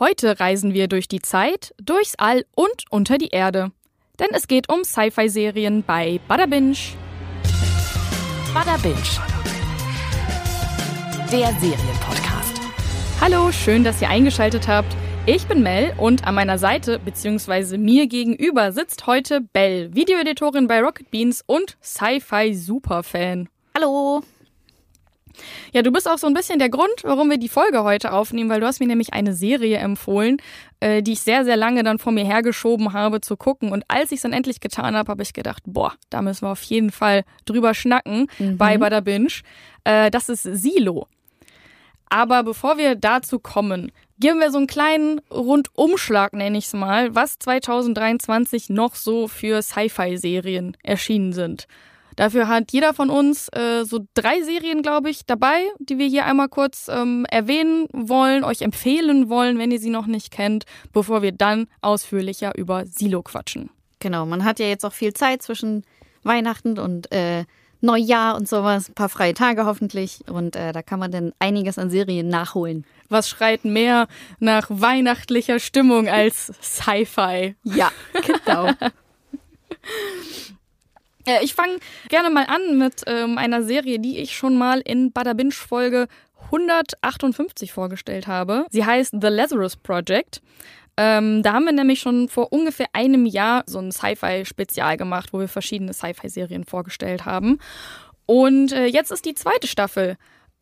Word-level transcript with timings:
Heute 0.00 0.38
reisen 0.38 0.74
wir 0.74 0.86
durch 0.86 1.08
die 1.08 1.20
Zeit, 1.20 1.74
durchs 1.82 2.14
All 2.18 2.44
und 2.54 2.84
unter 2.88 3.18
die 3.18 3.30
Erde. 3.30 3.72
Denn 4.20 4.28
es 4.30 4.46
geht 4.46 4.68
um 4.68 4.84
Sci-Fi-Serien 4.84 5.82
bei 5.82 6.20
Bada 6.28 6.46
Binge. 6.46 6.76
Bada 8.54 8.76
Binge. 8.76 8.94
Der 11.32 11.48
Serienpodcast. 11.48 12.60
Hallo, 13.20 13.50
schön, 13.50 13.82
dass 13.82 14.00
ihr 14.00 14.08
eingeschaltet 14.08 14.68
habt. 14.68 14.94
Ich 15.26 15.48
bin 15.48 15.64
Mel 15.64 15.92
und 15.98 16.28
an 16.28 16.36
meiner 16.36 16.58
Seite 16.58 17.00
bzw. 17.00 17.76
mir 17.76 18.06
gegenüber 18.06 18.70
sitzt 18.70 19.08
heute 19.08 19.40
Belle, 19.40 19.92
Videoeditorin 19.96 20.68
bei 20.68 20.80
Rocket 20.80 21.10
Beans 21.10 21.42
und 21.44 21.76
Sci-Fi-Superfan. 21.82 23.48
Hallo. 23.74 24.22
Ja, 25.72 25.82
du 25.82 25.90
bist 25.92 26.08
auch 26.08 26.18
so 26.18 26.26
ein 26.26 26.34
bisschen 26.34 26.58
der 26.58 26.68
Grund, 26.68 26.90
warum 27.02 27.30
wir 27.30 27.38
die 27.38 27.48
Folge 27.48 27.84
heute 27.84 28.12
aufnehmen, 28.12 28.50
weil 28.50 28.60
du 28.60 28.66
hast 28.66 28.80
mir 28.80 28.86
nämlich 28.86 29.12
eine 29.12 29.34
Serie 29.34 29.78
empfohlen, 29.78 30.38
äh, 30.80 31.02
die 31.02 31.12
ich 31.12 31.20
sehr, 31.20 31.44
sehr 31.44 31.56
lange 31.56 31.82
dann 31.82 31.98
vor 31.98 32.12
mir 32.12 32.24
hergeschoben 32.24 32.92
habe 32.92 33.20
zu 33.20 33.36
gucken. 33.36 33.70
Und 33.72 33.84
als 33.88 34.10
ich 34.12 34.16
es 34.16 34.22
dann 34.22 34.32
endlich 34.32 34.60
getan 34.60 34.96
habe, 34.96 35.10
habe 35.10 35.22
ich 35.22 35.32
gedacht, 35.32 35.62
boah, 35.66 35.92
da 36.10 36.22
müssen 36.22 36.42
wir 36.46 36.50
auf 36.52 36.62
jeden 36.62 36.90
Fall 36.90 37.24
drüber 37.44 37.74
schnacken 37.74 38.26
Mhm. 38.38 38.56
bei 38.58 38.78
Bada 38.78 39.00
Binge. 39.00 39.28
Äh, 39.84 40.10
das 40.10 40.28
ist 40.28 40.42
Silo. 40.42 41.06
Aber 42.10 42.42
bevor 42.42 42.78
wir 42.78 42.94
dazu 42.94 43.38
kommen, 43.38 43.92
geben 44.18 44.40
wir 44.40 44.50
so 44.50 44.58
einen 44.58 44.66
kleinen 44.66 45.20
Rundumschlag, 45.30 46.32
nenne 46.32 46.56
ich 46.58 46.66
es 46.66 46.72
mal, 46.72 47.14
was 47.14 47.38
2023 47.38 48.70
noch 48.70 48.94
so 48.94 49.28
für 49.28 49.60
Sci-Fi-Serien 49.62 50.76
erschienen 50.82 51.32
sind. 51.32 51.66
Dafür 52.18 52.48
hat 52.48 52.72
jeder 52.72 52.94
von 52.94 53.10
uns 53.10 53.48
äh, 53.50 53.84
so 53.84 54.00
drei 54.14 54.42
Serien, 54.42 54.82
glaube 54.82 55.08
ich, 55.08 55.24
dabei, 55.24 55.62
die 55.78 55.98
wir 55.98 56.08
hier 56.08 56.26
einmal 56.26 56.48
kurz 56.48 56.88
ähm, 56.88 57.24
erwähnen 57.30 57.86
wollen, 57.92 58.42
euch 58.42 58.62
empfehlen 58.62 59.28
wollen, 59.28 59.56
wenn 59.56 59.70
ihr 59.70 59.78
sie 59.78 59.88
noch 59.88 60.06
nicht 60.06 60.32
kennt, 60.32 60.64
bevor 60.92 61.22
wir 61.22 61.30
dann 61.30 61.68
ausführlicher 61.80 62.58
über 62.58 62.86
Silo 62.86 63.22
quatschen. 63.22 63.70
Genau, 64.00 64.26
man 64.26 64.42
hat 64.42 64.58
ja 64.58 64.66
jetzt 64.66 64.84
auch 64.84 64.92
viel 64.92 65.12
Zeit 65.14 65.42
zwischen 65.42 65.84
Weihnachten 66.24 66.80
und 66.80 67.12
äh, 67.12 67.44
Neujahr 67.82 68.34
und 68.34 68.48
sowas. 68.48 68.88
Ein 68.88 68.94
paar 68.94 69.10
freie 69.10 69.34
Tage 69.34 69.64
hoffentlich. 69.64 70.24
Und 70.28 70.56
äh, 70.56 70.72
da 70.72 70.82
kann 70.82 70.98
man 70.98 71.12
dann 71.12 71.32
einiges 71.38 71.78
an 71.78 71.88
Serien 71.88 72.26
nachholen. 72.26 72.84
Was 73.08 73.28
schreit 73.28 73.64
mehr 73.64 74.08
nach 74.40 74.66
weihnachtlicher 74.68 75.60
Stimmung 75.60 76.08
als 76.08 76.52
Sci-Fi? 76.60 77.54
Ja, 77.62 77.92
genau. 78.44 78.72
Äh, 81.28 81.44
Ich 81.44 81.54
fange 81.54 81.78
gerne 82.08 82.30
mal 82.30 82.46
an 82.46 82.78
mit 82.78 83.02
ähm, 83.06 83.38
einer 83.38 83.62
Serie, 83.62 83.98
die 83.98 84.18
ich 84.18 84.36
schon 84.36 84.56
mal 84.56 84.80
in 84.80 85.12
Bada 85.12 85.34
Binge 85.34 85.52
Folge 85.52 86.08
158 86.46 87.72
vorgestellt 87.72 88.26
habe. 88.26 88.64
Sie 88.70 88.84
heißt 88.84 89.14
The 89.20 89.28
Lazarus 89.28 89.76
Project. 89.76 90.40
Ähm, 90.96 91.42
da 91.42 91.52
haben 91.52 91.64
wir 91.66 91.72
nämlich 91.72 92.00
schon 92.00 92.28
vor 92.28 92.52
ungefähr 92.52 92.86
einem 92.92 93.26
Jahr 93.26 93.62
so 93.66 93.78
ein 93.78 93.92
Sci-Fi-Spezial 93.92 94.96
gemacht, 94.96 95.32
wo 95.32 95.38
wir 95.38 95.48
verschiedene 95.48 95.92
Sci-Fi-Serien 95.92 96.64
vorgestellt 96.64 97.24
haben. 97.24 97.60
Und 98.26 98.72
äh, 98.72 98.86
jetzt 98.86 99.12
ist 99.12 99.24
die 99.24 99.34
zweite 99.34 99.68
Staffel 99.68 100.16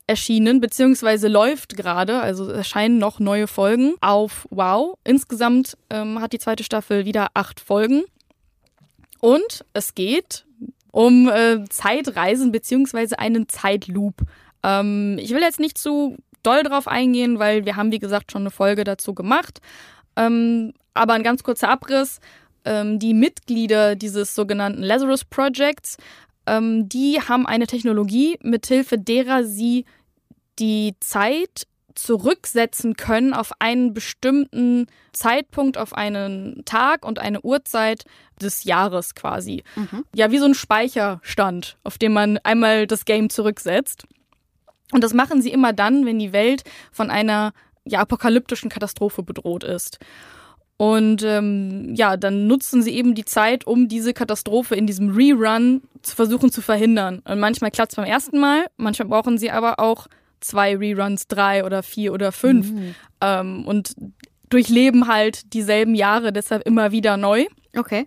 erschienen, 0.07 0.61
beziehungsweise 0.61 1.29
läuft 1.29 1.77
gerade, 1.77 2.21
also 2.21 2.49
erscheinen 2.49 2.99
noch 2.99 3.19
neue 3.19 3.47
Folgen 3.47 3.95
auf 4.01 4.47
Wow. 4.51 4.99
Insgesamt 5.05 5.77
ähm, 5.91 6.21
hat 6.21 6.33
die 6.33 6.39
zweite 6.39 6.65
Staffel 6.65 7.07
wieder 7.07 7.29
acht 7.35 7.59
Folgen. 7.59 8.05
Und 9.21 9.65
es 9.73 9.95
geht 9.95 10.45
um 10.93 11.29
äh, 11.29 11.65
Zeitreisen 11.69 12.53
beziehungsweise 12.53 13.19
einen 13.19 13.49
Zeitloop. 13.49 14.23
Ähm, 14.63 15.19
ich 15.21 15.31
will 15.31 15.43
jetzt 15.43 15.61
nicht 15.61 15.79
zu 15.79 16.17
doll 16.43 16.63
drauf 16.63 16.89
eingehen, 16.89 17.39
weil 17.39 17.65
wir 17.67 17.77
haben, 17.77 17.93
wie 17.93 17.99
gesagt, 17.99 18.33
schon 18.33 18.43
eine 18.43 18.51
Folge 18.51 18.85
dazu 18.85 19.15
gemacht. 19.15 19.61
Ähm, 20.17 20.73
aber 20.95 21.13
ein 21.15 21.23
ganz 21.23 21.43
kurzer 21.43 21.69
Abriss. 21.69 22.21
Ähm, 22.65 22.99
die 22.99 23.15
Mitglieder 23.15 23.95
dieses 23.95 24.35
sogenannten 24.35 24.83
Lazarus 24.83 25.25
Projects, 25.25 25.99
ähm, 26.47 26.89
die 26.89 27.21
haben 27.21 27.47
eine 27.47 27.67
Technologie, 27.67 28.39
mithilfe 28.43 28.99
derer 28.99 29.45
sie 29.45 29.85
die 30.59 30.95
Zeit 31.01 31.67
zurücksetzen 31.97 32.95
können 32.95 33.35
auf 33.35 33.53
einen 33.59 33.95
bestimmten 33.95 34.87
Zeitpunkt, 35.13 35.79
auf 35.79 35.95
einen 35.95 36.63
Tag 36.65 37.05
und 37.05 37.19
eine 37.19 37.41
Uhrzeit 37.41 38.05
des 38.41 38.65
Jahres 38.65 39.15
quasi. 39.15 39.65
Ja, 40.15 40.31
wie 40.31 40.39
so 40.39 40.45
ein 40.45 40.55
Speicherstand, 40.55 41.79
auf 41.83 41.99
dem 41.99 42.13
man 42.13 42.39
einmal 42.39 42.87
das 42.87 43.05
Game 43.05 43.31
zurücksetzt. 43.31 44.07
Und 44.93 45.03
das 45.03 45.15
machen 45.15 45.43
sie 45.43 45.51
immer 45.51 45.73
dann, 45.73 46.07
wenn 46.07 46.19
die 46.19 46.33
Welt 46.33 46.63
von 46.93 47.11
einer 47.11 47.53
ja, 47.85 48.01
apokalyptischen 48.01 48.71
Katastrophe 48.71 49.23
bedroht 49.23 49.65
ist. 49.65 49.99
Und 50.77 51.23
ähm, 51.23 51.95
ja, 51.95 52.19
dann 52.19 52.47
nutzen 52.47 52.83
sie 52.83 52.95
eben 52.95 53.15
die 53.15 53.25
Zeit, 53.25 53.67
um 53.67 53.89
diese 53.89 54.13
Katastrophe 54.13 54.75
in 54.75 54.87
diesem 54.87 55.11
Rerun 55.17 55.83
zu 56.03 56.15
versuchen 56.15 56.53
zu 56.53 56.61
verhindern. 56.61 57.23
Und 57.25 57.41
manchmal 57.41 57.71
klappt 57.71 57.93
es 57.93 57.97
beim 57.97 58.05
ersten 58.05 58.39
Mal, 58.39 58.67
manchmal 58.77 59.09
brauchen 59.09 59.39
sie 59.39 59.51
aber 59.51 59.81
auch 59.81 60.07
zwei 60.41 60.77
Reruns, 60.77 61.27
drei 61.29 61.65
oder 61.65 61.83
vier 61.83 62.13
oder 62.13 62.33
fünf. 62.33 62.73
Ähm, 63.21 63.67
und 63.67 63.95
durchleben 64.49 65.09
halt 65.09 65.53
dieselben 65.55 65.95
Jahre 65.95 66.33
deshalb 66.33 66.67
immer 66.67 66.93
wieder 66.93 67.17
neu. 67.17 67.47
Okay. 67.77 68.07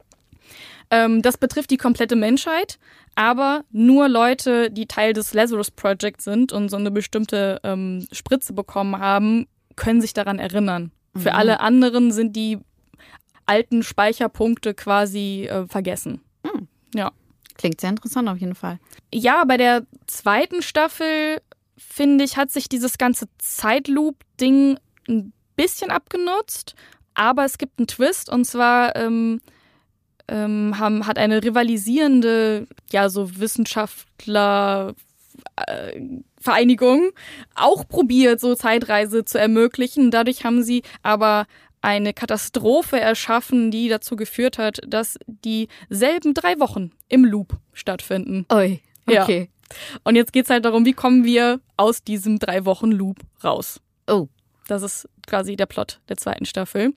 Ähm, 0.90 1.22
das 1.22 1.38
betrifft 1.38 1.70
die 1.72 1.78
komplette 1.78 2.16
Menschheit, 2.16 2.80
aber 3.16 3.64
nur 3.72 4.08
Leute, 4.08 4.72
die 4.72 4.88
Teil 4.88 5.14
des 5.14 5.34
Lazarus 5.34 5.70
Project 5.70 6.22
sind 6.22 6.52
und 6.52 6.70
so 6.70 6.78
eine 6.78 6.92
bestimmte 6.92 7.60
ähm, 7.64 8.08
Spritze 8.12 8.54
bekommen 8.54 8.98
haben, 8.98 9.48
können 9.76 10.02
sich 10.02 10.14
daran 10.14 10.40
erinnern. 10.40 10.92
Für 11.16 11.34
alle 11.34 11.60
anderen 11.60 12.12
sind 12.12 12.36
die 12.36 12.60
alten 13.46 13.84
Speicherpunkte 13.84 14.74
quasi 14.74 15.48
äh, 15.50 15.68
vergessen. 15.68 16.22
Ja. 16.94 17.12
Klingt 17.58 17.82
sehr 17.82 17.90
interessant 17.90 18.30
auf 18.30 18.38
jeden 18.38 18.56
Fall. 18.56 18.80
Ja, 19.14 19.44
bei 19.44 19.58
der 19.58 19.86
zweiten 20.08 20.62
Staffel, 20.62 21.42
finde 21.80 22.24
ich, 22.24 22.38
hat 22.38 22.52
sich 22.52 22.70
dieses 22.70 22.98
ganze 22.98 23.28
Zeitloop-Ding 23.38 24.80
ein 25.08 25.34
bisschen 25.56 25.92
abgenutzt. 25.92 26.76
Aber 27.14 27.46
es 27.46 27.58
gibt 27.58 27.80
einen 27.80 27.88
Twist 27.88 28.30
und 28.30 28.46
zwar 28.46 28.96
ähm, 28.96 29.42
ähm, 30.28 30.78
haben, 30.78 31.08
hat 31.08 31.18
eine 31.18 31.44
rivalisierende, 31.44 32.68
ja, 32.92 33.10
so 33.10 33.40
Wissenschaftler. 33.40 34.94
Äh, 35.56 36.02
Vereinigung 36.42 37.12
auch 37.56 37.88
probiert, 37.88 38.40
so 38.40 38.56
Zeitreise 38.56 39.26
zu 39.26 39.38
ermöglichen. 39.38 40.10
Dadurch 40.10 40.46
haben 40.46 40.64
sie 40.64 40.84
aber 41.04 41.48
eine 41.82 42.14
Katastrophe 42.14 43.00
erschaffen, 43.00 43.72
die 43.72 43.90
dazu 43.90 44.16
geführt 44.16 44.58
hat, 44.58 44.80
dass 44.88 45.18
dieselben 45.28 46.34
drei 46.34 46.60
Wochen 46.60 46.92
im 47.08 47.26
Loop 47.26 47.58
stattfinden. 47.74 48.46
Oi. 48.52 48.80
Ja. 49.08 49.26
Und 50.04 50.16
jetzt 50.16 50.34
geht's 50.34 50.50
halt 50.50 50.66
darum, 50.66 50.86
wie 50.86 50.94
kommen 50.94 51.24
wir 51.24 51.60
aus 51.78 52.04
diesem 52.04 52.40
drei 52.40 52.66
Wochen 52.66 52.92
Loop 52.92 53.18
raus. 53.44 53.80
Oh. 54.08 54.28
Das 54.68 54.82
ist 54.84 55.08
quasi 55.28 55.56
der 55.56 55.66
Plot 55.66 56.00
der 56.10 56.18
zweiten 56.18 56.46
Staffel. 56.46 56.94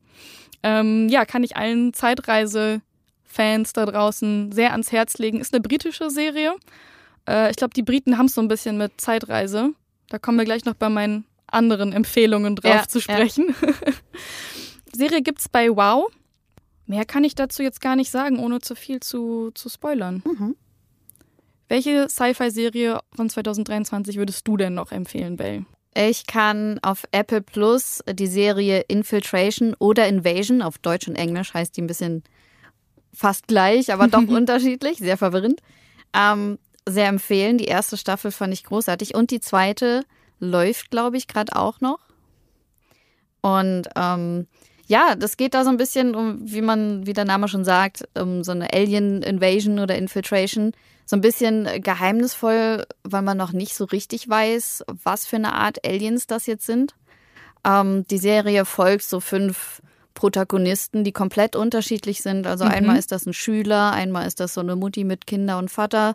Ähm, 0.62 1.08
ja, 1.08 1.24
kann 1.24 1.42
ich 1.42 1.56
allen 1.56 1.92
Zeitreise-Fans 1.92 3.72
da 3.72 3.86
draußen 3.86 4.52
sehr 4.52 4.72
ans 4.72 4.92
Herz 4.92 5.18
legen. 5.18 5.40
Ist 5.40 5.54
eine 5.54 5.62
britische 5.62 6.10
Serie. 6.10 6.54
Äh, 7.28 7.50
ich 7.50 7.56
glaube, 7.56 7.74
die 7.74 7.82
Briten 7.82 8.18
haben 8.18 8.26
es 8.26 8.34
so 8.34 8.40
ein 8.40 8.48
bisschen 8.48 8.78
mit 8.78 9.00
Zeitreise. 9.00 9.70
Da 10.08 10.18
kommen 10.18 10.38
wir 10.38 10.44
gleich 10.44 10.64
noch 10.64 10.74
bei 10.74 10.88
meinen 10.88 11.24
anderen 11.46 11.92
Empfehlungen 11.92 12.56
drauf 12.56 12.74
Ja, 12.74 12.88
zu 12.88 12.98
ja. 12.98 13.02
sprechen. 13.02 13.54
Serie 14.92 15.22
gibt's 15.22 15.48
bei 15.48 15.68
Wow. 15.70 16.10
Mehr 16.86 17.04
kann 17.04 17.24
ich 17.24 17.34
dazu 17.34 17.62
jetzt 17.62 17.80
gar 17.80 17.96
nicht 17.96 18.10
sagen, 18.10 18.38
ohne 18.38 18.60
zu 18.60 18.74
viel 18.74 19.00
zu, 19.00 19.50
zu 19.54 19.68
spoilern. 19.68 20.22
Mhm. 20.26 20.56
Welche 21.68 22.08
Sci-Fi-Serie 22.08 23.00
von 23.14 23.30
2023 23.30 24.16
würdest 24.16 24.46
du 24.46 24.56
denn 24.56 24.74
noch 24.74 24.92
empfehlen, 24.92 25.36
Belle? 25.36 25.64
Ich 25.94 26.26
kann 26.26 26.78
auf 26.82 27.04
Apple 27.12 27.42
Plus 27.42 28.02
die 28.10 28.26
Serie 28.26 28.84
Infiltration 28.88 29.74
oder 29.78 30.06
Invasion, 30.08 30.62
auf 30.62 30.78
Deutsch 30.78 31.06
und 31.06 31.16
Englisch 31.16 31.52
heißt 31.52 31.76
die 31.76 31.82
ein 31.82 31.86
bisschen 31.86 32.22
fast 33.12 33.46
gleich, 33.46 33.92
aber 33.92 34.08
doch 34.08 34.26
unterschiedlich, 34.28 34.98
sehr 34.98 35.18
verwirrend, 35.18 35.60
ähm, 36.14 36.58
sehr 36.88 37.08
empfehlen. 37.08 37.58
Die 37.58 37.66
erste 37.66 37.96
Staffel 37.96 38.30
fand 38.30 38.54
ich 38.54 38.64
großartig 38.64 39.14
und 39.14 39.30
die 39.30 39.40
zweite 39.40 40.04
läuft, 40.40 40.90
glaube 40.90 41.18
ich, 41.18 41.28
gerade 41.28 41.54
auch 41.54 41.80
noch. 41.80 42.00
Und 43.42 43.88
ähm, 43.96 44.46
ja, 44.86 45.14
das 45.14 45.36
geht 45.36 45.54
da 45.54 45.64
so 45.64 45.70
ein 45.70 45.76
bisschen 45.76 46.14
um, 46.14 46.38
wie 46.40 46.62
man, 46.62 47.06
wie 47.06 47.12
der 47.12 47.24
Name 47.24 47.48
schon 47.48 47.64
sagt, 47.64 48.04
um 48.18 48.44
so 48.44 48.52
eine 48.52 48.72
Alien-Invasion 48.72 49.78
oder 49.78 49.96
Infiltration. 49.96 50.72
So 51.12 51.18
ein 51.18 51.20
bisschen 51.20 51.68
geheimnisvoll, 51.82 52.86
weil 53.04 53.20
man 53.20 53.36
noch 53.36 53.52
nicht 53.52 53.74
so 53.74 53.84
richtig 53.84 54.30
weiß, 54.30 54.82
was 55.04 55.26
für 55.26 55.36
eine 55.36 55.52
Art 55.52 55.86
Aliens 55.86 56.26
das 56.26 56.46
jetzt 56.46 56.64
sind. 56.64 56.94
Ähm, 57.66 58.06
die 58.10 58.16
Serie 58.16 58.64
folgt 58.64 59.04
so 59.04 59.20
fünf 59.20 59.82
Protagonisten, 60.14 61.04
die 61.04 61.12
komplett 61.12 61.54
unterschiedlich 61.54 62.22
sind. 62.22 62.46
Also 62.46 62.64
einmal 62.64 62.96
ist 62.98 63.12
das 63.12 63.26
ein 63.26 63.34
Schüler, 63.34 63.92
einmal 63.92 64.26
ist 64.26 64.40
das 64.40 64.54
so 64.54 64.62
eine 64.62 64.74
Mutti 64.74 65.04
mit 65.04 65.26
Kinder 65.26 65.58
und 65.58 65.70
Vater, 65.70 66.14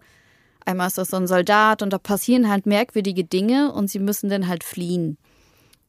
einmal 0.66 0.88
ist 0.88 0.98
das 0.98 1.12
so 1.12 1.18
ein 1.18 1.28
Soldat 1.28 1.84
und 1.84 1.94
da 1.94 2.00
passieren 2.00 2.50
halt 2.50 2.66
merkwürdige 2.66 3.24
Dinge 3.24 3.72
und 3.74 3.92
sie 3.92 4.00
müssen 4.00 4.32
dann 4.32 4.48
halt 4.48 4.64
fliehen. 4.64 5.20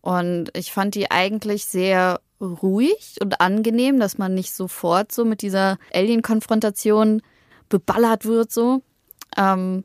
Und 0.02 0.50
ich 0.54 0.70
fand 0.70 0.94
die 0.94 1.11
eigentlich 1.11 1.64
sehr 1.64 2.20
ruhig 2.43 3.16
und 3.22 3.40
angenehm, 3.40 4.00
dass 4.00 4.19
man 4.19 4.34
nicht 4.34 4.52
sofort 4.52 5.12
so 5.12 5.25
mit 5.25 5.40
dieser 5.40 5.78
Alien-Konfrontation 5.94 7.22
beballert 7.70 8.26
wird 8.26 8.52
so. 8.52 8.82
Ähm, 9.38 9.85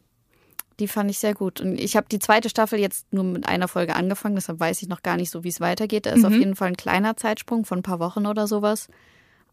die 0.80 0.88
fand 0.88 1.10
ich 1.12 1.20
sehr 1.20 1.36
gut. 1.36 1.62
Und 1.62 1.80
ich 1.80 1.96
habe 1.96 2.08
die 2.12 2.18
zweite 2.20 2.50
Staffel 2.50 2.80
jetzt 2.80 3.14
nur 3.14 3.24
mit 3.24 3.48
einer 3.48 3.68
Folge 3.68 3.96
angefangen, 3.96 4.36
deshalb 4.36 4.60
weiß 4.60 4.82
ich 4.82 4.88
noch 4.90 5.04
gar 5.04 5.16
nicht 5.18 5.30
so, 5.30 5.44
wie 5.44 5.50
es 5.50 5.62
weitergeht. 5.62 6.06
Da 6.08 6.10
ist 6.12 6.20
Mhm. 6.22 6.26
auf 6.26 6.34
jeden 6.34 6.56
Fall 6.56 6.70
ein 6.70 6.78
kleiner 6.78 7.16
Zeitsprung 7.16 7.64
von 7.64 7.80
ein 7.80 7.84
paar 7.84 8.00
Wochen 8.00 8.26
oder 8.26 8.48
sowas. 8.48 8.88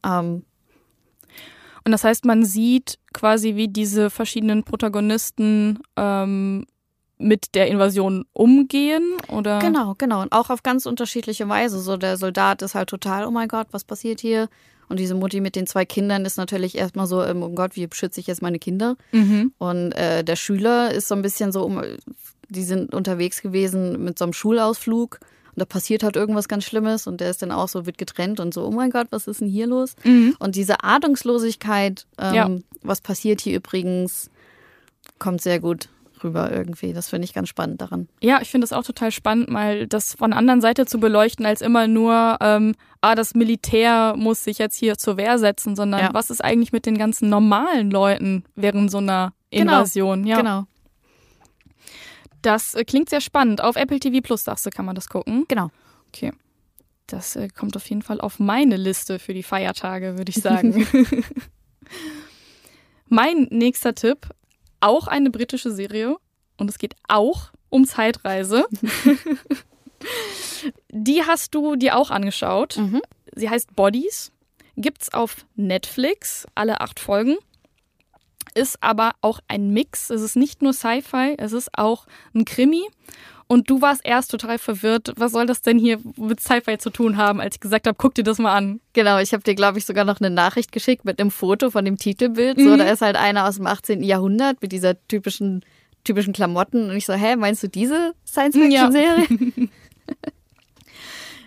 Ähm, 0.04 0.44
Und 1.84 1.92
das 1.92 2.04
heißt, 2.04 2.24
man 2.26 2.44
sieht 2.44 2.98
quasi, 3.14 3.56
wie 3.56 3.68
diese 3.68 4.10
verschiedenen 4.10 4.64
Protagonisten 4.64 5.78
ähm, 5.96 6.66
mit 7.16 7.54
der 7.54 7.68
Invasion 7.68 8.24
umgehen 8.32 9.02
oder 9.28 9.58
Genau, 9.60 9.94
genau. 9.96 10.20
Und 10.22 10.32
auch 10.32 10.50
auf 10.50 10.62
ganz 10.62 10.84
unterschiedliche 10.86 11.48
Weise. 11.48 11.80
So 11.80 11.96
der 11.96 12.16
Soldat 12.18 12.60
ist 12.62 12.74
halt 12.74 12.88
total, 12.90 13.24
oh 13.26 13.30
mein 13.30 13.48
Gott, 13.48 13.68
was 13.72 13.84
passiert 13.84 14.20
hier? 14.20 14.48
Und 14.90 14.98
diese 14.98 15.14
Mutti 15.14 15.40
mit 15.40 15.56
den 15.56 15.66
zwei 15.66 15.84
Kindern 15.84 16.24
ist 16.26 16.36
natürlich 16.36 16.76
erstmal 16.76 17.06
so, 17.06 17.22
ähm, 17.24 17.42
oh 17.42 17.48
Gott, 17.50 17.76
wie 17.76 17.86
beschütze 17.86 18.20
ich 18.20 18.26
jetzt 18.26 18.42
meine 18.42 18.58
Kinder? 18.58 18.96
Mhm. 19.12 19.52
Und 19.56 19.92
äh, 19.92 20.22
der 20.24 20.36
Schüler 20.36 20.92
ist 20.92 21.08
so 21.08 21.14
ein 21.14 21.22
bisschen 21.22 21.52
so, 21.52 21.64
um, 21.64 21.80
die 22.48 22.64
sind 22.64 22.92
unterwegs 22.92 23.40
gewesen 23.40 24.04
mit 24.04 24.18
so 24.18 24.24
einem 24.24 24.32
Schulausflug. 24.32 25.20
Und 25.54 25.58
da 25.60 25.64
passiert 25.64 26.02
halt 26.02 26.16
irgendwas 26.16 26.48
ganz 26.48 26.64
Schlimmes 26.64 27.06
und 27.06 27.20
der 27.20 27.30
ist 27.30 27.40
dann 27.42 27.50
auch 27.52 27.68
so, 27.68 27.86
wird 27.86 27.98
getrennt 27.98 28.40
und 28.40 28.52
so, 28.52 28.64
oh 28.66 28.70
mein 28.70 28.90
Gott, 28.90 29.06
was 29.10 29.26
ist 29.26 29.40
denn 29.40 29.48
hier 29.48 29.66
los? 29.66 29.94
Mhm. 30.04 30.36
Und 30.38 30.54
diese 30.56 30.82
Ahnungslosigkeit, 30.84 32.06
ähm, 32.18 32.34
Ja. 32.34 32.50
was 32.82 33.00
passiert 33.00 33.40
hier 33.40 33.56
übrigens, 33.56 34.30
kommt 35.18 35.40
sehr 35.40 35.60
gut 35.60 35.88
rüber 36.24 36.50
irgendwie. 36.52 36.92
Das 36.92 37.08
finde 37.08 37.24
ich 37.24 37.32
ganz 37.34 37.48
spannend 37.48 37.80
daran. 37.80 38.08
Ja, 38.22 38.40
ich 38.40 38.50
finde 38.50 38.64
es 38.64 38.72
auch 38.72 38.84
total 38.84 39.10
spannend, 39.12 39.48
mal 39.48 39.86
das 39.86 40.14
von 40.14 40.30
der 40.30 40.38
anderen 40.38 40.60
Seite 40.60 40.86
zu 40.86 41.00
beleuchten, 41.00 41.46
als 41.46 41.60
immer 41.60 41.86
nur, 41.88 42.36
ähm, 42.40 42.74
ah, 43.00 43.14
das 43.14 43.34
Militär 43.34 44.14
muss 44.16 44.44
sich 44.44 44.58
jetzt 44.58 44.76
hier 44.76 44.96
zur 44.98 45.16
Wehr 45.16 45.38
setzen, 45.38 45.76
sondern 45.76 46.00
Ja. 46.00 46.10
was 46.12 46.30
ist 46.30 46.42
eigentlich 46.44 46.72
mit 46.72 46.86
den 46.86 46.98
ganzen 46.98 47.28
normalen 47.28 47.90
Leuten 47.90 48.44
während 48.54 48.90
so 48.90 48.98
einer 48.98 49.32
Genau, 49.50 49.72
Invasion? 49.72 50.24
Ja, 50.26 50.36
Genau, 50.36 50.64
das 52.42 52.74
äh, 52.74 52.84
klingt 52.84 53.10
sehr 53.10 53.20
spannend. 53.20 53.60
Auf 53.62 53.76
Apple 53.76 54.00
TV 54.00 54.20
Plus, 54.22 54.44
sagst 54.44 54.64
du, 54.66 54.70
kann 54.70 54.84
man 54.86 54.94
das 54.94 55.08
gucken. 55.08 55.44
genau. 55.48 55.70
Okay. 56.08 56.32
Das 57.06 57.34
äh, 57.36 57.48
kommt 57.48 57.76
auf 57.76 57.88
jeden 57.88 58.02
Fall 58.02 58.20
auf 58.20 58.38
meine 58.38 58.76
Liste 58.76 59.18
für 59.18 59.34
die 59.34 59.42
Feiertage, 59.42 60.16
würde 60.16 60.30
ich 60.30 60.36
sagen. 60.36 60.86
mein 63.08 63.48
nächster 63.50 63.94
Tipp, 63.94 64.28
auch 64.80 65.06
eine 65.06 65.30
britische 65.30 65.70
Serie 65.70 66.16
und 66.56 66.68
es 66.68 66.78
geht 66.78 66.96
auch 67.08 67.50
um 67.68 67.86
Zeitreise. 67.86 68.66
die 70.90 71.22
hast 71.22 71.54
du 71.54 71.76
dir 71.76 71.96
auch 71.96 72.10
angeschaut. 72.10 72.76
Mhm. 72.76 73.02
Sie 73.34 73.48
heißt 73.48 73.74
Bodies, 73.76 74.32
gibt's 74.76 75.12
auf 75.12 75.46
Netflix, 75.56 76.46
alle 76.54 76.80
acht 76.80 77.00
Folgen. 77.00 77.36
Ist 78.54 78.82
aber 78.82 79.12
auch 79.20 79.38
ein 79.46 79.70
Mix. 79.70 80.10
Es 80.10 80.22
ist 80.22 80.34
nicht 80.34 80.60
nur 80.60 80.72
Sci-Fi, 80.72 81.36
es 81.38 81.52
ist 81.52 81.78
auch 81.78 82.06
ein 82.34 82.44
Krimi. 82.44 82.82
Und 83.52 83.68
du 83.68 83.82
warst 83.82 84.02
erst 84.04 84.30
total 84.30 84.58
verwirrt. 84.58 85.12
Was 85.16 85.32
soll 85.32 85.44
das 85.44 85.60
denn 85.60 85.76
hier 85.76 85.98
mit 86.16 86.38
Sci-Fi 86.38 86.78
zu 86.78 86.88
tun 86.90 87.16
haben, 87.16 87.40
als 87.40 87.56
ich 87.56 87.60
gesagt 87.60 87.88
habe, 87.88 87.96
guck 87.98 88.14
dir 88.14 88.22
das 88.22 88.38
mal 88.38 88.54
an. 88.54 88.78
Genau, 88.92 89.18
ich 89.18 89.32
habe 89.32 89.42
dir, 89.42 89.56
glaube 89.56 89.76
ich, 89.76 89.86
sogar 89.86 90.04
noch 90.04 90.20
eine 90.20 90.30
Nachricht 90.30 90.70
geschickt 90.70 91.04
mit 91.04 91.20
einem 91.20 91.32
Foto 91.32 91.68
von 91.70 91.84
dem 91.84 91.96
Titelbild. 91.96 92.60
So, 92.60 92.68
Mhm. 92.68 92.78
da 92.78 92.84
ist 92.84 93.02
halt 93.02 93.16
einer 93.16 93.48
aus 93.48 93.56
dem 93.56 93.66
18. 93.66 94.04
Jahrhundert 94.04 94.62
mit 94.62 94.70
dieser 94.70 94.94
typischen, 95.08 95.64
typischen 96.04 96.32
Klamotten. 96.32 96.90
Und 96.90 96.96
ich 96.96 97.06
so, 97.06 97.12
hä, 97.12 97.34
meinst 97.34 97.64
du 97.64 97.68
diese 97.68 98.14
Science-Fiction-Serie? 98.24 99.26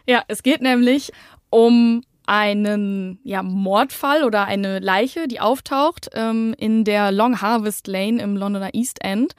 Ja, 0.05 0.23
es 0.27 0.43
geht 0.43 0.61
nämlich 0.61 1.11
um 1.49 2.03
einen 2.25 3.19
ja, 3.23 3.41
Mordfall 3.43 4.25
oder 4.25 4.43
eine 4.45 4.79
Leiche, 4.79 5.29
die 5.29 5.39
auftaucht 5.39 6.09
ähm, 6.13 6.53
in 6.57 6.83
der 6.83 7.13
Long 7.13 7.39
Harvest 7.41 7.87
Lane 7.87 8.21
im 8.21 8.35
Londoner 8.35 8.73
East 8.73 9.01
End. 9.01 9.33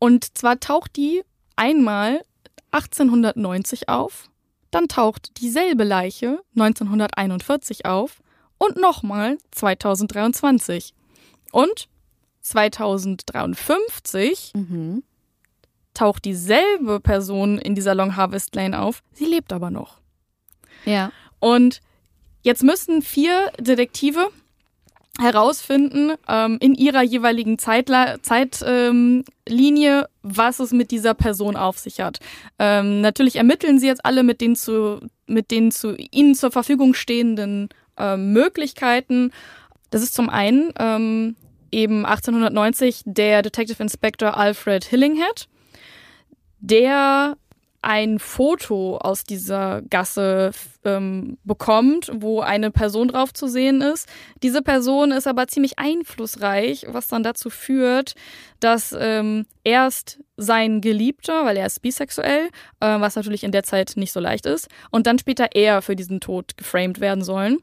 Und 0.00 0.36
zwar 0.36 0.58
taucht 0.58 0.96
die 0.96 1.22
einmal 1.60 2.24
1890 2.70 3.90
auf, 3.90 4.30
dann 4.70 4.88
taucht 4.88 5.38
dieselbe 5.40 5.84
Leiche 5.84 6.40
1941 6.56 7.84
auf 7.84 8.22
und 8.56 8.76
nochmal 8.76 9.36
2023. 9.50 10.94
Und 11.52 11.88
2053 12.40 14.52
mhm. 14.54 15.02
taucht 15.92 16.24
dieselbe 16.24 17.00
Person 17.00 17.58
in 17.58 17.74
dieser 17.74 17.94
Long 17.94 18.16
Harvest 18.16 18.54
Lane 18.54 18.80
auf, 18.80 19.02
sie 19.12 19.26
lebt 19.26 19.52
aber 19.52 19.70
noch. 19.70 20.00
Ja. 20.86 21.12
Und 21.40 21.82
jetzt 22.40 22.62
müssen 22.62 23.02
vier 23.02 23.52
Detektive 23.58 24.30
herausfinden 25.20 26.12
ähm, 26.28 26.56
in 26.60 26.74
ihrer 26.74 27.02
jeweiligen 27.02 27.58
Zeitlinie, 27.58 29.24
ähm, 29.46 30.04
was 30.22 30.60
es 30.60 30.72
mit 30.72 30.90
dieser 30.90 31.14
Person 31.14 31.56
auf 31.56 31.78
sich 31.78 32.00
hat. 32.00 32.18
Ähm, 32.58 33.00
natürlich 33.00 33.36
ermitteln 33.36 33.78
sie 33.78 33.86
jetzt 33.86 34.04
alle 34.04 34.22
mit 34.22 34.40
den 34.40 34.56
zu, 34.56 35.00
mit 35.26 35.50
den 35.50 35.70
zu 35.70 35.94
ihnen 35.96 36.34
zur 36.34 36.50
Verfügung 36.50 36.94
stehenden 36.94 37.68
ähm, 37.98 38.32
Möglichkeiten. 38.32 39.30
Das 39.90 40.02
ist 40.02 40.14
zum 40.14 40.30
einen 40.30 40.72
ähm, 40.78 41.36
eben 41.70 42.06
1890 42.06 43.02
der 43.04 43.42
Detective 43.42 43.82
Inspector 43.82 44.36
Alfred 44.36 44.84
Hillinghead, 44.84 45.48
der 46.60 47.36
ein 47.82 48.18
Foto 48.18 48.98
aus 48.98 49.24
dieser 49.24 49.82
Gasse 49.82 50.50
ähm, 50.84 51.38
bekommt, 51.44 52.10
wo 52.14 52.40
eine 52.40 52.70
Person 52.70 53.08
drauf 53.08 53.32
zu 53.32 53.48
sehen 53.48 53.80
ist. 53.80 54.08
Diese 54.42 54.62
Person 54.62 55.12
ist 55.12 55.26
aber 55.26 55.48
ziemlich 55.48 55.78
einflussreich, 55.78 56.86
was 56.88 57.08
dann 57.08 57.22
dazu 57.22 57.48
führt, 57.48 58.14
dass 58.60 58.94
ähm, 58.98 59.46
erst 59.64 60.20
sein 60.36 60.80
Geliebter, 60.80 61.44
weil 61.44 61.56
er 61.56 61.66
ist 61.66 61.80
bisexuell, 61.80 62.48
äh, 62.80 63.00
was 63.00 63.16
natürlich 63.16 63.44
in 63.44 63.52
der 63.52 63.62
Zeit 63.62 63.92
nicht 63.96 64.12
so 64.12 64.20
leicht 64.20 64.46
ist, 64.46 64.68
und 64.90 65.06
dann 65.06 65.18
später 65.18 65.48
er 65.52 65.82
für 65.82 65.96
diesen 65.96 66.20
Tod 66.20 66.56
geframed 66.56 67.00
werden 67.00 67.24
sollen. 67.24 67.58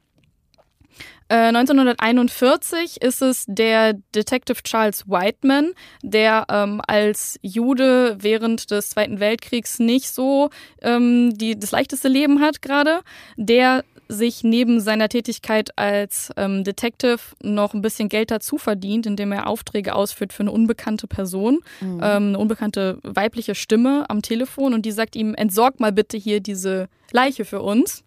Äh, 1.30 1.52
1941 1.52 3.02
ist 3.02 3.22
es 3.22 3.46
der 3.48 3.94
Detective 4.16 4.64
Charles 4.64 5.08
Whiteman, 5.08 5.74
der 6.04 6.46
ähm, 6.50 6.82
als 6.88 7.38
Jude 7.42 8.18
während 8.20 8.72
des 8.72 8.90
Zweiten 8.92 9.20
Weltkriegs 9.20 9.80
nicht 9.80 10.10
so 10.12 10.50
ähm, 10.82 11.38
die, 11.38 11.58
das 11.60 11.72
leichteste 11.72 12.08
Leben 12.08 12.40
hat 12.42 12.62
gerade, 12.62 13.02
der 13.36 13.84
sich 14.10 14.42
neben 14.46 14.80
seiner 14.80 15.10
Tätigkeit 15.10 15.78
als 15.78 16.32
ähm, 16.38 16.64
Detective 16.64 17.20
noch 17.44 17.74
ein 17.74 17.82
bisschen 17.82 18.08
Geld 18.08 18.32
dazu 18.32 18.58
verdient, 18.58 19.06
indem 19.06 19.34
er 19.34 19.48
Aufträge 19.48 19.94
ausführt 19.96 20.32
für 20.32 20.44
eine 20.44 20.52
unbekannte 20.54 21.08
Person, 21.08 21.60
Mhm. 21.82 22.00
ähm, 22.02 22.28
eine 22.30 22.40
unbekannte 22.40 23.00
weibliche 23.04 23.54
Stimme 23.54 24.06
am 24.10 24.22
Telefon 24.22 24.74
und 24.74 24.86
die 24.86 24.92
sagt 24.94 25.18
ihm, 25.18 25.34
entsorg 25.36 25.82
mal 25.82 25.92
bitte 25.92 26.16
hier 26.16 26.40
diese 26.40 26.88
Leiche 27.12 27.44
für 27.44 27.62
uns. 27.62 28.04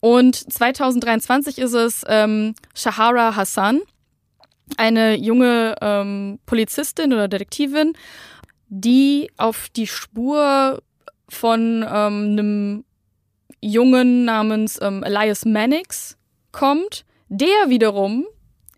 Und 0.00 0.36
2023 0.36 1.58
ist 1.58 1.74
es 1.74 2.04
ähm, 2.08 2.54
Shahara 2.74 3.34
Hassan, 3.36 3.80
eine 4.76 5.16
junge 5.16 5.74
ähm, 5.80 6.38
Polizistin 6.46 7.12
oder 7.12 7.26
Detektivin, 7.28 7.94
die 8.68 9.30
auf 9.38 9.68
die 9.70 9.86
Spur 9.86 10.82
von 11.28 11.82
ähm, 11.82 11.88
einem 12.32 12.84
Jungen 13.60 14.24
namens 14.24 14.78
ähm, 14.80 15.02
Elias 15.02 15.44
Mannix 15.44 16.16
kommt, 16.52 17.04
der 17.28 17.48
wiederum 17.68 18.26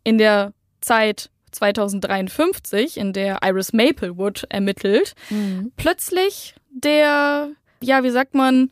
in 0.04 0.16
der 0.16 0.52
Zeit 0.80 1.28
2053, 1.52 2.96
in 2.96 3.12
der 3.12 3.40
Iris 3.42 3.72
Maplewood 3.72 4.44
ermittelt, 4.48 5.14
Mhm. 5.28 5.72
plötzlich 5.76 6.54
der, 6.70 7.50
ja, 7.82 8.02
wie 8.02 8.10
sagt 8.10 8.34
man, 8.34 8.70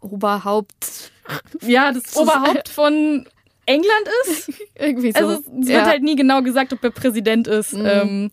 Oberhaupt. 0.00 1.11
Ja, 1.60 1.92
das 1.92 2.16
Oberhaupt 2.16 2.68
von 2.68 3.26
England 3.66 4.08
ist. 4.22 4.52
Irgendwie 4.78 5.12
so. 5.12 5.18
Also 5.18 5.42
es 5.60 5.68
ja. 5.68 5.76
wird 5.76 5.86
halt 5.86 6.02
nie 6.02 6.16
genau 6.16 6.42
gesagt, 6.42 6.72
ob 6.72 6.82
er 6.82 6.90
Präsident 6.90 7.46
ist. 7.46 7.74
Mhm. 7.74 7.86
Ähm, 7.86 8.30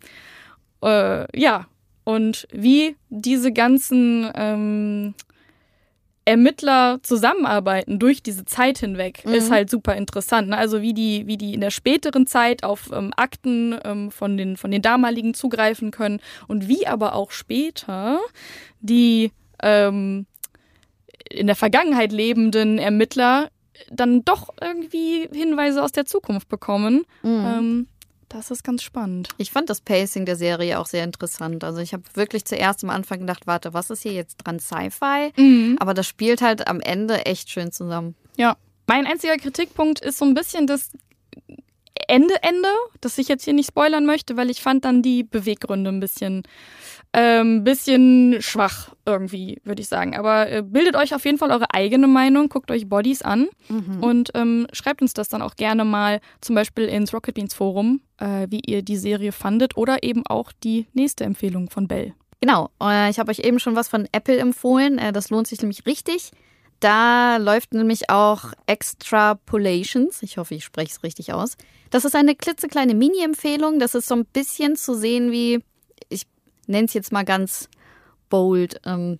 äh, 0.83 1.39
ja, 1.39 1.67
und 2.03 2.47
wie 2.51 2.95
diese 3.09 3.51
ganzen 3.51 4.31
ähm, 4.33 5.13
Ermittler 6.25 6.99
zusammenarbeiten 7.01 7.97
durch 7.97 8.21
diese 8.21 8.45
Zeit 8.45 8.77
hinweg, 8.77 9.23
Mhm. 9.25 9.33
ist 9.33 9.51
halt 9.51 9.69
super 9.69 9.95
interessant. 9.95 10.49
Ne? 10.49 10.57
Also 10.57 10.81
wie 10.81 10.93
die, 10.93 11.25
wie 11.27 11.37
die 11.37 11.53
in 11.53 11.61
der 11.61 11.71
späteren 11.71 12.27
Zeit 12.27 12.63
auf 12.63 12.91
ähm, 12.93 13.13
Akten 13.15 13.77
ähm, 13.83 14.11
von, 14.11 14.37
den, 14.37 14.55
von 14.57 14.69
den 14.71 14.81
damaligen 14.81 15.33
zugreifen 15.33 15.91
können 15.91 16.19
und 16.47 16.67
wie 16.67 16.85
aber 16.85 17.15
auch 17.15 17.31
später 17.31 18.19
die 18.79 19.31
ähm, 19.61 20.25
in 21.29 21.47
der 21.47 21.55
Vergangenheit 21.55 22.11
lebenden 22.11 22.77
Ermittler 22.79 23.49
dann 23.89 24.25
doch 24.25 24.49
irgendwie 24.59 25.29
Hinweise 25.31 25.83
aus 25.83 25.91
der 25.91 26.05
Zukunft 26.05 26.49
bekommen. 26.49 27.05
Mhm. 27.23 27.45
Ähm, 27.45 27.87
Das 28.27 28.51
ist 28.51 28.63
ganz 28.63 28.83
spannend. 28.83 29.29
Ich 29.37 29.51
fand 29.51 29.69
das 29.69 29.81
Pacing 29.81 30.25
der 30.25 30.35
Serie 30.35 30.79
auch 30.79 30.85
sehr 30.85 31.03
interessant. 31.03 31.63
Also 31.63 31.79
ich 31.79 31.93
habe 31.93 32.03
wirklich 32.13 32.45
zuerst 32.45 32.83
am 32.83 32.89
Anfang 32.89 33.19
gedacht, 33.21 33.47
warte, 33.47 33.73
was 33.73 33.89
ist 33.89 34.03
hier 34.03 34.13
jetzt 34.13 34.37
dran 34.37 34.59
Sci-Fi? 34.59 35.31
Mhm. 35.35 35.77
Aber 35.79 35.93
das 35.93 36.07
spielt 36.07 36.41
halt 36.41 36.67
am 36.67 36.79
Ende 36.81 37.25
echt 37.25 37.49
schön 37.49 37.71
zusammen. 37.71 38.15
Ja. 38.37 38.57
Mein 38.85 39.07
einziger 39.07 39.37
Kritikpunkt 39.37 39.99
ist 40.01 40.17
so 40.17 40.25
ein 40.25 40.33
bisschen 40.33 40.67
das 40.67 40.91
Ende, 42.07 42.33
Ende, 42.41 42.69
das 43.01 43.17
ich 43.17 43.27
jetzt 43.27 43.45
hier 43.45 43.53
nicht 43.53 43.67
spoilern 43.67 44.05
möchte, 44.05 44.35
weil 44.35 44.49
ich 44.49 44.61
fand 44.61 44.83
dann 44.83 45.01
die 45.01 45.23
Beweggründe 45.23 45.91
ein 45.91 45.99
bisschen, 45.99 46.43
ähm, 47.13 47.63
bisschen 47.63 48.37
schwach 48.39 48.93
irgendwie, 49.05 49.59
würde 49.63 49.81
ich 49.81 49.87
sagen. 49.87 50.15
Aber 50.15 50.49
äh, 50.51 50.61
bildet 50.61 50.95
euch 50.95 51.15
auf 51.15 51.25
jeden 51.25 51.37
Fall 51.39 51.51
eure 51.51 51.73
eigene 51.73 52.07
Meinung, 52.07 52.49
guckt 52.49 52.69
euch 52.71 52.87
Bodies 52.87 53.21
an 53.23 53.47
und 54.01 54.29
ähm, 54.35 54.67
schreibt 54.73 55.01
uns 55.01 55.13
das 55.13 55.27
dann 55.29 55.41
auch 55.41 55.55
gerne 55.55 55.85
mal 55.85 56.19
zum 56.41 56.55
Beispiel 56.55 56.85
ins 56.85 57.13
Rocket 57.13 57.33
Beans 57.35 57.53
Forum, 57.55 58.01
äh, 58.19 58.45
wie 58.49 58.61
ihr 58.65 58.83
die 58.83 58.97
Serie 58.97 59.31
fandet 59.31 59.75
oder 59.77 60.03
eben 60.03 60.23
auch 60.27 60.51
die 60.63 60.85
nächste 60.93 61.23
Empfehlung 61.23 61.69
von 61.69 61.87
Bell. 61.87 62.13
Genau, 62.41 62.69
äh, 62.81 63.09
ich 63.09 63.19
habe 63.19 63.31
euch 63.31 63.39
eben 63.39 63.59
schon 63.59 63.75
was 63.75 63.89
von 63.89 64.07
Apple 64.11 64.37
empfohlen. 64.37 64.97
Äh, 64.99 65.11
Das 65.11 65.29
lohnt 65.29 65.47
sich 65.47 65.59
nämlich 65.61 65.85
richtig. 65.85 66.31
Da 66.79 67.35
läuft 67.37 67.73
nämlich 67.73 68.09
auch 68.09 68.53
Extrapolations. 68.65 70.21
Ich 70.23 70.37
hoffe, 70.37 70.55
ich 70.55 70.63
spreche 70.63 70.91
es 70.91 71.03
richtig 71.03 71.33
aus. 71.33 71.57
Das 71.89 72.05
ist 72.05 72.15
eine 72.15 72.35
klitzekleine 72.35 72.93
Mini-Empfehlung. 72.95 73.79
Das 73.79 73.95
ist 73.95 74.07
so 74.07 74.15
ein 74.15 74.25
bisschen 74.25 74.75
zu 74.75 74.93
sehen 74.93 75.31
wie, 75.31 75.59
nenne 76.69 76.85
es 76.85 76.93
jetzt 76.93 77.11
mal 77.11 77.23
ganz 77.25 77.67
bold, 78.29 78.79
ähm, 78.85 79.19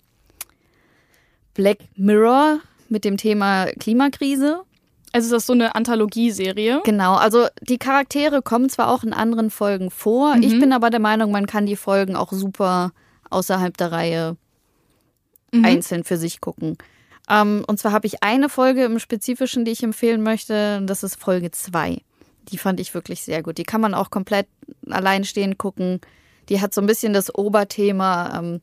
Black 1.54 1.78
Mirror 1.96 2.60
mit 2.88 3.04
dem 3.04 3.16
Thema 3.16 3.66
Klimakrise. 3.78 4.62
Also 5.12 5.26
ist 5.26 5.32
das 5.32 5.46
so 5.46 5.52
eine 5.52 5.74
Anthologieserie. 5.74 6.82
Genau, 6.84 7.16
also 7.16 7.46
die 7.62 7.78
Charaktere 7.78 8.42
kommen 8.42 8.68
zwar 8.70 8.88
auch 8.88 9.02
in 9.02 9.12
anderen 9.12 9.50
Folgen 9.50 9.90
vor, 9.90 10.36
Mhm. 10.36 10.42
ich 10.44 10.58
bin 10.60 10.72
aber 10.72 10.90
der 10.90 11.00
Meinung, 11.00 11.32
man 11.32 11.46
kann 11.46 11.66
die 11.66 11.76
Folgen 11.76 12.14
auch 12.14 12.32
super 12.32 12.92
außerhalb 13.28 13.76
der 13.76 13.90
Reihe 13.92 14.36
Mhm. 15.52 15.64
einzeln 15.64 16.04
für 16.04 16.16
sich 16.16 16.40
gucken. 16.40 16.78
Ähm, 17.28 17.64
und 17.66 17.78
zwar 17.80 17.90
habe 17.92 18.06
ich 18.06 18.22
eine 18.22 18.48
Folge 18.48 18.84
im 18.84 19.00
Spezifischen, 19.00 19.64
die 19.64 19.72
ich 19.72 19.82
empfehlen 19.82 20.22
möchte, 20.22 20.76
und 20.78 20.86
das 20.86 21.02
ist 21.02 21.16
Folge 21.16 21.50
2. 21.50 22.02
Die 22.52 22.58
fand 22.58 22.78
ich 22.78 22.94
wirklich 22.94 23.22
sehr 23.22 23.42
gut. 23.42 23.58
Die 23.58 23.64
kann 23.64 23.80
man 23.80 23.94
auch 23.94 24.10
komplett 24.10 24.46
alleinstehend 24.88 25.58
gucken. 25.58 26.00
Die 26.48 26.60
hat 26.60 26.74
so 26.74 26.80
ein 26.80 26.86
bisschen 26.86 27.12
das 27.12 27.34
Oberthema 27.34 28.38
ähm, 28.38 28.60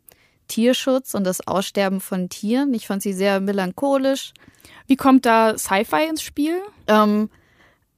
Tierschutz 0.48 1.14
und 1.14 1.24
das 1.24 1.46
Aussterben 1.48 2.00
von 2.00 2.30
Tieren. 2.30 2.74
Ich 2.74 2.88
fand 2.88 3.02
sie 3.02 3.14
sehr 3.14 3.40
melancholisch. 3.40 4.34
Wie 4.88 4.96
kommt 4.96 5.26
da 5.26 5.58
Sci-Fi 5.58 6.08
ins 6.10 6.22
Spiel? 6.22 6.60
Ähm, 6.88 7.30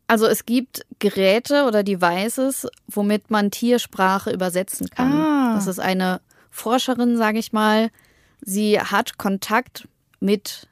also 0.08 0.26
es 0.26 0.46
gibt 0.46 0.86
Geräte 0.98 1.66
oder 1.66 1.84
Devices, 1.84 2.68
womit 2.88 3.30
man 3.30 3.52
Tiersprache 3.52 4.32
übersetzen 4.32 4.90
kann. 4.90 5.12
Ah. 5.12 5.54
Das 5.56 5.68
ist 5.68 5.80
eine 5.80 6.22
Forscherin, 6.50 7.16
sage 7.16 7.38
ich 7.38 7.54
mal. 7.54 7.92
Sie 8.42 8.80
hat 8.80 9.18
Kontakt 9.18 9.88
mit 10.20 10.68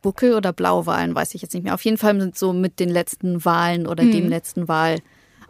Buckel- 0.00 0.34
oder 0.34 0.52
Blauwalen, 0.52 1.14
weiß 1.14 1.34
ich 1.34 1.42
jetzt 1.42 1.52
nicht 1.52 1.64
mehr. 1.64 1.74
Auf 1.74 1.84
jeden 1.84 1.98
Fall 1.98 2.14
mit 2.14 2.38
so 2.38 2.54
mit 2.54 2.80
den 2.80 2.88
letzten 2.88 3.44
Wahlen 3.44 3.86
oder 3.86 4.04
dem 4.04 4.28
letzten 4.28 4.68
Wal 4.68 5.00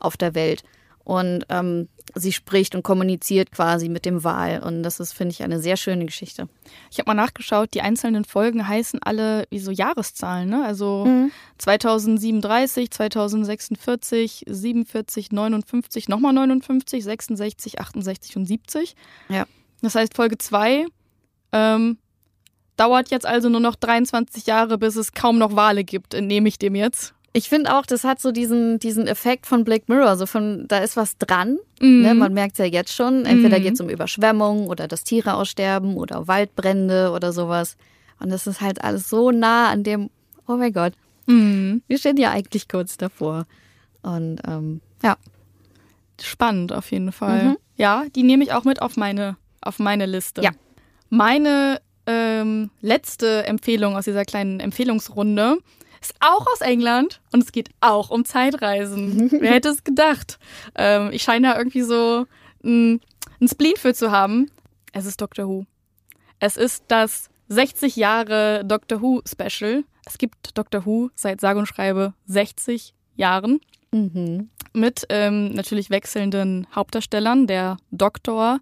auf 0.01 0.17
der 0.17 0.35
Welt. 0.35 0.65
Und 1.05 1.47
ähm, 1.49 1.89
sie 2.15 2.33
spricht 2.33 2.75
und 2.75 2.83
kommuniziert 2.83 3.53
quasi 3.53 3.89
mit 3.89 4.05
dem 4.05 4.25
Wal. 4.25 4.63
Und 4.63 4.83
das 4.83 5.01
ist, 5.01 5.13
finde 5.13 5.33
ich, 5.33 5.43
eine 5.43 5.61
sehr 5.61 5.77
schöne 5.77 6.07
Geschichte. 6.07 6.49
Ich 6.91 6.99
habe 6.99 7.09
mal 7.09 7.15
nachgeschaut, 7.15 7.75
die 7.75 7.83
einzelnen 7.83 8.25
Folgen 8.25 8.67
heißen 8.67 9.01
alle 9.03 9.47
wie 9.51 9.59
so 9.59 9.71
Jahreszahlen, 9.71 10.49
ne? 10.49 10.65
Also 10.65 11.05
Mhm. 11.07 11.31
2037, 11.59 12.91
2046, 12.91 14.45
47, 14.47 15.33
59, 15.33 16.09
nochmal 16.09 16.33
59, 16.33 17.05
66, 17.05 17.81
68 17.81 18.37
und 18.37 18.47
70. 18.47 18.95
Ja. 19.29 19.47
Das 19.83 19.95
heißt, 19.95 20.15
Folge 20.15 20.39
2 20.39 20.87
ähm, 21.53 21.99
dauert 22.77 23.11
jetzt 23.11 23.27
also 23.27 23.49
nur 23.49 23.61
noch 23.61 23.77
23 23.77 24.47
Jahre, 24.47 24.79
bis 24.79 24.97
es 24.97 25.13
kaum 25.13 25.39
noch 25.39 25.57
Wale 25.57 25.85
gibt, 25.85 26.15
entnehme 26.15 26.49
ich 26.49 26.59
dem 26.59 26.75
jetzt. 26.75 27.15
Ich 27.33 27.49
finde 27.49 27.77
auch, 27.77 27.87
das 27.87 28.03
hat 28.05 28.21
so 28.21 28.33
diesen, 28.33 28.79
diesen 28.81 29.07
Effekt 29.07 29.47
von 29.47 29.63
Black 29.65 29.89
Mirror. 29.89 30.17
So 30.17 30.27
von, 30.27 30.67
da 30.67 30.79
ist 30.79 30.97
was 30.97 31.17
dran. 31.17 31.59
Mhm. 31.81 32.03
Ne? 32.03 32.15
Man 32.15 32.33
merkt 32.35 32.53
es 32.55 32.59
ja 32.59 32.65
jetzt 32.65 32.93
schon. 32.93 33.25
Entweder 33.25 33.59
Mhm. 33.59 33.63
geht 33.63 33.75
es 33.75 33.81
um 33.81 33.89
Überschwemmungen 33.89 34.67
oder 34.67 34.89
dass 34.89 35.05
Tiere 35.05 35.35
aussterben 35.35 35.97
oder 35.97 36.27
Waldbrände 36.27 37.13
oder 37.13 37.33
sowas. 37.33 37.77
Und 38.19 38.31
das 38.31 38.47
ist 38.49 38.61
halt 38.61 38.83
alles 38.83 39.09
so 39.09 39.31
nah 39.31 39.69
an 39.71 39.85
dem, 39.85 40.11
oh 40.49 40.57
mein 40.57 40.73
Gott, 40.73 40.95
Mhm. 41.27 41.83
wir 41.87 41.99
stehen 41.99 42.17
ja 42.17 42.31
eigentlich 42.33 42.67
kurz 42.69 42.97
davor. 42.97 43.47
Und 44.03 44.41
ähm, 44.49 44.81
ja, 45.03 45.17
Spannend 46.21 46.73
auf 46.73 46.91
jeden 46.91 47.13
Fall. 47.13 47.45
Mhm. 47.45 47.57
Ja, 47.77 48.05
die 48.15 48.23
nehme 48.23 48.45
ich 48.45 48.53
auch 48.53 48.65
mit 48.65 48.83
auf 48.83 48.97
meine, 48.99 49.37
auf 49.63 49.79
meine 49.79 50.05
Liste. 50.07 50.43
Ja. 50.43 50.51
Meine 51.09 51.81
ähm, 52.07 52.71
letzte 52.83 53.47
Empfehlung 53.47 53.97
aus 53.97 54.05
dieser 54.05 54.25
kleinen 54.27 54.61
Empfehlungsrunde 54.61 55.57
ist 56.01 56.15
auch 56.21 56.47
aus 56.53 56.61
England 56.61 57.21
und 57.33 57.43
es 57.43 57.53
geht 57.53 57.71
auch 57.81 58.11
um 58.11 58.25
Zeitreisen. 58.25 59.31
Wer 59.41 59.53
hätte 59.53 59.69
es 59.69 59.85
gedacht? 59.85 60.39
Ähm, 60.75 61.11
ich 61.13 61.23
scheine 61.23 61.49
da 61.49 61.59
irgendwie 61.59 61.83
so 61.83 62.27
ein, 62.65 63.01
ein 63.41 63.49
Spleen 63.49 63.77
für 63.77 63.95
zu 63.95 64.11
haben. 64.11 64.51
Es 64.93 65.07
ist 65.07 65.21
Doctor 65.21 65.47
Who. 65.47 65.67
Es 66.39 66.57
ist 66.57 66.85
das 66.89 67.29
60 67.49 67.97
Jahre 67.97 68.65
Doctor 68.65 69.03
Who 69.03 69.23
Special. 69.27 69.85
Es 70.07 70.19
gibt 70.19 70.57
Doctor 70.57 70.87
Who 70.87 71.11
seit 71.15 71.41
sage 71.41 71.59
und 71.59 71.67
schreibe 71.67 72.15
60 72.27 72.95
Jahren 73.17 73.61
mit 74.73 75.07
ähm, 75.09 75.53
natürlich 75.53 75.91
wechselnden 75.91 76.67
Hauptdarstellern. 76.75 77.47
Der 77.47 77.77
Doktor 77.91 78.61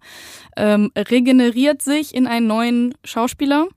ähm, 0.57 0.91
regeneriert 0.97 1.83
sich 1.83 2.15
in 2.15 2.27
einen 2.27 2.47
neuen 2.47 2.95
Schauspieler. 3.05 3.69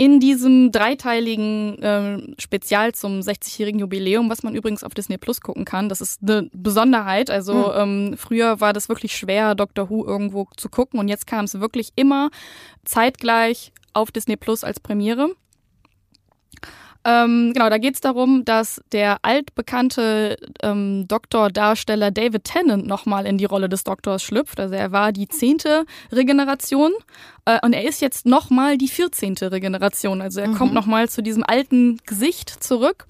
In 0.00 0.18
diesem 0.18 0.72
dreiteiligen 0.72 1.76
ähm, 1.82 2.34
Spezial 2.38 2.92
zum 2.94 3.20
60-jährigen 3.20 3.80
Jubiläum, 3.80 4.30
was 4.30 4.42
man 4.42 4.54
übrigens 4.54 4.82
auf 4.82 4.94
Disney 4.94 5.18
Plus 5.18 5.42
gucken 5.42 5.66
kann, 5.66 5.90
das 5.90 6.00
ist 6.00 6.22
eine 6.22 6.48
Besonderheit. 6.54 7.28
Also 7.28 7.74
ähm, 7.74 8.14
früher 8.16 8.62
war 8.62 8.72
das 8.72 8.88
wirklich 8.88 9.14
schwer, 9.14 9.54
Doctor 9.54 9.90
Who 9.90 10.06
irgendwo 10.06 10.48
zu 10.56 10.70
gucken 10.70 10.98
und 11.00 11.08
jetzt 11.08 11.26
kam 11.26 11.44
es 11.44 11.60
wirklich 11.60 11.90
immer 11.96 12.30
zeitgleich 12.82 13.72
auf 13.92 14.10
Disney 14.10 14.38
Plus 14.38 14.64
als 14.64 14.80
Premiere. 14.80 15.34
Ähm, 17.02 17.52
genau, 17.54 17.70
da 17.70 17.78
geht 17.78 17.94
es 17.94 18.00
darum, 18.00 18.44
dass 18.44 18.82
der 18.92 19.18
altbekannte 19.22 20.36
ähm, 20.62 21.08
Doktordarsteller 21.08 22.10
David 22.10 22.44
Tennant 22.44 22.86
nochmal 22.86 23.24
in 23.24 23.38
die 23.38 23.46
Rolle 23.46 23.70
des 23.70 23.84
Doktors 23.84 24.22
schlüpft. 24.22 24.60
Also 24.60 24.74
er 24.74 24.92
war 24.92 25.10
die 25.10 25.26
zehnte 25.26 25.86
Regeneration 26.12 26.92
äh, 27.46 27.58
und 27.62 27.72
er 27.72 27.88
ist 27.88 28.02
jetzt 28.02 28.26
nochmal 28.26 28.76
die 28.76 28.88
vierzehnte 28.88 29.50
Regeneration. 29.50 30.20
Also 30.20 30.40
er 30.40 30.50
kommt 30.50 30.74
nochmal 30.74 31.08
zu 31.08 31.22
diesem 31.22 31.42
alten 31.42 31.98
Gesicht 32.04 32.62
zurück. 32.62 33.06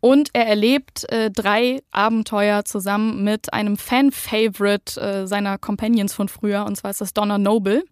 Und 0.00 0.28
er 0.34 0.46
erlebt 0.46 1.10
äh, 1.10 1.30
drei 1.30 1.82
Abenteuer 1.90 2.66
zusammen 2.66 3.24
mit 3.24 3.54
einem 3.54 3.78
Fan-Favorite 3.78 5.00
äh, 5.00 5.26
seiner 5.26 5.56
Companions 5.56 6.12
von 6.12 6.28
früher, 6.28 6.66
und 6.66 6.76
zwar 6.76 6.90
ist 6.90 7.00
das 7.00 7.14
Donna 7.14 7.38
Noble. 7.38 7.84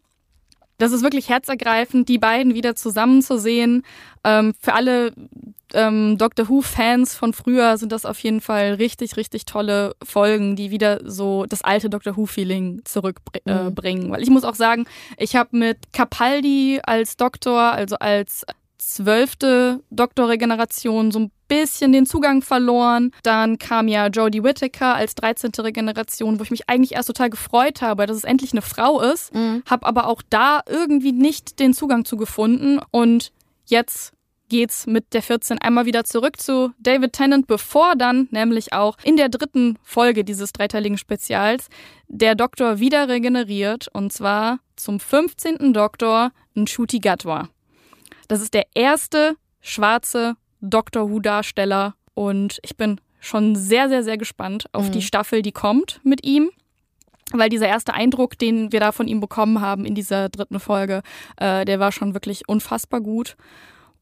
Das 0.83 0.91
ist 0.91 1.05
wirklich 1.05 1.29
herzergreifend, 1.29 2.09
die 2.09 2.19
beiden 2.19 2.55
wieder 2.55 2.75
zusammenzusehen. 2.75 3.85
Ähm, 4.25 4.53
für 4.59 4.73
alle 4.73 5.13
ähm, 5.75 6.19
Doctor 6.19 6.49
Who-Fans 6.49 7.15
von 7.15 7.33
früher 7.33 7.79
sind 7.79 7.93
das 7.93 8.05
auf 8.05 8.19
jeden 8.19 8.41
Fall 8.41 8.75
richtig, 8.75 9.17
richtig 9.17 9.45
tolle 9.45 9.95
Folgen, 10.03 10.57
die 10.57 10.73
wieder 10.73 10.99
so 11.09 11.47
das 11.47 11.63
alte 11.63 11.89
Doctor 11.89 12.17
Who-Feeling 12.17 12.83
zurückbringen. 12.85 13.69
Äh, 13.69 13.71
bringen. 13.71 14.11
Weil 14.11 14.25
ich 14.25 14.31
muss 14.31 14.43
auch 14.43 14.57
sagen, 14.57 14.87
ich 15.19 15.37
habe 15.37 15.57
mit 15.57 15.79
Capaldi 15.93 16.81
als 16.83 17.17
Doktor, 17.17 17.61
also 17.61 17.95
als 18.01 18.45
zwölfte 18.91 19.83
Doktorregeneration 19.91 21.11
so 21.11 21.21
ein 21.21 21.31
bisschen 21.49 21.93
den 21.93 22.07
Zugang 22.07 22.43
verloren. 22.43 23.13
Dann 23.23 23.59
kam 23.59 23.89
ja 23.89 24.07
Jodie 24.09 24.43
Whittaker 24.43 24.95
als 24.95 25.15
13. 25.15 25.53
Regeneration, 25.59 26.39
wo 26.39 26.43
ich 26.43 26.51
mich 26.51 26.69
eigentlich 26.69 26.93
erst 26.93 27.09
total 27.09 27.31
gefreut 27.31 27.83
habe, 27.83 28.07
dass 28.07 28.17
es 28.17 28.25
endlich 28.25 28.53
eine 28.53 28.63
Frau 28.63 29.01
ist, 29.01 29.33
habe 29.67 29.87
aber 29.87 30.07
auch 30.07 30.23
da 30.31 30.61
irgendwie 30.67 31.13
nicht 31.13 31.59
den 31.59 31.75
Zugang 31.75 32.05
zu 32.05 32.17
gefunden 32.17 32.81
und 32.91 33.33
jetzt 33.67 34.13
geht's 34.53 34.87
mit 34.87 35.15
der 35.15 35.23
14 35.23 35.59
einmal 35.59 35.87
wieder 35.87 36.05
zurück 36.05 36.39
zu 36.39 36.73
David 36.79 37.15
Tennant, 37.15 37.47
bevor 37.47 37.97
dann 37.97 38.29
nämlich 38.31 38.75
auch 38.75 38.99
in 39.03 39.17
der 39.17 39.31
dritten 39.31 39.79
Folge 39.83 40.25
dieses 40.25 40.53
dreiteiligen 40.53 40.99
Spezials 40.99 41.69
der 42.07 42.35
Doktor 42.35 42.79
wieder 42.79 43.09
regeneriert 43.09 43.89
und 43.95 44.13
zwar 44.13 44.59
zum 44.77 45.01
15. 45.01 45.73
Doktor 45.73 46.33
Nshuti 46.55 46.99
Gatwa. 46.99 47.49
Das 48.33 48.41
ist 48.41 48.55
der 48.55 48.65
erste 48.75 49.37
schwarze 49.61 50.37
Doctor 50.63 51.11
Who-Darsteller 51.11 51.97
und 52.15 52.61
ich 52.63 52.79
bin 52.79 52.99
schon 53.21 53.57
sehr, 53.57 53.91
sehr, 53.91 54.03
sehr 54.03 54.17
gespannt 54.17 54.65
auf 54.73 54.91
die 54.91 55.03
Staffel, 55.03 55.43
die 55.43 55.53
kommt 55.53 56.01
mit 56.03 56.25
ihm. 56.25 56.49
Weil 57.35 57.51
dieser 57.51 57.69
erste 57.69 57.93
Eindruck, 57.93 58.39
den 58.39 58.73
wir 58.73 58.81
da 58.81 58.91
von 58.91 59.07
ihm 59.07 59.21
bekommen 59.21 59.61
haben 59.61 59.85
in 59.85 59.95
dieser 59.95 60.31
dritten 60.31 60.61
Folge, 60.61 61.03
äh, 61.37 61.67
der 61.67 61.79
war 61.79 61.93
schon 61.93 62.15
wirklich 62.15 62.49
unfassbar 62.49 63.03
gut. 63.03 63.37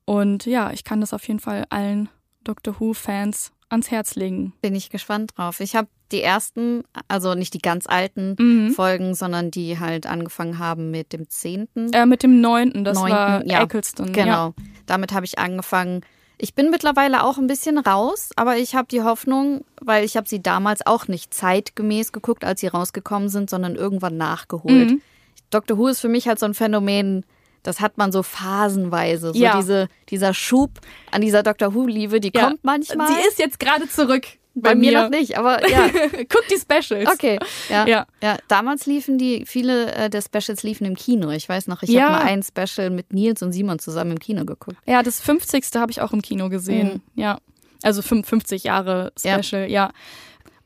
Und 0.04 0.46
ja, 0.46 0.70
ich 0.70 0.84
kann 0.84 1.00
das 1.00 1.12
auf 1.12 1.26
jeden 1.26 1.40
Fall 1.40 1.64
allen 1.68 2.08
Doctor 2.44 2.78
Who-Fans 2.78 3.50
ans 3.70 3.90
Herz 3.90 4.14
legen. 4.14 4.52
Bin 4.60 4.74
ich 4.74 4.90
gespannt 4.90 5.32
drauf. 5.36 5.60
Ich 5.60 5.74
habe 5.76 5.88
die 6.12 6.22
ersten, 6.22 6.82
also 7.08 7.34
nicht 7.34 7.54
die 7.54 7.60
ganz 7.60 7.86
alten 7.86 8.34
Mhm. 8.38 8.70
Folgen, 8.72 9.14
sondern 9.14 9.50
die 9.50 9.78
halt 9.78 10.06
angefangen 10.06 10.58
haben 10.58 10.90
mit 10.90 11.12
dem 11.12 11.28
zehnten. 11.28 11.92
Äh, 11.92 12.06
mit 12.06 12.22
dem 12.22 12.40
neunten, 12.40 12.84
das 12.84 12.96
Neunten, 12.98 13.16
war 13.16 13.46
ja. 13.46 13.62
Eccleston. 13.62 14.12
Genau. 14.12 14.48
Ja. 14.48 14.54
Damit 14.86 15.12
habe 15.12 15.24
ich 15.24 15.38
angefangen. 15.38 16.00
Ich 16.36 16.54
bin 16.54 16.70
mittlerweile 16.70 17.22
auch 17.22 17.36
ein 17.38 17.46
bisschen 17.46 17.78
raus, 17.78 18.30
aber 18.34 18.56
ich 18.56 18.74
habe 18.74 18.88
die 18.88 19.02
Hoffnung, 19.02 19.64
weil 19.80 20.04
ich 20.04 20.16
habe 20.16 20.26
sie 20.28 20.42
damals 20.42 20.84
auch 20.86 21.06
nicht 21.06 21.34
zeitgemäß 21.34 22.12
geguckt, 22.12 22.44
als 22.44 22.60
sie 22.60 22.66
rausgekommen 22.68 23.28
sind, 23.28 23.50
sondern 23.50 23.76
irgendwann 23.76 24.16
nachgeholt. 24.16 24.90
Mhm. 24.90 25.02
Doctor 25.50 25.76
Who 25.76 25.88
ist 25.88 26.00
für 26.00 26.08
mich 26.08 26.28
halt 26.28 26.38
so 26.38 26.46
ein 26.46 26.54
Phänomen, 26.54 27.24
das 27.62 27.80
hat 27.80 27.98
man 27.98 28.12
so 28.12 28.22
phasenweise. 28.22 29.32
So 29.32 29.38
Ja. 29.38 29.56
diese, 29.56 29.88
dieser 30.08 30.34
Schub 30.34 30.70
an 31.10 31.20
dieser 31.20 31.42
Doctor 31.42 31.74
Who-Liebe, 31.74 32.20
die 32.20 32.30
Ja. 32.34 32.46
kommt 32.48 32.64
manchmal. 32.64 33.08
Sie 33.08 33.28
ist 33.28 33.38
jetzt 33.38 33.58
gerade 33.60 33.88
zurück. 33.88 34.24
bei, 34.54 34.74
mir, 34.74 35.00
noch 35.02 35.10
nicht, 35.10 35.38
aber 35.38 35.66
ja. 35.70 35.88
Guck 36.28 36.42
die 36.50 36.58
Specials. 36.58 37.08
Okay, 37.08 37.38
ja. 37.68 37.86
Ja. 37.86 38.06
ja. 38.22 38.36
damals 38.48 38.84
liefen 38.86 39.16
die, 39.16 39.44
viele 39.46 39.92
äh, 39.94 40.10
der 40.10 40.20
Specials 40.22 40.64
liefen 40.64 40.84
im 40.86 40.96
Kino. 40.96 41.30
Ich 41.30 41.48
weiß 41.48 41.68
noch, 41.68 41.82
ich 41.84 41.90
Ja. 41.90 42.02
habe 42.10 42.12
mal 42.12 42.22
ein 42.32 42.42
Special 42.42 42.90
mit 42.90 43.12
Nils 43.12 43.42
und 43.42 43.52
Simon 43.52 43.78
zusammen 43.78 44.10
im 44.12 44.18
Kino 44.18 44.44
geguckt. 44.44 44.76
Ja, 44.86 45.02
das 45.04 45.20
50. 45.20 45.64
habe 45.76 45.92
ich 45.92 46.00
auch 46.02 46.12
im 46.12 46.20
Kino 46.20 46.48
gesehen. 46.48 47.00
Ja. 47.14 47.38
Also 47.82 48.02
55 48.02 48.64
Jahre 48.64 49.12
Ja. 49.22 49.40
Special, 49.42 49.70
ja. 49.70 49.92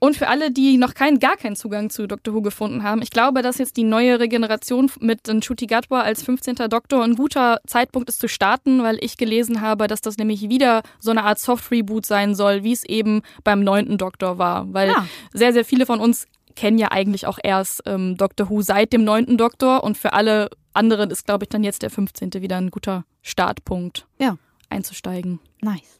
Und 0.05 0.17
für 0.19 0.29
alle, 0.29 0.51
die 0.51 0.77
noch 0.77 0.93
keinen, 0.93 1.19
gar 1.19 1.37
keinen 1.37 1.57
Zugang 1.57 1.89
zu 1.89 2.07
Doctor 2.07 2.35
Who 2.35 2.43
gefunden 2.43 2.83
haben, 2.83 3.01
ich 3.01 3.09
glaube, 3.09 3.41
dass 3.41 3.57
jetzt 3.57 3.79
die 3.79 3.85
neue 3.85 4.21
Regeneration 4.21 4.91
mit 5.01 5.27
Nchuti 5.27 5.67
Gatwa 5.67 6.03
als 6.03 6.23
15. 6.23 6.57
Doktor 6.69 7.03
ein 7.03 7.15
guter 7.15 7.61
Zeitpunkt 7.67 8.11
ist 8.11 8.21
zu 8.21 8.29
starten, 8.29 8.83
weil 8.83 8.99
ich 9.01 9.17
gelesen 9.17 9.63
habe, 9.63 9.87
dass 9.87 10.03
das 10.03 10.19
nämlich 10.19 10.51
wieder 10.51 10.83
so 11.01 11.11
eine 11.11 11.25
Art 11.25 11.39
Soft-Reboot 11.39 12.05
sein 12.05 12.35
soll, 12.35 12.65
wie 12.65 12.73
es 12.73 12.85
eben 12.85 13.23
beim 13.45 13.61
9. 13.65 13.97
Doktor 13.97 14.37
war. 14.37 14.71
Weil 14.75 14.89
Ja. 14.91 15.07
sehr, 15.33 15.55
sehr 15.55 15.65
viele 15.65 15.87
von 15.87 16.01
uns 16.01 16.27
kennen 16.55 16.77
ja 16.77 16.93
eigentlich 16.93 17.27
auch 17.27 17.39
erst 17.43 17.83
ähm, 17.87 18.17
Doctor 18.19 18.51
Who 18.51 18.61
seit 18.61 18.93
dem 18.93 19.05
9. 19.05 19.39
Doktor 19.39 19.85
und 19.85 19.97
für 19.97 20.13
alle 20.13 20.51
anderen 20.75 21.11
ist, 21.11 21.25
glaube 21.25 21.45
ich, 21.45 21.49
dann 21.49 21.65
jetzt 21.65 21.83
der 21.83 21.89
15. 21.91 22.35
wieder 22.35 22.59
ein 22.59 22.71
guter 22.71 23.07
Startpunkt 23.23 24.07
Ja. 24.19 24.37
einzusteigen. 24.69 25.41
Nice. 25.63 25.99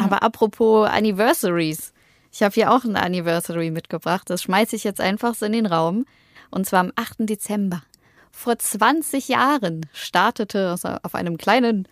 Aber 0.00 0.22
apropos 0.22 0.88
Anniversaries. 0.88 1.92
Ich 2.32 2.42
habe 2.42 2.54
hier 2.54 2.72
auch 2.72 2.84
ein 2.84 2.96
Anniversary 2.96 3.70
mitgebracht. 3.70 4.30
Das 4.30 4.42
schmeiße 4.42 4.74
ich 4.74 4.84
jetzt 4.84 5.00
einfach 5.00 5.34
so 5.34 5.44
in 5.44 5.52
den 5.52 5.66
Raum. 5.66 6.06
Und 6.50 6.66
zwar 6.66 6.80
am 6.80 6.92
8. 6.96 7.28
Dezember. 7.28 7.82
Vor 8.30 8.58
20 8.58 9.28
Jahren 9.28 9.86
startete 9.92 10.70
also 10.70 10.88
auf 11.02 11.14
einem 11.14 11.36
kleinen 11.36 11.86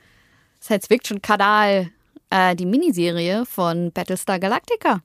Science-Fiction-Kanal 0.62 1.90
äh, 2.30 2.56
die 2.56 2.64
Miniserie 2.64 3.44
von 3.44 3.92
Battlestar 3.92 4.38
Galactica. 4.38 5.02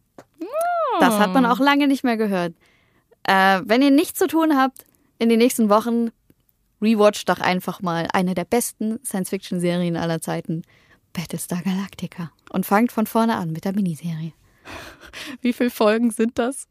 Das 1.02 1.20
hat 1.20 1.34
man 1.34 1.46
auch 1.46 1.60
lange 1.60 1.88
nicht 1.88 2.06
mehr 2.06 2.16
gehört. 2.16 2.54
Äh, 3.24 3.62
wenn 3.66 3.82
ihr 3.82 3.92
nichts 3.92 4.18
zu 4.18 4.28
tun 4.28 4.56
habt 4.58 4.86
in 5.20 5.28
den 5.28 5.40
nächsten 5.40 5.68
Wochen, 5.68 6.12
rewatcht 6.82 7.28
doch 7.28 7.42
einfach 7.42 7.82
mal 7.82 8.08
eine 8.14 8.36
der 8.36 8.46
besten 8.46 9.04
Science-Fiction-Serien 9.04 9.98
aller 9.98 10.22
Zeiten, 10.22 10.62
Battlestar 11.12 11.62
Galactica. 11.62 12.32
Und 12.52 12.66
fangt 12.66 12.94
von 12.94 13.08
vorne 13.08 13.36
an 13.36 13.52
mit 13.52 13.66
der 13.66 13.74
Miniserie. 13.74 14.32
Wie 15.42 15.54
viele 15.54 15.70
Folgen 15.70 16.12
sind 16.12 16.38
das? 16.40 16.68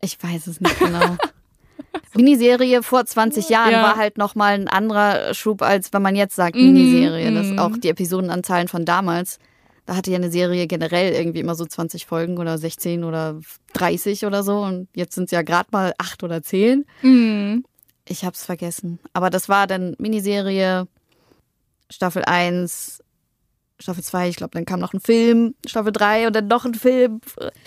Ich 0.00 0.22
weiß 0.22 0.46
es 0.48 0.60
nicht 0.60 0.78
genau. 0.78 1.16
Miniserie 2.14 2.82
vor 2.82 3.04
20 3.04 3.48
Jahren 3.48 3.72
Ja. 3.72 3.82
war 3.82 3.96
halt 3.96 4.18
nochmal 4.18 4.54
ein 4.54 4.68
anderer 4.68 5.34
Schub, 5.34 5.62
als 5.62 5.92
wenn 5.92 6.02
man 6.02 6.16
jetzt 6.16 6.36
sagt 6.36 6.56
Mhm, 6.56 6.72
Miniserie. 6.72 7.32
Das 7.32 7.46
mhm. 7.46 7.58
auch 7.58 7.76
die 7.76 7.88
Episodenanzahlen 7.88 8.68
von 8.68 8.84
damals. 8.84 9.38
Da 9.86 9.96
hatte 9.96 10.10
ja 10.10 10.16
eine 10.16 10.30
Serie 10.30 10.66
generell 10.66 11.12
irgendwie 11.12 11.40
immer 11.40 11.54
so 11.54 11.64
20 11.64 12.06
Folgen 12.06 12.38
oder 12.38 12.56
16 12.56 13.04
oder 13.04 13.40
30 13.74 14.26
oder 14.26 14.42
so. 14.42 14.58
Und 14.60 14.88
jetzt 14.94 15.14
sind 15.14 15.24
es 15.24 15.30
ja 15.32 15.42
gerade 15.42 15.68
mal 15.72 15.92
8 15.98 16.22
oder 16.22 16.42
10. 16.42 16.84
Mhm. 17.02 17.64
Ich 18.08 18.24
hab's 18.24 18.44
vergessen. 18.44 18.98
Aber 19.12 19.30
das 19.30 19.48
war 19.48 19.66
dann 19.66 19.94
Miniserie, 19.98 20.86
Staffel 21.90 22.24
1, 22.24 23.02
Staffel 23.82 24.02
2, 24.02 24.28
ich 24.28 24.36
glaube, 24.36 24.52
dann 24.54 24.64
kam 24.64 24.80
noch 24.80 24.92
ein 24.94 25.00
Film, 25.00 25.54
Staffel 25.66 25.92
3 25.92 26.26
und 26.28 26.34
dann 26.36 26.46
noch 26.48 26.64
ein 26.64 26.74
Film 26.74 27.20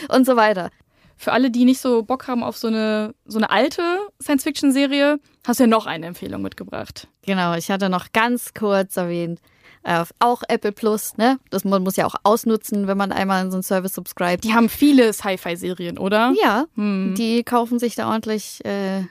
und 0.10 0.26
so 0.26 0.36
weiter. 0.36 0.70
Für 1.18 1.32
alle, 1.32 1.50
die 1.50 1.64
nicht 1.64 1.80
so 1.80 2.04
Bock 2.04 2.28
haben 2.28 2.44
auf 2.44 2.58
so 2.58 2.68
eine, 2.68 3.14
so 3.26 3.38
eine 3.38 3.50
alte 3.50 3.82
Science-Fiction-Serie, 4.22 5.18
hast 5.48 5.60
du 5.60 5.64
ja 5.64 5.68
noch 5.68 5.86
eine 5.86 6.08
Empfehlung 6.08 6.42
mitgebracht. 6.42 7.08
Genau, 7.26 7.54
ich 7.56 7.70
hatte 7.72 7.90
noch 7.90 8.12
ganz 8.12 8.54
kurz 8.54 8.98
erwähnt, 8.98 9.40
äh, 9.84 10.04
auch 10.20 10.44
Apple 10.48 10.72
Plus, 10.72 11.16
ne? 11.18 11.40
Das 11.52 11.64
man 11.64 11.84
muss 11.84 11.96
ja 11.96 12.06
auch 12.06 12.16
ausnutzen, 12.24 12.88
wenn 12.88 12.98
man 12.98 13.12
einmal 13.12 13.46
in 13.46 13.52
so 13.52 13.58
einen 13.58 13.64
Service 13.64 13.94
subscribt. 13.94 14.44
Die 14.44 14.54
haben 14.54 14.68
viele 14.68 15.14
Sci-Fi-Serien, 15.14 15.98
oder? 16.00 16.34
Ja, 16.42 16.66
Hm. 16.76 17.16
die 17.18 17.44
kaufen 17.44 17.80
sich 17.80 17.96
da 17.96 18.10
ordentlich 18.10 18.64
äh, 18.66 19.04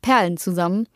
Perlen 0.00 0.36
zusammen. 0.38 0.86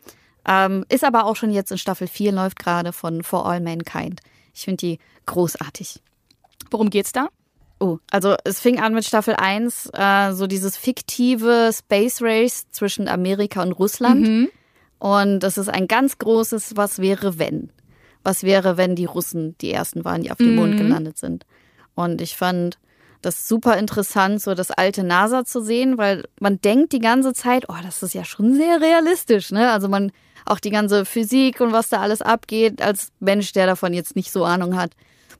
Ähm, 0.47 0.85
ist 0.89 1.03
aber 1.03 1.25
auch 1.25 1.35
schon 1.35 1.51
jetzt 1.51 1.71
in 1.71 1.77
Staffel 1.77 2.07
4, 2.07 2.31
läuft 2.31 2.57
gerade 2.57 2.93
von 2.93 3.21
For 3.21 3.45
All 3.45 3.59
Mankind. 3.59 4.21
Ich 4.57 4.65
finde 4.65 4.77
die 4.77 4.99
großartig. 5.27 6.01
Worum 6.71 6.89
geht's 6.89 7.11
da? 7.11 7.27
Oh, 7.79 7.99
also 8.09 8.35
es 8.43 8.59
fing 8.59 8.79
an 8.79 8.95
mit 8.95 9.05
Staffel 9.05 9.35
1, 9.35 9.91
äh, 9.93 10.33
so 10.33 10.47
dieses 10.47 10.75
fiktive 10.75 11.69
Space 11.71 12.21
Race 12.23 12.65
zwischen 12.71 13.07
Amerika 13.07 13.61
und 13.61 13.73
Russland. 13.73 14.27
Mhm. 14.27 14.49
Und 14.97 15.41
das 15.41 15.59
ist 15.59 15.69
ein 15.69 15.87
ganz 15.87 16.17
großes 16.17 16.75
Was 16.75 16.97
wäre 16.97 17.37
wenn? 17.37 17.69
Was 18.23 18.41
wäre, 18.43 18.77
wenn 18.77 18.95
die 18.95 19.05
Russen 19.05 19.55
die 19.59 19.71
ersten 19.71 20.03
waren, 20.03 20.23
die 20.23 20.31
auf 20.31 20.39
dem 20.39 20.55
Mond 20.55 20.73
Mhm. 20.73 20.77
gelandet 20.77 21.19
sind? 21.19 21.45
Und 21.93 22.19
ich 22.19 22.35
fand 22.35 22.79
das 23.21 23.47
super 23.47 23.77
interessant, 23.77 24.41
so 24.41 24.53
das 24.53 24.71
alte 24.71 25.03
NASA 25.03 25.43
zu 25.45 25.61
sehen, 25.61 25.97
weil 25.97 26.25
man 26.39 26.59
denkt 26.61 26.93
die 26.93 26.99
ganze 26.99 27.33
Zeit, 27.33 27.65
oh, 27.69 27.75
das 27.83 28.03
ist 28.03 28.13
ja 28.13 28.23
schon 28.23 28.55
sehr 28.55 28.81
realistisch, 28.81 29.51
ne? 29.51 29.71
Also 29.71 29.87
man 29.87 30.11
auch 30.45 30.59
die 30.59 30.69
ganze 30.69 31.03
Physik 31.03 31.59
und 31.59 31.73
was 31.73 31.89
da 31.89 31.99
alles 31.99 32.21
abgeht, 32.21 32.81
als 32.81 33.11
Mensch, 33.19 33.51
der 33.51 33.65
davon 33.67 33.93
jetzt 33.93 34.15
nicht 34.15 34.31
so 34.31 34.45
Ahnung 34.45 34.77
hat, 34.77 34.91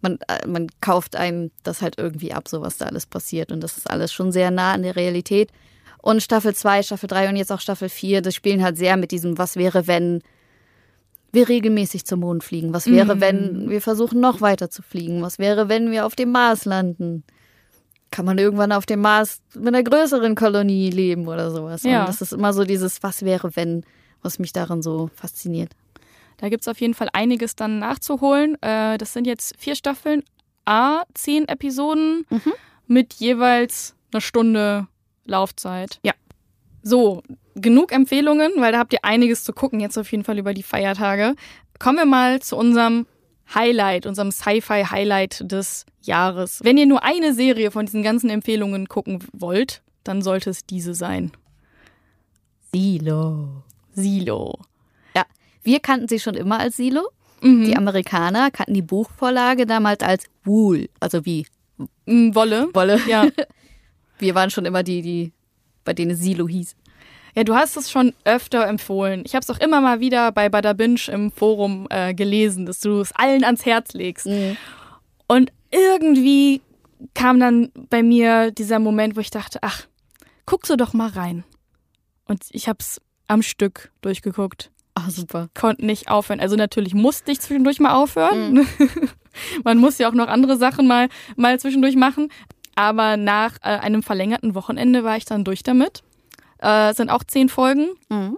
man, 0.01 0.19
äh, 0.27 0.45
man 0.45 0.67
kauft 0.81 1.15
einem 1.15 1.51
das 1.63 1.81
halt 1.81 1.97
irgendwie 1.97 2.33
ab, 2.33 2.47
so 2.47 2.61
was 2.61 2.77
da 2.77 2.85
alles 2.85 3.05
passiert. 3.05 3.51
Und 3.51 3.61
das 3.61 3.77
ist 3.77 3.89
alles 3.89 4.11
schon 4.11 4.31
sehr 4.31 4.51
nah 4.51 4.73
an 4.73 4.83
der 4.83 4.95
Realität. 4.95 5.49
Und 6.01 6.21
Staffel 6.21 6.53
2, 6.53 6.83
Staffel 6.83 7.07
3 7.07 7.29
und 7.29 7.35
jetzt 7.37 7.51
auch 7.51 7.59
Staffel 7.61 7.89
4, 7.89 8.21
das 8.21 8.35
spielen 8.35 8.63
halt 8.63 8.77
sehr 8.77 8.97
mit 8.97 9.11
diesem, 9.11 9.37
was 9.37 9.55
wäre, 9.55 9.87
wenn 9.87 10.21
wir 11.31 11.49
regelmäßig 11.49 12.05
zum 12.05 12.21
Mond 12.21 12.43
fliegen? 12.43 12.73
Was 12.73 12.85
wäre, 12.87 13.15
Mhm. 13.15 13.21
wenn 13.21 13.69
wir 13.69 13.81
versuchen, 13.81 14.19
noch 14.19 14.41
weiter 14.41 14.69
zu 14.69 14.81
fliegen? 14.81 15.21
Was 15.21 15.39
wäre, 15.39 15.67
wenn 15.69 15.91
wir 15.91 16.05
auf 16.05 16.15
dem 16.15 16.31
Mars 16.31 16.65
landen? 16.65 17.23
Kann 18.11 18.25
man 18.25 18.37
irgendwann 18.37 18.71
auf 18.71 18.85
dem 18.85 19.01
Mars 19.01 19.41
mit 19.53 19.67
einer 19.67 19.83
größeren 19.83 20.35
Kolonie 20.35 20.89
leben 20.89 21.27
oder 21.27 21.51
sowas? 21.51 21.83
Ja. 21.83 22.01
Und 22.01 22.09
das 22.09 22.21
ist 22.21 22.31
immer 22.33 22.53
so 22.53 22.63
dieses 22.63 23.03
Was 23.03 23.23
wäre, 23.23 23.55
wenn, 23.55 23.83
was 24.21 24.39
mich 24.39 24.53
daran 24.53 24.81
so 24.81 25.09
fasziniert. 25.13 25.71
Da 26.37 26.49
gibt's 26.49 26.67
auf 26.67 26.79
jeden 26.79 26.93
Fall 26.93 27.09
einiges 27.13 27.55
dann 27.55 27.79
nachzuholen. 27.79 28.61
Äh, 28.61 28.97
das 28.97 29.13
sind 29.13 29.25
jetzt 29.27 29.55
vier 29.57 29.75
Staffeln, 29.75 30.23
A, 30.65 31.03
zehn 31.13 31.47
Episoden 31.47 32.25
Mhm. 32.29 32.53
mit 32.87 33.13
jeweils 33.15 33.95
einer 34.13 34.21
Stunde 34.21 34.87
Laufzeit. 35.25 35.99
Ja. 36.03 36.13
So, 36.83 37.21
genug 37.55 37.91
Empfehlungen, 37.91 38.51
weil 38.57 38.71
da 38.71 38.77
habt 38.79 38.93
ihr 38.93 39.03
einiges 39.03 39.43
zu 39.43 39.51
gucken 39.51 39.79
jetzt 39.81 39.97
auf 39.97 40.09
jeden 40.11 40.23
Fall 40.23 40.37
über 40.37 40.53
die 40.53 40.63
Feiertage. 40.63 41.35
Kommen 41.79 41.97
wir 41.97 42.05
mal 42.05 42.39
zu 42.41 42.55
unserem 42.55 43.05
Highlight, 43.53 44.05
unserem 44.05 44.31
Sci-Fi-Highlight 44.31 45.51
des 45.51 45.85
Jahres. 46.01 46.59
Wenn 46.63 46.77
ihr 46.77 46.85
nur 46.85 47.03
eine 47.03 47.33
Serie 47.33 47.71
von 47.71 47.85
diesen 47.85 48.03
ganzen 48.03 48.29
Empfehlungen 48.29 48.87
gucken 48.87 49.23
wollt, 49.33 49.81
dann 50.03 50.21
sollte 50.21 50.49
es 50.49 50.65
diese 50.65 50.93
sein. 50.93 51.31
Silo. 52.71 53.63
Silo. 53.93 54.59
Ja, 55.15 55.25
wir 55.63 55.79
kannten 55.79 56.07
sie 56.07 56.19
schon 56.19 56.35
immer 56.35 56.59
als 56.59 56.77
Silo. 56.77 57.09
Mhm. 57.41 57.65
Die 57.65 57.75
Amerikaner 57.75 58.51
kannten 58.51 58.73
die 58.73 58.81
Buchvorlage 58.81 59.65
damals 59.65 60.03
als 60.03 60.25
Wool, 60.43 60.89
also 60.99 61.25
wie 61.25 61.45
Mm, 62.05 62.33
Wolle. 62.33 62.69
Wolle. 62.73 62.99
Ja. 63.07 63.27
Wir 64.19 64.33
waren 64.33 64.49
schon 64.49 64.65
immer 64.65 64.83
die, 64.83 65.01
die 65.01 65.31
bei 65.83 65.93
denen 65.93 66.11
es 66.11 66.19
Silo 66.19 66.47
hieß. 66.47 66.75
Ja, 67.37 67.43
du 67.43 67.53
hast 67.53 67.77
es 67.77 67.91
schon 67.91 68.15
öfter 68.23 68.65
empfohlen. 68.65 69.21
Ich 69.23 69.35
habe 69.35 69.43
es 69.43 69.49
auch 69.51 69.59
immer 69.59 69.79
mal 69.79 69.99
wieder 69.99 70.31
bei 70.31 70.49
Bada 70.49 70.73
Binge 70.73 71.01
im 71.09 71.31
Forum 71.31 71.85
äh, 71.91 72.15
gelesen, 72.15 72.65
dass 72.65 72.79
du 72.79 72.99
es 72.99 73.11
allen 73.11 73.43
ans 73.43 73.63
Herz 73.63 73.93
legst. 73.93 74.25
Mhm. 74.25 74.57
Und 75.27 75.51
irgendwie 75.69 76.61
kam 77.13 77.39
dann 77.39 77.69
bei 77.91 78.01
mir 78.01 78.49
dieser 78.49 78.79
Moment, 78.79 79.15
wo 79.15 79.19
ich 79.19 79.29
dachte, 79.29 79.59
ach, 79.61 79.85
guckst 80.47 80.71
du 80.71 80.77
doch 80.77 80.93
mal 80.93 81.09
rein. 81.09 81.43
Und 82.25 82.41
ich 82.49 82.67
habe 82.67 82.79
es 82.79 82.99
am 83.27 83.43
Stück 83.43 83.91
durchgeguckt, 84.01 84.71
Ah, 84.95 85.11
super. 85.11 85.49
konnte 85.53 85.85
nicht 85.85 86.09
aufhören. 86.09 86.39
Also 86.39 86.55
natürlich 86.55 86.95
musste 86.95 87.31
ich 87.31 87.39
zwischendurch 87.39 87.79
mal 87.79 87.93
aufhören. 87.93 88.67
Man 89.63 89.77
muss 89.77 89.99
ja 89.99 90.09
auch 90.09 90.15
noch 90.15 90.27
andere 90.27 90.57
Sachen 90.57 90.87
mal, 90.87 91.07
mal 91.35 91.59
zwischendurch 91.59 91.97
machen. 91.97 92.29
Aber 92.73 93.15
nach 93.15 93.57
äh, 93.61 93.77
einem 93.77 94.01
verlängerten 94.01 94.55
Wochenende 94.55 95.03
war 95.03 95.17
ich 95.17 95.25
dann 95.25 95.43
durch 95.43 95.61
damit. 95.61 96.01
Äh, 96.59 96.93
sind 96.93 97.09
auch 97.09 97.23
zehn 97.23 97.49
Folgen. 97.49 97.89
Mhm. 98.09 98.37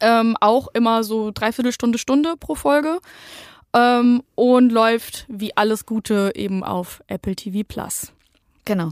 Ähm, 0.00 0.36
auch 0.40 0.68
immer 0.72 1.04
so 1.04 1.30
dreiviertel 1.32 1.72
Stunde, 1.72 1.98
Stunde 1.98 2.34
pro 2.38 2.54
Folge. 2.54 3.00
Ähm, 3.74 4.22
und 4.34 4.70
läuft 4.70 5.26
wie 5.28 5.56
alles 5.56 5.86
Gute 5.86 6.32
eben 6.34 6.64
auf 6.64 7.02
Apple 7.06 7.36
TV 7.36 7.66
Plus. 7.66 8.12
Genau. 8.64 8.90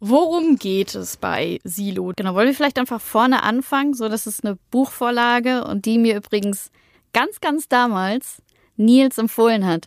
Worum 0.00 0.56
geht 0.56 0.94
es 0.94 1.16
bei 1.16 1.60
Silo? 1.64 2.12
Genau, 2.14 2.34
wollen 2.34 2.48
wir 2.48 2.54
vielleicht 2.54 2.78
einfach 2.78 3.00
vorne 3.00 3.42
anfangen? 3.42 3.94
So, 3.94 4.08
das 4.08 4.26
ist 4.26 4.44
eine 4.44 4.58
Buchvorlage 4.70 5.64
und 5.64 5.86
die 5.86 5.98
mir 5.98 6.16
übrigens 6.16 6.70
ganz, 7.14 7.40
ganz 7.40 7.68
damals 7.68 8.42
Nils 8.76 9.18
empfohlen 9.18 9.66
hat. 9.66 9.86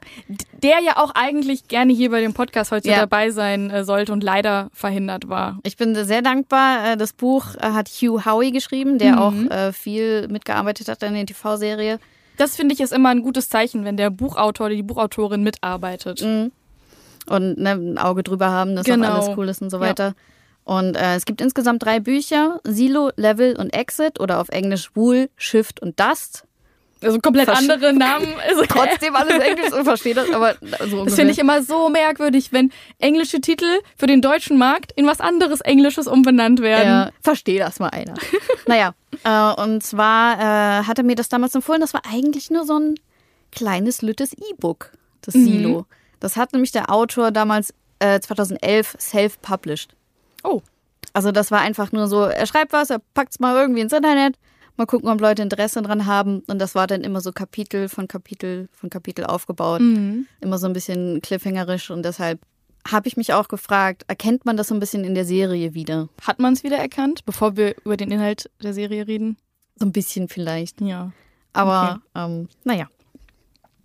Der 0.64 0.80
ja 0.82 0.98
auch 0.98 1.12
eigentlich 1.14 1.68
gerne 1.68 1.92
hier 1.94 2.10
bei 2.10 2.22
dem 2.22 2.34
Podcast 2.34 2.72
heute 2.72 2.90
Ja. 2.90 2.98
dabei 3.00 3.32
sein 3.32 3.70
äh, 3.70 3.84
sollte 3.84 4.14
und 4.14 4.24
leider 4.24 4.70
verhindert 4.74 5.28
war. 5.30 5.60
Ich 5.64 5.76
bin 5.78 5.94
sehr 5.96 6.22
dankbar. 6.22 6.94
Äh, 6.94 6.98
Das 6.98 7.14
Buch 7.14 7.56
äh, 7.56 7.72
hat 7.72 7.90
Hugh 7.90 8.26
Howey 8.26 8.52
geschrieben, 8.52 8.98
der 8.98 9.22
auch 9.22 9.34
äh, 9.34 9.74
viel 9.74 10.28
mitgearbeitet 10.30 10.88
hat 10.88 11.04
an 11.04 11.14
der 11.16 11.26
TV-Serie. 11.26 12.00
Das 12.38 12.56
finde 12.56 12.74
ich 12.76 12.82
ist 12.82 12.94
immer 12.94 13.10
ein 13.10 13.22
gutes 13.24 13.50
Zeichen, 13.50 13.84
wenn 13.84 13.98
der 13.98 14.10
Buchautor 14.10 14.68
oder 14.68 14.76
die 14.76 14.84
Buchautorin 14.84 15.44
mitarbeitet. 15.44 16.22
und 17.30 17.58
ne, 17.58 17.72
ein 17.72 17.98
Auge 17.98 18.24
drüber 18.24 18.50
haben, 18.52 18.76
dass 18.76 18.86
Genau. 18.86 19.08
auch 19.10 19.14
alles 19.28 19.38
cool 19.38 19.50
ist 19.50 19.62
und 19.62 19.70
so 19.70 19.80
weiter. 19.80 20.14
Und 20.64 20.96
äh, 20.96 21.16
es 21.16 21.26
gibt 21.26 21.42
insgesamt 21.42 21.84
drei 21.84 22.00
Bücher: 22.00 22.60
Silo, 22.64 23.10
Level 23.16 23.56
und 23.58 23.74
Exit 23.74 24.20
oder 24.20 24.40
auf 24.40 24.50
Englisch 24.50 24.92
Wool, 24.96 25.30
Shift 25.36 25.82
und 25.82 26.00
Dust. 26.00 26.44
Also 27.02 27.20
komplett 27.20 27.48
Versch- 27.50 27.58
andere 27.72 27.94
Namen. 27.94 28.28
Also, 28.48 28.64
Trotzdem 28.68 29.16
alles 29.16 29.38
Englisch 29.44 29.72
und 29.74 29.84
versteht 29.84 30.18
das, 30.18 30.30
aber 30.32 30.56
so 30.90 31.06
Das 31.06 31.16
finde 31.16 31.32
ich 31.32 31.40
immer 31.40 31.62
so 31.64 31.90
merkwürdig, 31.90 32.52
wenn 32.52 32.72
englische 33.00 33.40
Titel 33.42 33.68
für 33.96 34.08
den 34.08 34.22
deutschen 34.22 34.58
Markt 34.58 34.92
in 34.96 35.06
was 35.06 35.20
anderes 35.20 35.62
Englisches 35.62 36.08
umbenannt 36.08 36.62
werden. 36.62 36.88
Ja, 36.88 37.10
verstehe 37.22 37.60
das 37.60 37.80
mal 37.80 37.90
einer. 37.90 38.16
naja, 38.68 38.94
äh, 39.24 39.62
und 39.62 39.84
zwar 39.84 40.34
äh, 40.40 40.84
hat 40.86 40.98
er 40.98 41.04
mir 41.04 41.16
das 41.16 41.30
damals 41.30 41.54
empfohlen. 41.56 41.82
Das 41.82 41.94
war 41.94 42.02
eigentlich 42.12 42.50
nur 42.50 42.66
so 42.66 42.78
ein 42.80 42.96
kleines, 43.52 44.02
lüttes 44.02 44.34
E-Book, 44.34 44.92
das 45.22 45.34
Silo. 45.34 45.86
Das 46.20 46.36
hat 46.36 46.54
nämlich 46.54 46.72
der 46.72 46.92
Autor 46.92 47.32
damals 47.32 47.74
äh, 48.00 48.20
2011 48.20 48.96
self-published. 49.00 49.96
Oh, 50.44 50.62
Also 51.14 51.32
das 51.32 51.52
war 51.52 51.62
einfach 51.62 51.92
nur 51.92 52.08
so, 52.08 52.24
er 52.26 52.46
schreibt 52.46 52.74
was, 52.74 52.90
er 52.90 53.00
packt 53.14 53.34
es 53.34 53.40
mal 53.40 53.56
irgendwie 53.56 53.82
ins 53.82 53.94
Internet, 53.94 54.36
mal 54.78 54.86
gucken, 54.86 55.10
ob 55.10 55.20
Leute 55.20 55.42
Interesse 55.42 55.82
dran 55.82 56.06
haben. 56.06 56.42
Und 56.48 56.60
das 56.60 56.76
war 56.76 56.88
dann 56.88 57.02
immer 57.02 57.22
so 57.22 57.32
Kapitel 57.32 57.90
von 57.90 58.08
Kapitel 58.08 58.70
von 58.72 58.90
Kapitel 58.90 59.26
aufgebaut. 59.26 59.82
Immer 60.42 60.58
so 60.58 60.68
ein 60.68 60.74
bisschen 60.74 61.22
cliffhangerisch 61.22 61.90
und 61.90 62.04
deshalb 62.04 62.40
habe 62.92 63.08
ich 63.08 63.18
mich 63.18 63.34
auch 63.34 63.48
gefragt, 63.48 64.06
erkennt 64.08 64.46
man 64.46 64.58
das 64.58 64.70
so 64.70 64.74
ein 64.76 64.80
bisschen 64.80 65.04
in 65.04 65.16
der 65.16 65.26
Serie 65.26 65.74
wieder? 65.74 66.10
hat 66.22 66.40
man 66.40 66.54
es 66.54 66.64
wieder 66.64 66.78
erkannt, 66.78 67.26
bevor 67.26 67.58
wir 67.58 67.76
über 67.84 67.98
den 67.98 68.12
Inhalt 68.12 68.50
der 68.62 68.74
Serie 68.74 69.08
reden? 69.08 69.38
So 69.76 69.86
ein 69.86 69.92
bisschen 69.92 70.28
vielleicht. 70.28 70.82
Ja. 70.82 71.12
Aber 71.54 72.02
ähm, 72.16 72.48
naja. 72.64 72.88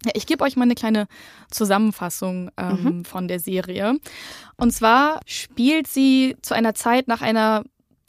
Ja, 0.05 0.11
ich 0.15 0.27
gebe 0.27 0.43
euch 0.43 0.57
mal 0.57 0.65
eine 0.65 0.75
kleine 0.75 1.07
Zusammenfassung 1.51 2.51
ähm, 2.57 3.05
von 3.05 3.29
der 3.29 3.39
Serie. 3.39 3.99
Und 4.57 4.73
zwar 4.73 5.21
spielt 5.27 5.87
sie 5.87 6.37
zu 6.43 6.55
einer 6.55 6.75
Zeit 6.75 7.07
nach 7.07 7.23
einer 7.23 7.63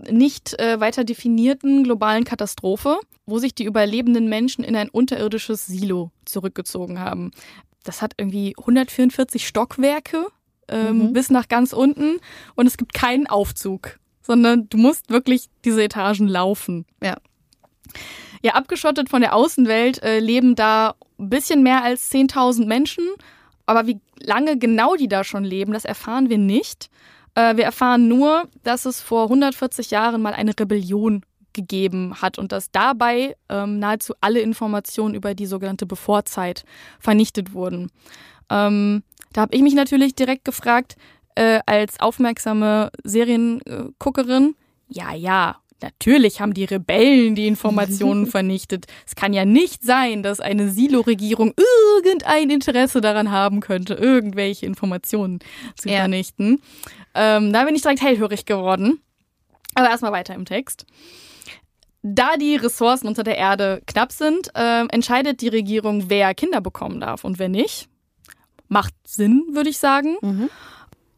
nicht 0.10 0.60
äh, 0.60 0.80
weiter 0.80 1.04
definierten 1.04 1.84
globalen 1.84 2.24
Katastrophe, 2.24 3.00
wo 3.26 3.40
sich 3.40 3.56
die 3.56 3.64
überlebenden 3.64 4.30
Menschen 4.30 4.64
in 4.64 4.76
ein 4.76 4.90
unterirdisches 4.90 5.66
Silo 5.66 6.12
zurückgezogen 6.26 7.00
haben. 7.00 7.32
Das 7.84 8.02
hat 8.02 8.14
irgendwie 8.18 8.56
144 8.58 9.48
Stockwerke 9.48 10.28
ähm, 10.70 11.14
bis 11.14 11.30
nach 11.30 11.48
ganz 11.48 11.74
unten 11.74 12.20
und 12.56 12.68
es 12.68 12.78
gibt 12.78 12.94
keinen 12.94 13.28
Aufzug, 13.28 14.00
sondern 14.22 14.70
du 14.70 14.78
musst 14.78 15.10
wirklich 15.10 15.50
diese 15.66 15.84
Etagen 15.84 16.28
laufen. 16.28 16.86
Ja. 17.02 17.18
Ja, 18.42 18.56
abgeschottet 18.56 19.10
von 19.10 19.22
der 19.22 19.36
Außenwelt 19.36 20.04
äh, 20.04 20.20
leben 20.20 20.56
da 20.56 20.96
ein 21.18 21.30
bisschen 21.30 21.64
mehr 21.64 21.84
als 21.84 22.12
10.000 22.12 22.66
Menschen. 22.66 23.08
Aber 23.66 23.88
wie 23.88 24.00
lange 24.20 24.58
genau 24.58 24.96
die 24.96 25.08
da 25.08 25.24
schon 25.24 25.46
leben, 25.46 25.72
das 25.72 25.86
erfahren 25.86 26.30
wir 26.30 26.38
nicht. 26.38 26.90
Äh, 27.36 27.58
wir 27.58 27.64
erfahren 27.66 28.08
nur, 28.08 28.48
dass 28.64 28.86
es 28.86 29.02
vor 29.02 29.24
140 29.24 29.92
Jahren 29.92 30.22
mal 30.22 30.34
eine 30.34 30.54
Rebellion 30.60 31.24
gegeben 31.54 32.16
hat 32.22 32.40
und 32.40 32.52
dass 32.52 32.72
dabei 32.72 33.36
ähm, 33.50 33.78
nahezu 33.80 34.14
alle 34.22 34.40
Informationen 34.40 35.14
über 35.14 35.36
die 35.36 35.46
sogenannte 35.46 35.86
Bevorzeit 35.86 36.64
vernichtet 37.00 37.54
wurden. 37.54 37.92
Ähm, 38.50 39.04
da 39.34 39.42
habe 39.42 39.56
ich 39.56 39.62
mich 39.62 39.76
natürlich 39.76 40.16
direkt 40.16 40.46
gefragt, 40.46 40.96
äh, 41.36 41.60
als 41.66 42.00
aufmerksame 42.00 42.92
Serienguckerin, 43.04 44.56
ja, 44.88 45.14
ja, 45.14 45.58
natürlich 45.82 46.40
haben 46.42 46.54
die 46.54 46.66
Rebellen 46.66 47.36
die 47.36 47.48
Informationen 47.48 48.26
vernichtet. 48.28 48.86
Es 49.06 49.16
kann 49.16 49.34
ja 49.34 49.46
nicht 49.46 49.84
sein, 49.84 50.24
dass 50.24 50.40
eine 50.40 50.70
Silo-Regierung 50.70 51.54
irgendein 51.98 52.50
Interesse 52.50 53.02
daran 53.02 53.32
haben 53.32 53.60
könnte, 53.60 53.94
irgendwelche 53.96 54.66
Informationen 54.66 55.40
zu 55.76 55.90
Ja. 55.90 56.00
vernichten. 56.00 56.62
Ähm, 57.16 57.54
da 57.54 57.64
bin 57.66 57.76
ich 57.76 57.82
direkt 57.82 58.02
hellhörig 58.02 58.46
geworden. 58.46 59.02
Aber 59.76 59.90
erstmal 59.90 60.12
weiter 60.12 60.36
im 60.36 60.46
Text. 60.46 60.86
Da 62.02 62.36
die 62.38 62.56
Ressourcen 62.56 63.08
unter 63.08 63.24
der 63.24 63.38
Erde 63.38 63.82
knapp 63.88 64.12
sind, 64.12 64.50
ähm, 64.56 64.88
entscheidet 64.92 65.42
die 65.42 65.48
Regierung, 65.48 66.10
wer 66.10 66.34
Kinder 66.36 66.60
bekommen 66.60 67.00
darf 67.00 67.24
und 67.24 67.40
wer 67.40 67.50
nicht. 67.50 67.88
Macht 68.68 68.94
Sinn, 69.06 69.46
würde 69.52 69.70
ich 69.70 69.78
sagen. 69.78 70.18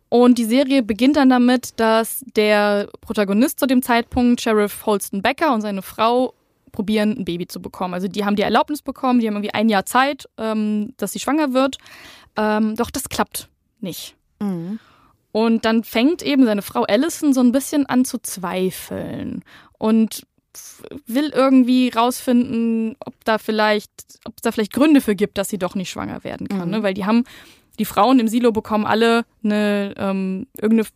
Und 0.09 0.37
die 0.37 0.45
Serie 0.45 0.83
beginnt 0.83 1.15
dann 1.15 1.29
damit, 1.29 1.79
dass 1.79 2.23
der 2.35 2.87
Protagonist 3.01 3.59
zu 3.59 3.65
dem 3.65 3.81
Zeitpunkt, 3.81 4.41
Sheriff 4.41 4.85
Holston 4.85 5.21
Becker 5.21 5.53
und 5.53 5.61
seine 5.61 5.81
Frau, 5.81 6.33
probieren, 6.71 7.17
ein 7.17 7.25
Baby 7.25 7.47
zu 7.47 7.61
bekommen. 7.61 7.93
Also 7.93 8.07
die 8.07 8.23
haben 8.25 8.35
die 8.35 8.43
Erlaubnis 8.43 8.81
bekommen, 8.81 9.19
die 9.19 9.27
haben 9.27 9.35
irgendwie 9.35 9.53
ein 9.53 9.69
Jahr 9.69 9.85
Zeit, 9.85 10.29
ähm, 10.37 10.93
dass 10.97 11.13
sie 11.13 11.19
schwanger 11.19 11.53
wird. 11.53 11.77
Ähm, 12.35 12.75
doch 12.75 12.91
das 12.91 13.09
klappt 13.09 13.49
nicht. 13.79 14.15
Und 15.35 15.65
dann 15.65 15.83
fängt 15.83 16.21
eben 16.21 16.45
seine 16.45 16.61
Frau 16.61 16.83
Allison 16.83 17.33
so 17.33 17.41
ein 17.41 17.51
bisschen 17.51 17.85
an 17.87 18.05
zu 18.05 18.19
zweifeln 18.19 19.43
und 19.77 20.25
will 21.07 21.29
irgendwie 21.35 21.89
rausfinden, 21.89 22.95
ob 23.01 23.15
da 23.25 23.37
vielleicht, 23.37 23.91
ob 24.23 24.35
es 24.37 24.43
da 24.43 24.53
vielleicht 24.53 24.71
Gründe 24.71 25.01
für 25.01 25.13
gibt, 25.13 25.37
dass 25.37 25.49
sie 25.49 25.57
doch 25.57 25.75
nicht 25.75 25.89
schwanger 25.89 26.23
werden 26.23 26.47
kann. 26.47 26.69
Ne? 26.69 26.83
Weil 26.83 26.93
die 26.93 27.03
haben, 27.03 27.25
die 27.79 27.83
Frauen 27.83 28.17
im 28.19 28.29
Silo 28.29 28.53
bekommen 28.53 28.85
alle 28.85 29.25
eine 29.43 29.93
ähm, 29.97 30.47
irgendeine 30.55 30.87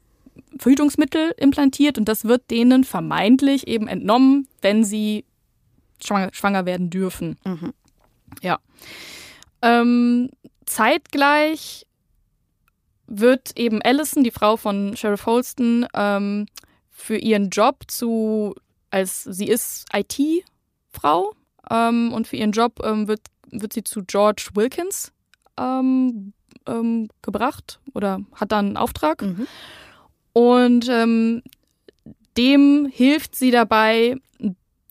Verhütungsmittel 0.57 1.33
implantiert 1.35 1.97
und 1.97 2.07
das 2.07 2.23
wird 2.23 2.49
denen 2.49 2.85
vermeintlich 2.85 3.67
eben 3.67 3.89
entnommen, 3.89 4.47
wenn 4.61 4.85
sie 4.85 5.25
schwanger, 6.01 6.29
schwanger 6.31 6.65
werden 6.65 6.89
dürfen. 6.89 7.35
Ja. 8.41 8.59
Ähm, 9.61 10.29
zeitgleich 10.65 11.85
wird 13.09 13.57
eben 13.57 13.81
Allison, 13.81 14.23
die 14.23 14.31
Frau 14.31 14.55
von 14.55 14.95
Sheriff 14.95 15.25
Holston, 15.25 15.87
ähm, 15.93 16.45
für 16.89 17.17
ihren 17.17 17.49
Job 17.49 17.83
zu, 17.87 18.55
als 18.91 19.23
sie 19.23 19.47
ist 19.47 19.85
IT-Frau 19.93 21.33
ähm, 21.69 22.13
und 22.13 22.27
für 22.27 22.35
ihren 22.35 22.51
Job 22.51 22.79
ähm, 22.83 23.07
wird, 23.07 23.21
wird 23.51 23.73
sie 23.73 23.83
zu 23.83 24.03
George 24.03 24.49
Wilkins 24.53 25.11
ähm, 25.57 26.33
ähm, 26.67 27.09
gebracht 27.21 27.79
oder 27.93 28.19
hat 28.35 28.51
dann 28.51 28.67
einen 28.67 28.77
Auftrag. 28.77 29.21
Und 30.33 30.87
ähm, 30.89 31.41
dem 32.37 32.87
hilft 32.91 33.35
sie 33.35 33.51
dabei, 33.51 34.15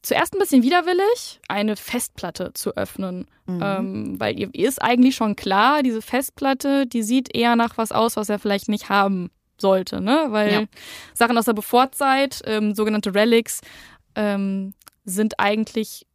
zuerst 0.08 0.34
ein 0.34 0.38
bisschen 0.38 0.62
widerwillig, 0.62 1.40
eine 1.48 1.76
Festplatte 1.76 2.52
zu 2.54 2.76
öffnen. 2.76 3.26
Ähm, 3.46 4.20
weil 4.20 4.38
ihr, 4.38 4.50
ihr 4.52 4.68
ist 4.68 4.82
eigentlich 4.82 5.16
schon 5.16 5.34
klar, 5.34 5.82
diese 5.82 6.02
Festplatte, 6.02 6.86
die 6.86 7.02
sieht 7.02 7.34
eher 7.34 7.56
nach 7.56 7.78
was 7.78 7.92
aus, 7.92 8.16
was 8.16 8.28
er 8.28 8.38
vielleicht 8.38 8.68
nicht 8.68 8.90
haben 8.90 9.30
sollte, 9.58 10.02
ne? 10.02 10.26
Weil 10.28 10.52
Ja. 10.52 10.62
Sachen 11.14 11.38
aus 11.38 11.46
der 11.46 11.54
Bevorzeit, 11.54 12.42
ähm, 12.44 12.74
sogenannte 12.74 13.14
Relics, 13.14 13.62
ähm, 14.14 14.74
sind 15.06 15.38
eigentlich 15.40 16.06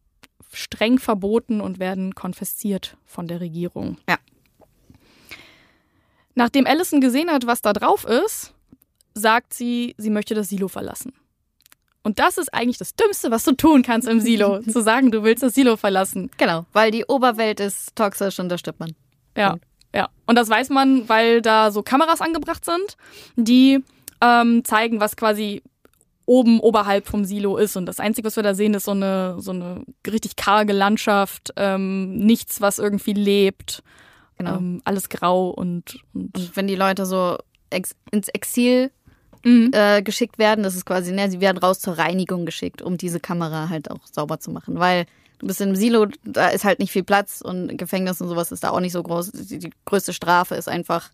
streng 0.51 0.99
verboten 0.99 1.59
und 1.59 1.79
werden 1.79 2.13
konfisziert 2.13 2.97
von 3.05 3.27
der 3.27 3.41
Regierung. 3.41 3.97
Ja. 4.07 4.17
Nachdem 6.35 6.67
Allison 6.67 7.01
gesehen 7.01 7.31
hat, 7.31 7.47
was 7.47 7.61
da 7.61 7.73
drauf 7.73 8.05
ist, 8.05 8.53
sagt 9.15 9.53
sie, 9.53 9.95
sie 9.97 10.11
möchte 10.11 10.35
das 10.35 10.49
Silo 10.49 10.67
verlassen. 10.67 11.13
Und 12.03 12.19
das 12.19 12.37
ist 12.37 12.53
eigentlich 12.53 12.77
das 12.77 12.95
Dümmste, 12.95 13.31
was 13.31 13.43
du 13.43 13.53
tun 13.53 13.81
kannst 13.81 14.07
im 14.07 14.19
Silo. 14.19 14.59
zu 14.69 14.81
sagen, 14.81 15.11
du 15.11 15.23
willst 15.23 15.41
das 15.41 15.55
Silo 15.55 15.77
verlassen. 15.77 16.29
Genau, 16.37 16.65
weil 16.73 16.91
die 16.91 17.05
Oberwelt 17.05 17.59
ist 17.59 17.95
toxisch 17.95 18.39
und 18.39 18.49
da 18.49 18.57
stirbt 18.57 18.79
man. 18.79 18.93
Ja, 19.37 19.57
ja. 19.95 20.09
Und 20.25 20.35
das 20.35 20.49
weiß 20.49 20.69
man, 20.69 21.07
weil 21.07 21.41
da 21.41 21.71
so 21.71 21.81
Kameras 21.81 22.21
angebracht 22.21 22.65
sind, 22.65 22.97
die 23.35 23.83
ähm, 24.21 24.63
zeigen, 24.65 24.99
was 24.99 25.15
quasi 25.15 25.63
oben 26.25 26.59
oberhalb 26.59 27.07
vom 27.07 27.25
Silo 27.25 27.57
ist. 27.57 27.75
Und 27.75 27.85
das 27.85 27.99
Einzige, 27.99 28.25
was 28.25 28.35
wir 28.35 28.43
da 28.43 28.53
sehen, 28.53 28.73
ist 28.73 28.85
so 28.85 28.91
eine, 28.91 29.35
so 29.39 29.51
eine 29.51 29.83
richtig 30.07 30.35
karge 30.35 30.73
Landschaft, 30.73 31.53
ähm, 31.57 32.15
nichts, 32.15 32.61
was 32.61 32.79
irgendwie 32.79 33.13
lebt. 33.13 33.83
Genau. 34.37 34.57
Ähm, 34.57 34.81
alles 34.83 35.09
grau 35.09 35.49
und, 35.49 35.99
und 36.13 36.35
Und 36.37 36.55
wenn 36.55 36.67
die 36.67 36.75
Leute 36.75 37.05
so 37.05 37.37
ex 37.69 37.95
ins 38.11 38.29
Exil 38.29 38.91
Mhm. 39.43 39.71
äh, 39.73 40.01
geschickt 40.01 40.37
werden, 40.37 40.63
das 40.63 40.75
ist 40.75 40.85
quasi, 40.85 41.11
ne, 41.11 41.29
sie 41.29 41.41
werden 41.41 41.57
raus 41.57 41.79
zur 41.79 41.97
Reinigung 41.97 42.45
geschickt, 42.45 42.81
um 42.81 42.97
diese 42.97 43.19
Kamera 43.19 43.69
halt 43.69 43.91
auch 43.91 43.99
sauber 44.11 44.39
zu 44.39 44.51
machen. 44.51 44.79
Weil 44.79 45.05
du 45.39 45.47
bist 45.47 45.59
im 45.61 45.75
Silo, 45.75 46.07
da 46.23 46.47
ist 46.49 46.63
halt 46.63 46.79
nicht 46.79 46.91
viel 46.91 47.03
Platz 47.03 47.41
und 47.41 47.77
Gefängnis 47.77 48.21
und 48.21 48.29
sowas 48.29 48.51
ist 48.51 48.63
da 48.63 48.69
auch 48.69 48.79
nicht 48.79 48.93
so 48.93 49.03
groß. 49.03 49.31
Die, 49.31 49.59
die 49.59 49.71
größte 49.85 50.13
Strafe 50.13 50.55
ist 50.55 50.69
einfach, 50.69 51.11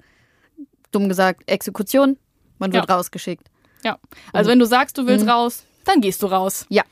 dumm 0.92 1.10
gesagt, 1.10 1.50
Exekution. 1.50 2.18
Man 2.60 2.74
wird 2.74 2.88
Ja. 2.90 2.96
rausgeschickt. 2.96 3.48
Ja. 3.84 3.98
Also 4.34 4.50
wenn 4.52 4.60
du 4.60 4.66
sagst, 4.66 4.98
du 4.98 5.08
willst 5.08 5.26
Mhm. 5.26 5.32
raus, 5.32 5.64
dann 5.86 6.02
gehst 6.02 6.22
du 6.22 6.28
raus. 6.28 6.66
Ja. 6.70 6.84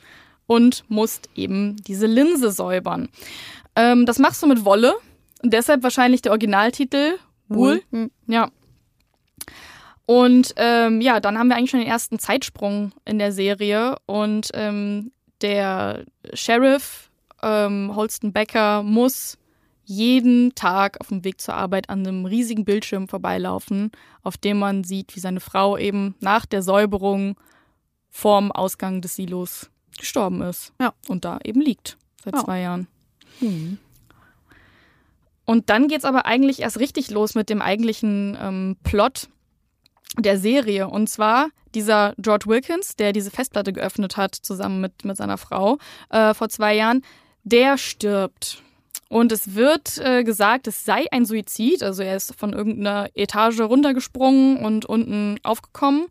Und 0.48 0.86
musst 0.88 1.30
eben 1.36 1.76
diese 1.84 2.06
Linse 2.08 2.52
säubern. 2.52 3.10
Ähm, 3.76 4.06
das 4.06 4.18
machst 4.18 4.42
du 4.42 4.48
mit 4.48 4.64
Wolle. 4.66 4.94
Und 5.44 5.54
deshalb 5.54 5.84
wahrscheinlich 5.84 6.22
der 6.22 6.32
Originaltitel 6.32 7.18
Wool. 7.50 7.82
Mhm. 7.92 8.12
Ja. 8.28 8.50
Und 10.08 10.54
ähm, 10.56 11.02
ja, 11.02 11.20
dann 11.20 11.38
haben 11.38 11.50
wir 11.50 11.58
eigentlich 11.58 11.70
schon 11.72 11.82
den 11.82 11.90
ersten 11.90 12.18
Zeitsprung 12.18 12.94
in 13.04 13.20
der 13.20 13.34
Serie. 13.34 13.98
Und 14.06 14.50
ähm, 14.54 15.12
der 15.42 16.06
Sheriff 16.34 17.12
ähm, 17.44 17.92
Holston 17.94 18.32
Becker 18.32 18.84
muss 18.84 19.38
jeden 19.84 20.56
Tag 20.56 21.00
auf 21.02 21.08
dem 21.10 21.26
Weg 21.26 21.42
zur 21.42 21.56
Arbeit 21.56 21.90
an 21.90 22.00
einem 22.08 22.26
riesigen 22.26 22.64
Bildschirm 22.64 23.10
vorbeilaufen, 23.10 23.92
auf 24.24 24.38
dem 24.38 24.60
man 24.60 24.86
sieht, 24.86 25.14
wie 25.16 25.20
seine 25.20 25.42
Frau 25.42 25.78
eben 25.78 26.16
nach 26.22 26.46
der 26.46 26.64
Säuberung 26.64 27.38
vorm 28.10 28.52
Ausgang 28.54 29.02
des 29.02 29.16
Silos 29.18 29.70
gestorben 29.98 30.42
ist. 30.42 30.72
Ja. 30.80 30.94
Und 31.10 31.26
da 31.26 31.40
eben 31.44 31.60
liegt 31.60 31.98
seit 32.24 32.34
Ja. 32.36 32.44
zwei 32.46 32.62
Jahren. 32.62 32.88
Mhm. 33.42 33.78
Und 35.44 35.70
dann 35.70 35.90
geht's 35.90 36.06
aber 36.06 36.26
eigentlich 36.26 36.62
erst 36.62 36.80
richtig 36.80 37.10
los 37.12 37.36
mit 37.36 37.50
dem 37.50 37.62
eigentlichen 37.62 38.38
ähm, 38.42 38.78
Plot 38.84 39.28
der 40.18 40.38
Serie. 40.38 40.88
Und 40.88 41.10
zwar 41.10 41.50
dieser 41.74 42.14
George 42.18 42.46
Wilkins, 42.48 42.96
der 42.96 43.14
diese 43.14 43.32
Festplatte 43.32 43.74
geöffnet 43.74 44.18
hat, 44.18 44.36
zusammen 44.36 44.82
mit, 44.82 45.06
mit 45.06 45.18
seiner 45.18 45.38
Frau 45.38 45.78
äh, 46.10 46.34
vor 46.34 46.50
zwei 46.50 46.76
Jahren, 46.76 47.04
der 47.44 47.78
stirbt. 47.78 48.64
Und 49.10 49.32
es 49.32 49.56
wird 49.56 49.98
äh, 50.00 50.24
gesagt, 50.24 50.68
es 50.68 50.84
sei 50.84 51.06
ein 51.12 51.26
Suizid. 51.26 51.82
Also 51.82 52.04
er 52.04 52.16
ist 52.16 52.36
von 52.36 52.54
irgendeiner 52.54 53.10
Etage 53.16 53.62
runtergesprungen 53.62 54.58
und 54.58 54.86
unten 54.86 55.38
aufgekommen. 55.44 56.08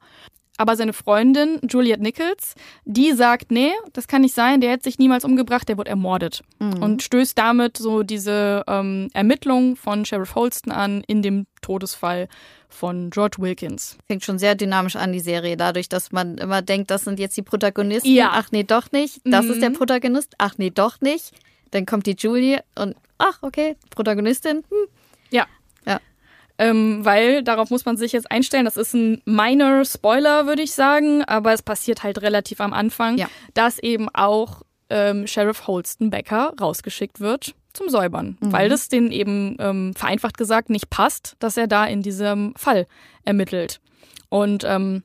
Aber 0.58 0.76
seine 0.76 0.94
Freundin, 0.94 1.60
Juliette 1.68 2.02
Nichols, 2.02 2.54
die 2.86 3.12
sagt, 3.12 3.50
nee, 3.50 3.72
das 3.92 4.08
kann 4.08 4.22
nicht 4.22 4.34
sein, 4.34 4.62
der 4.62 4.70
hätte 4.70 4.84
sich 4.84 4.98
niemals 4.98 5.24
umgebracht, 5.24 5.68
der 5.68 5.76
wurde 5.76 5.90
ermordet. 5.90 6.42
Mhm. 6.58 6.82
Und 6.82 7.02
stößt 7.02 7.36
damit 7.36 7.76
so 7.76 8.02
diese 8.02 8.64
ähm, 8.66 9.08
Ermittlung 9.12 9.76
von 9.76 10.06
Sheriff 10.06 10.34
Holston 10.34 10.72
an 10.72 11.02
in 11.06 11.20
dem 11.20 11.46
Todesfall 11.60 12.28
von 12.68 13.10
George 13.10 13.36
Wilkins. 13.38 13.96
Fängt 14.06 14.24
schon 14.24 14.38
sehr 14.38 14.54
dynamisch 14.54 14.96
an, 14.96 15.12
die 15.12 15.20
Serie, 15.20 15.56
dadurch, 15.56 15.88
dass 15.88 16.12
man 16.12 16.38
immer 16.38 16.62
denkt, 16.62 16.90
das 16.90 17.04
sind 17.04 17.18
jetzt 17.18 17.36
die 17.36 17.42
Protagonisten. 17.42 18.08
Ja. 18.12 18.30
Ach 18.34 18.48
nee, 18.52 18.64
doch 18.64 18.92
nicht. 18.92 19.20
Das 19.24 19.44
Mhm. 19.46 19.50
ist 19.52 19.62
der 19.62 19.70
Protagonist. 19.70 20.34
Ach 20.38 20.54
nee, 20.58 20.70
doch 20.70 21.00
nicht. 21.00 21.32
Dann 21.70 21.86
kommt 21.86 22.06
die 22.06 22.14
Julie 22.18 22.62
und 22.78 22.96
ach, 23.18 23.38
okay, 23.42 23.76
Protagonistin. 23.90 24.58
Hm. 24.70 24.88
Ja. 25.30 25.46
Ja. 25.86 26.00
Ähm, 26.58 27.04
weil 27.04 27.42
darauf 27.42 27.70
muss 27.70 27.84
man 27.84 27.96
sich 27.96 28.12
jetzt 28.12 28.30
einstellen. 28.30 28.64
Das 28.64 28.76
ist 28.76 28.94
ein 28.94 29.20
minor 29.24 29.84
Spoiler, 29.84 30.46
würde 30.46 30.62
ich 30.62 30.72
sagen, 30.72 31.24
aber 31.24 31.52
es 31.52 31.62
passiert 31.62 32.02
halt 32.02 32.22
relativ 32.22 32.60
am 32.60 32.72
Anfang, 32.72 33.18
Ja. 33.18 33.28
dass 33.54 33.78
eben 33.78 34.08
auch 34.14 34.62
ähm, 34.88 35.26
Sheriff 35.26 35.66
Holston 35.66 36.10
Becker 36.10 36.54
rausgeschickt 36.60 37.18
wird 37.20 37.54
zum 37.76 37.88
Säubern, 37.88 38.36
Mhm. 38.40 38.52
weil 38.52 38.68
das 38.68 38.88
denen 38.88 39.10
eben 39.12 39.56
ähm, 39.60 39.94
vereinfacht 39.94 40.36
gesagt 40.38 40.70
nicht 40.70 40.90
passt, 40.90 41.36
dass 41.38 41.56
er 41.56 41.66
da 41.66 41.84
in 41.86 42.02
diesem 42.02 42.54
Fall 42.56 42.86
ermittelt. 43.24 43.80
Und 44.28 44.64
ähm, 44.64 45.02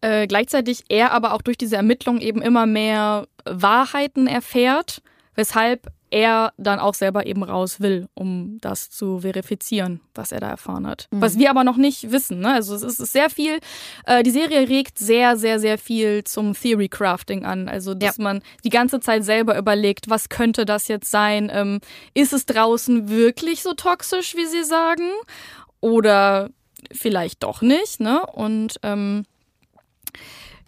äh, 0.00 0.26
gleichzeitig 0.26 0.84
er 0.88 1.12
aber 1.12 1.34
auch 1.34 1.42
durch 1.42 1.58
diese 1.58 1.76
Ermittlung 1.76 2.20
eben 2.20 2.42
immer 2.42 2.66
mehr 2.66 3.28
Wahrheiten 3.44 4.26
erfährt, 4.26 5.02
weshalb 5.34 5.92
er 6.12 6.52
dann 6.58 6.78
auch 6.78 6.92
selber 6.92 7.26
eben 7.26 7.42
raus 7.42 7.80
will, 7.80 8.06
um 8.12 8.58
das 8.60 8.90
zu 8.90 9.20
verifizieren, 9.20 10.00
was 10.14 10.30
er 10.30 10.40
da 10.40 10.50
erfahren 10.50 10.86
hat. 10.86 11.08
Was 11.10 11.38
wir 11.38 11.48
aber 11.48 11.64
noch 11.64 11.78
nicht 11.78 12.12
wissen. 12.12 12.40
Ne? 12.40 12.52
Also 12.52 12.74
es 12.74 12.82
ist 12.82 12.98
sehr 12.98 13.30
viel, 13.30 13.60
äh, 14.04 14.22
die 14.22 14.30
Serie 14.30 14.68
regt 14.68 14.98
sehr, 14.98 15.38
sehr, 15.38 15.58
sehr 15.58 15.78
viel 15.78 16.22
zum 16.24 16.52
Theory 16.52 16.88
Crafting 16.88 17.46
an. 17.46 17.66
Also 17.66 17.94
dass 17.94 18.18
man 18.18 18.42
die 18.62 18.68
ganze 18.68 19.00
Zeit 19.00 19.24
selber 19.24 19.56
überlegt, 19.56 20.10
was 20.10 20.28
könnte 20.28 20.66
das 20.66 20.86
jetzt 20.86 21.10
sein? 21.10 21.50
Ähm, 21.50 21.80
ist 22.12 22.34
es 22.34 22.44
draußen 22.44 23.08
wirklich 23.08 23.62
so 23.62 23.72
toxisch, 23.72 24.36
wie 24.36 24.46
sie 24.46 24.64
sagen? 24.64 25.10
Oder 25.80 26.50
vielleicht 26.92 27.42
doch 27.42 27.62
nicht, 27.62 28.00
ne? 28.00 28.26
Und 28.26 28.78
ähm, 28.82 29.24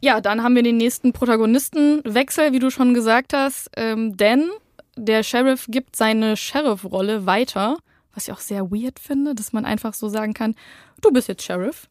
ja, 0.00 0.20
dann 0.22 0.42
haben 0.42 0.54
wir 0.54 0.62
den 0.62 0.78
nächsten 0.78 1.12
Protagonistenwechsel, 1.12 2.52
wie 2.52 2.58
du 2.60 2.70
schon 2.70 2.94
gesagt 2.94 3.34
hast, 3.34 3.70
ähm, 3.76 4.16
denn 4.16 4.50
der 4.96 5.22
Sheriff 5.22 5.66
gibt 5.68 5.96
seine 5.96 6.36
Sheriff-Rolle 6.36 7.26
weiter, 7.26 7.76
was 8.14 8.28
ich 8.28 8.32
auch 8.32 8.38
sehr 8.40 8.70
weird 8.70 8.98
finde, 9.00 9.34
dass 9.34 9.52
man 9.52 9.64
einfach 9.64 9.94
so 9.94 10.08
sagen 10.08 10.34
kann, 10.34 10.54
du 11.02 11.10
bist 11.10 11.28
jetzt 11.28 11.42
Sheriff. 11.42 11.88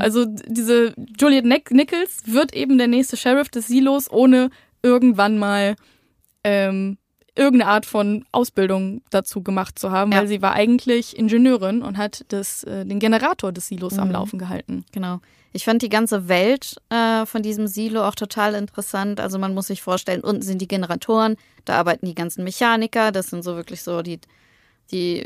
Also 0.00 0.26
d- 0.26 0.42
diese 0.48 0.94
Juliet 1.18 1.46
Nichols 1.46 2.24
wird 2.26 2.54
eben 2.54 2.76
der 2.76 2.88
nächste 2.88 3.16
Sheriff 3.16 3.48
des 3.48 3.68
Silos, 3.68 4.10
ohne 4.10 4.50
irgendwann 4.82 5.38
mal 5.38 5.76
ähm, 6.44 6.98
irgendeine 7.34 7.70
Art 7.70 7.86
von 7.86 8.26
Ausbildung 8.32 9.00
dazu 9.08 9.42
gemacht 9.42 9.78
zu 9.78 9.90
haben, 9.90 10.12
Ja. 10.12 10.18
weil 10.18 10.28
sie 10.28 10.42
war 10.42 10.52
eigentlich 10.52 11.16
Ingenieurin 11.18 11.80
und 11.80 11.96
hat 11.96 12.26
das, 12.28 12.64
äh, 12.64 12.84
den 12.84 12.98
Generator 12.98 13.50
des 13.52 13.68
Silos 13.68 13.98
am 13.98 14.08
Mhm. 14.08 14.12
Laufen 14.12 14.38
gehalten. 14.38 14.84
Genau. 14.92 15.20
Ich 15.52 15.64
fand 15.64 15.82
die 15.82 15.88
ganze 15.90 16.28
Welt 16.28 16.76
äh, 16.88 17.26
von 17.26 17.42
diesem 17.42 17.66
Silo 17.66 18.06
auch 18.06 18.14
total 18.14 18.54
interessant. 18.54 19.20
Also 19.20 19.38
man 19.38 19.54
muss 19.54 19.66
sich 19.66 19.82
vorstellen, 19.82 20.22
unten 20.22 20.42
sind 20.42 20.62
die 20.62 20.68
Generatoren, 20.68 21.36
da 21.64 21.74
arbeiten 21.78 22.06
die 22.06 22.14
ganzen 22.14 22.42
Mechaniker, 22.44 23.12
das 23.12 23.28
sind 23.28 23.44
so 23.44 23.54
wirklich 23.56 23.82
so 23.82 24.00
die, 24.02 24.18
die 24.90 25.24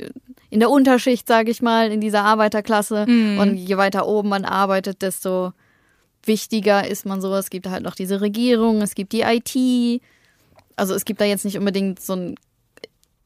in 0.50 0.60
der 0.60 0.70
Unterschicht, 0.70 1.28
sage 1.28 1.50
ich 1.50 1.62
mal, 1.62 1.92
in 1.92 2.00
dieser 2.00 2.24
Arbeiterklasse. 2.24 3.06
Mhm. 3.06 3.38
Und 3.38 3.56
je 3.56 3.76
weiter 3.76 4.06
oben 4.06 4.28
man 4.28 4.44
arbeitet, 4.44 5.02
desto 5.02 5.52
wichtiger 6.24 6.86
ist 6.88 7.06
man 7.06 7.20
so. 7.20 7.32
Es 7.34 7.50
gibt 7.50 7.68
halt 7.68 7.82
noch 7.84 7.94
diese 7.94 8.20
Regierung, 8.20 8.82
es 8.82 8.94
gibt 8.96 9.12
die 9.12 9.22
IT. 9.22 10.02
Also 10.74 10.94
es 10.94 11.04
gibt 11.04 11.20
da 11.20 11.24
jetzt 11.24 11.44
nicht 11.44 11.56
unbedingt 11.58 12.00
so 12.00 12.14
ein 12.14 12.34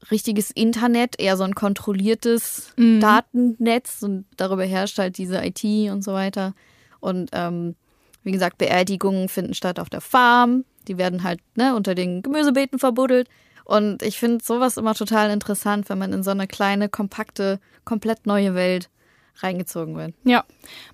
richtiges 0.09 0.51
Internet, 0.51 1.19
eher 1.19 1.37
so 1.37 1.43
ein 1.43 1.55
kontrolliertes 1.55 2.73
Mhm. 2.77 2.99
Datennetz 3.01 4.01
und 4.03 4.25
darüber 4.37 4.65
herrscht 4.65 4.97
halt 4.97 5.17
diese 5.17 5.43
IT 5.43 5.63
und 5.91 6.03
so 6.03 6.13
weiter. 6.13 6.53
Und 7.01 7.31
ähm, 7.33 7.75
wie 8.23 8.31
gesagt, 8.31 8.57
Beerdigungen 8.57 9.27
finden 9.27 9.53
statt 9.53 9.79
auf 9.79 9.89
der 9.89 10.01
Farm. 10.01 10.63
Die 10.87 10.97
werden 10.97 11.23
halt 11.23 11.41
ne, 11.55 11.75
unter 11.75 11.95
den 11.95 12.21
Gemüsebeeten 12.21 12.79
verbuddelt. 12.79 13.27
Und 13.65 14.01
ich 14.03 14.17
finde 14.17 14.43
sowas 14.43 14.77
immer 14.77 14.95
total 14.95 15.29
interessant, 15.29 15.89
wenn 15.89 15.97
man 15.97 16.13
in 16.13 16.23
so 16.23 16.31
eine 16.31 16.47
kleine, 16.47 16.89
kompakte, 16.89 17.59
komplett 17.83 18.25
neue 18.25 18.55
Welt 18.55 18.89
reingezogen 19.37 19.95
wird. 19.95 20.13
Ja, 20.23 20.43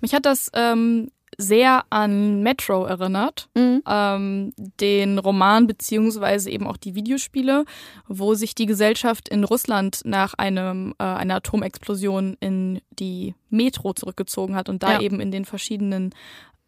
mich 0.02 0.14
hat 0.14 0.26
das 0.26 0.50
ähm, 0.54 1.12
sehr 1.38 1.84
an 1.92 2.42
Metro 2.42 2.86
erinnert, 2.86 3.48
Mhm. 3.56 3.84
ähm, 3.88 4.54
den 4.80 5.20
Roman 5.20 5.68
beziehungsweise 5.68 6.50
eben 6.50 6.66
auch 6.66 6.78
die 6.78 6.96
Videospiele, 6.96 7.66
wo 8.08 8.34
sich 8.34 8.56
die 8.56 8.66
Gesellschaft 8.66 9.30
in 9.30 9.44
Russland 9.44 10.02
nach 10.04 10.34
einem, 10.34 10.96
äh, 11.00 11.04
einer 11.04 11.36
Atomexplosion 11.36 12.38
in 12.40 12.82
die 13.00 13.36
Metro 13.52 13.94
zurückgezogen 13.94 14.56
hat 14.56 14.68
und 14.70 14.82
da 14.82 14.94
Ja. 14.94 15.02
eben 15.02 15.20
in 15.20 15.32
den 15.32 15.46
verschiedenen 15.46 16.12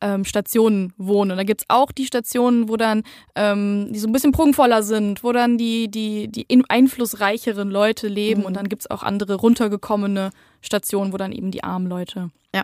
ähm, 0.01 0.23
Stationen 0.23 0.93
wohnen. 0.97 1.32
Und 1.32 1.36
da 1.38 1.43
gibt's 1.43 1.65
auch 1.67 1.91
die 1.91 2.05
Stationen, 2.05 2.69
wo 2.69 2.77
dann, 2.77 3.03
ähm, 3.36 3.91
die 3.91 3.99
so 3.99 4.08
ein 4.08 4.13
bisschen 4.13 4.32
prunkvoller 4.32 4.82
sind, 4.82 5.25
wo 5.25 5.34
dann 5.34 5.58
die, 5.58 5.89
die, 5.91 6.29
die 6.29 6.43
in- 6.43 6.63
einflussreicheren 6.69 7.69
Leute 7.69 8.08
leben 8.08 8.39
Mhm. 8.39 8.45
und 8.45 8.53
dann 8.55 8.69
gibt's 8.69 8.89
auch 8.89 9.03
andere 9.03 9.34
runtergekommene 9.36 10.29
Stationen, 10.62 11.12
wo 11.12 11.17
dann 11.17 11.34
eben 11.34 11.51
die 11.51 11.65
armen 11.65 11.88
Leute 11.88 12.29
Ja. 12.55 12.63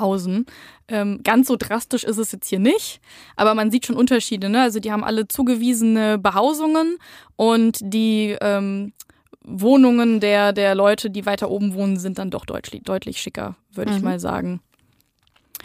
Hausen. 0.00 0.46
Ähm, 0.88 1.20
ganz 1.22 1.46
so 1.48 1.56
drastisch 1.56 2.04
ist 2.04 2.18
es 2.18 2.32
jetzt 2.32 2.48
hier 2.48 2.58
nicht, 2.58 3.00
aber 3.36 3.54
man 3.54 3.70
sieht 3.70 3.86
schon 3.86 3.96
Unterschiede. 3.96 4.48
Ne? 4.48 4.60
Also 4.62 4.80
die 4.80 4.90
haben 4.90 5.04
alle 5.04 5.28
zugewiesene 5.28 6.18
Behausungen 6.18 6.96
und 7.36 7.78
die 7.80 8.36
ähm, 8.40 8.92
Wohnungen 9.42 10.20
der, 10.20 10.52
der 10.52 10.74
Leute, 10.74 11.10
die 11.10 11.26
weiter 11.26 11.50
oben 11.50 11.74
wohnen, 11.74 11.96
sind 11.98 12.18
dann 12.18 12.30
doch 12.30 12.44
deutlich, 12.44 12.82
deutlich 12.82 13.20
schicker, 13.20 13.56
würde 13.72 13.92
ich 13.92 13.98
Mhm. 13.98 14.04
mal 14.04 14.20
sagen. 14.20 14.60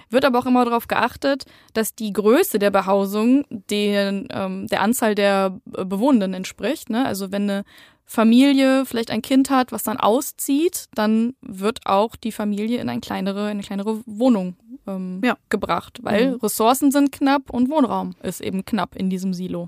Wird 0.09 0.25
aber 0.25 0.39
auch 0.39 0.45
immer 0.45 0.65
darauf 0.65 0.87
geachtet, 0.87 1.45
dass 1.73 1.95
die 1.95 2.13
Größe 2.13 2.59
der 2.59 2.71
Behausung 2.71 3.45
den, 3.49 4.27
ähm, 4.31 4.67
der 4.67 4.81
Anzahl 4.81 5.15
der 5.15 5.59
äh, 5.75 5.85
Bewohnenden 5.85 6.33
entspricht. 6.33 6.89
Ne? 6.89 7.05
Also 7.05 7.31
wenn 7.31 7.43
eine 7.49 7.63
Familie 8.05 8.85
vielleicht 8.85 9.09
ein 9.11 9.21
Kind 9.21 9.49
hat, 9.49 9.71
was 9.71 9.83
dann 9.83 9.97
auszieht, 9.97 10.85
dann 10.93 11.33
wird 11.41 11.79
auch 11.85 12.15
die 12.15 12.31
Familie 12.31 12.79
in 12.79 12.87
eine 12.89 13.01
kleinere, 13.01 13.45
in 13.45 13.51
eine 13.57 13.63
kleinere 13.63 14.01
Wohnung 14.05 14.55
ähm, 14.87 15.21
Ja. 15.23 15.35
gebracht, 15.49 15.99
weil 16.03 16.31
Mhm. 16.33 16.35
Ressourcen 16.37 16.91
sind 16.91 17.11
knapp 17.11 17.49
und 17.49 17.69
Wohnraum 17.69 18.13
ist 18.21 18.41
eben 18.41 18.63
knapp 18.63 18.95
in 18.95 19.09
diesem 19.09 19.33
Silo. 19.33 19.65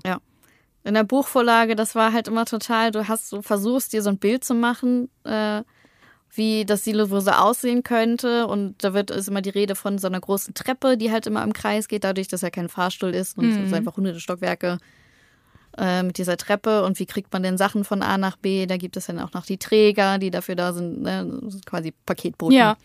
In 0.84 0.94
der 0.94 1.02
Buchvorlage, 1.04 1.74
das 1.74 1.96
war 1.96 2.12
halt 2.12 2.28
immer 2.28 2.44
total, 2.46 2.92
du 2.92 3.08
hast, 3.08 3.32
du 3.32 3.42
versuchst 3.42 3.92
dir 3.92 4.02
so 4.02 4.08
ein 4.10 4.18
Bild 4.18 4.44
zu 4.44 4.54
machen, 4.54 5.10
äh, 5.24 5.62
wie 6.34 6.64
das 6.64 6.84
Silo 6.84 7.06
so 7.06 7.30
aussehen 7.30 7.82
könnte. 7.82 8.46
Und 8.46 8.76
da 8.84 8.94
wird 8.94 9.10
ist 9.10 9.28
immer 9.28 9.42
die 9.42 9.50
Rede 9.50 9.74
von 9.74 9.98
so 9.98 10.06
einer 10.06 10.20
großen 10.20 10.54
Treppe, 10.54 10.96
die 10.96 11.10
halt 11.10 11.26
immer 11.26 11.42
im 11.42 11.52
Kreis 11.52 11.88
geht, 11.88 12.04
dadurch, 12.04 12.28
dass 12.28 12.42
er 12.42 12.50
kein 12.50 12.68
Fahrstuhl 12.68 13.10
ist 13.14 13.36
und 13.38 13.46
Mhm. 13.56 13.64
es 13.64 13.72
einfach 13.72 13.96
hunderte 13.96 14.20
Stockwerke 14.20 14.78
äh, 15.76 16.02
mit 16.02 16.18
dieser 16.18 16.36
Treppe 16.36 16.82
und 16.84 16.98
wie 16.98 17.06
kriegt 17.06 17.32
man 17.32 17.42
denn 17.44 17.56
Sachen 17.56 17.84
von 17.84 18.02
A 18.02 18.18
nach 18.18 18.36
B. 18.36 18.66
Da 18.66 18.76
gibt 18.78 18.96
es 18.96 19.06
dann 19.06 19.20
auch 19.20 19.32
noch 19.32 19.46
die 19.46 19.58
Träger, 19.58 20.18
die 20.18 20.30
dafür 20.32 20.56
da 20.56 20.72
sind, 20.72 21.02
ne? 21.02 21.40
quasi 21.66 21.92
Paketboten. 22.04 22.56
Ja, 22.56 22.76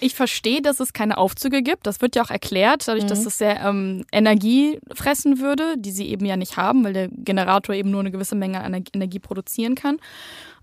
ich 0.00 0.14
verstehe, 0.14 0.62
dass 0.62 0.80
es 0.80 0.94
keine 0.94 1.18
Aufzüge 1.18 1.62
gibt. 1.62 1.86
Das 1.86 2.00
wird 2.00 2.16
ja 2.16 2.22
auch 2.22 2.30
erklärt, 2.30 2.88
dadurch, 2.88 3.04
dass 3.04 3.20
Mhm. 3.20 3.24
das 3.24 3.38
sehr 3.38 3.60
ähm, 3.60 4.04
Energie 4.12 4.80
fressen 4.94 5.40
würde, 5.40 5.74
die 5.76 5.90
sie 5.90 6.08
eben 6.08 6.24
ja 6.24 6.36
nicht 6.36 6.56
haben, 6.56 6.84
weil 6.84 6.94
der 6.94 7.08
Generator 7.08 7.74
eben 7.74 7.90
nur 7.90 8.00
eine 8.00 8.10
gewisse 8.10 8.34
Menge 8.34 8.64
Energie 8.64 9.18
produzieren 9.18 9.74
kann. 9.74 9.98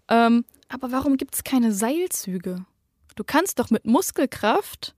Ähm, 0.09 0.43
aber 0.69 0.91
warum 0.91 1.17
gibt 1.17 1.35
es 1.35 1.43
keine 1.43 1.71
Seilzüge? 1.71 2.65
Du 3.15 3.23
kannst 3.23 3.59
doch 3.59 3.69
mit 3.69 3.85
Muskelkraft 3.85 4.93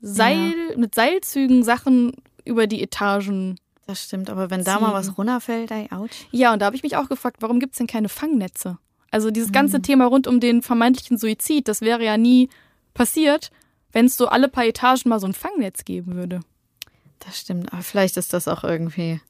Seil, 0.00 0.76
mit 0.76 0.94
Seilzügen 0.94 1.62
Sachen 1.64 2.12
über 2.44 2.66
die 2.66 2.82
Etagen. 2.82 3.58
Das 3.86 4.02
stimmt, 4.04 4.28
aber 4.30 4.50
wenn 4.50 4.64
da 4.64 4.78
mal 4.78 4.92
was 4.92 5.16
runterfällt, 5.16 5.70
ey, 5.70 5.88
ouch. 5.92 6.08
Ja, 6.30 6.52
und 6.52 6.60
da 6.60 6.66
habe 6.66 6.76
ich 6.76 6.82
mich 6.82 6.96
auch 6.96 7.08
gefragt, 7.08 7.38
warum 7.40 7.58
gibt 7.60 7.72
es 7.72 7.78
denn 7.78 7.86
keine 7.86 8.08
Fangnetze? 8.08 8.78
Also 9.10 9.30
dieses 9.30 9.48
Mhm. 9.50 9.52
ganze 9.54 9.82
Thema 9.82 10.06
rund 10.06 10.26
um 10.26 10.40
den 10.40 10.60
vermeintlichen 10.62 11.16
Suizid, 11.18 11.68
das 11.68 11.80
wäre 11.80 12.04
ja 12.04 12.16
nie 12.16 12.48
passiert, 12.92 13.50
wenn 13.92 14.06
es 14.06 14.16
so 14.16 14.26
alle 14.28 14.48
paar 14.48 14.66
Etagen 14.66 15.08
mal 15.08 15.20
so 15.20 15.26
ein 15.26 15.32
Fangnetz 15.34 15.84
geben 15.84 16.16
würde. 16.16 16.40
Das 17.20 17.38
stimmt, 17.40 17.72
aber 17.72 17.82
vielleicht 17.82 18.16
ist 18.18 18.32
das 18.32 18.48
auch 18.48 18.64
irgendwie, 18.64 19.20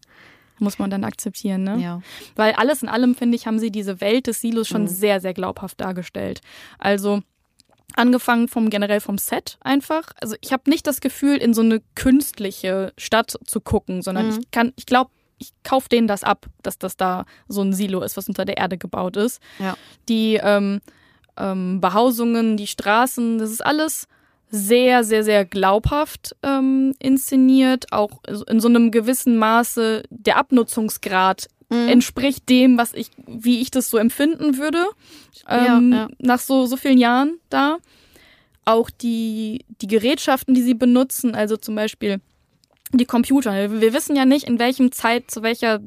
Muss 0.60 0.78
man 0.78 0.88
dann 0.90 1.02
akzeptieren, 1.04 1.64
ne? 1.64 1.78
ja. 1.78 2.00
Weil 2.36 2.52
alles 2.54 2.82
in 2.82 2.88
allem, 2.88 3.14
finde 3.14 3.36
ich, 3.36 3.46
haben 3.46 3.58
sie 3.58 3.70
diese 3.70 4.00
Welt 4.00 4.26
des 4.28 4.40
Silos 4.40 4.68
schon 4.68 4.82
Mhm. 4.82 4.88
sehr, 4.88 5.20
sehr 5.20 5.34
glaubhaft 5.34 5.80
dargestellt. 5.80 6.40
Also 6.78 7.22
angefangen 7.96 8.48
vom 8.48 8.70
generell 8.70 9.00
vom 9.00 9.18
Set 9.18 9.56
einfach. 9.60 10.12
Also 10.20 10.36
ich 10.40 10.52
habe 10.52 10.68
nicht 10.70 10.86
das 10.86 11.00
Gefühl, 11.00 11.36
in 11.36 11.54
so 11.54 11.62
eine 11.62 11.80
künstliche 11.94 12.92
Stadt 12.98 13.36
zu 13.44 13.60
gucken, 13.60 14.02
sondern 14.02 14.26
Mhm. 14.28 14.38
ich 14.40 14.50
kann, 14.50 14.72
ich 14.76 14.86
glaube, 14.86 15.10
ich 15.38 15.52
kaufe 15.64 15.88
denen 15.88 16.06
das 16.08 16.22
ab, 16.24 16.46
dass 16.62 16.78
das 16.78 16.96
da 16.96 17.24
so 17.48 17.60
ein 17.62 17.72
Silo 17.72 18.02
ist, 18.02 18.16
was 18.16 18.28
unter 18.28 18.44
der 18.44 18.56
Erde 18.56 18.78
gebaut 18.78 19.16
ist. 19.16 19.40
Ja. 19.58 19.76
Die 20.08 20.38
ähm, 20.42 20.80
ähm, 21.36 21.80
Behausungen, 21.80 22.56
die 22.56 22.68
Straßen, 22.68 23.38
das 23.38 23.50
ist 23.50 23.64
alles 23.64 24.06
sehr, 24.56 25.02
sehr, 25.02 25.24
sehr 25.24 25.44
glaubhaft 25.44 26.36
ähm, 26.44 26.94
inszeniert, 27.00 27.92
auch 27.92 28.22
in 28.48 28.60
so 28.60 28.68
einem 28.68 28.90
gewissen 28.92 29.36
Maße 29.36 30.04
der 30.10 30.36
Abnutzungsgrad 30.38 31.48
Mhm. 31.70 31.88
entspricht 31.88 32.48
dem, 32.50 32.76
was 32.76 32.92
ich, 32.92 33.08
wie 33.26 33.62
ich 33.62 33.70
das 33.70 33.88
so 33.88 33.96
empfinden 33.96 34.58
würde, 34.58 34.84
Ja, 35.48 35.78
ähm, 35.78 35.92
ja. 35.92 36.08
nach 36.18 36.38
so, 36.38 36.66
so 36.66 36.76
vielen 36.76 36.98
Jahren 36.98 37.38
da. 37.48 37.78
Auch 38.66 38.90
die, 38.90 39.64
die 39.80 39.86
Gerätschaften, 39.86 40.54
die 40.54 40.62
sie 40.62 40.74
benutzen, 40.74 41.34
also 41.34 41.56
zum 41.56 41.74
Beispiel 41.74 42.20
die 42.92 43.06
Computer. 43.06 43.80
Wir 43.80 43.92
wissen 43.94 44.14
ja 44.14 44.24
nicht, 44.26 44.44
in 44.46 44.58
welchem 44.58 44.92
Zeit, 44.92 45.30
zu 45.30 45.42
welcher 45.42 45.80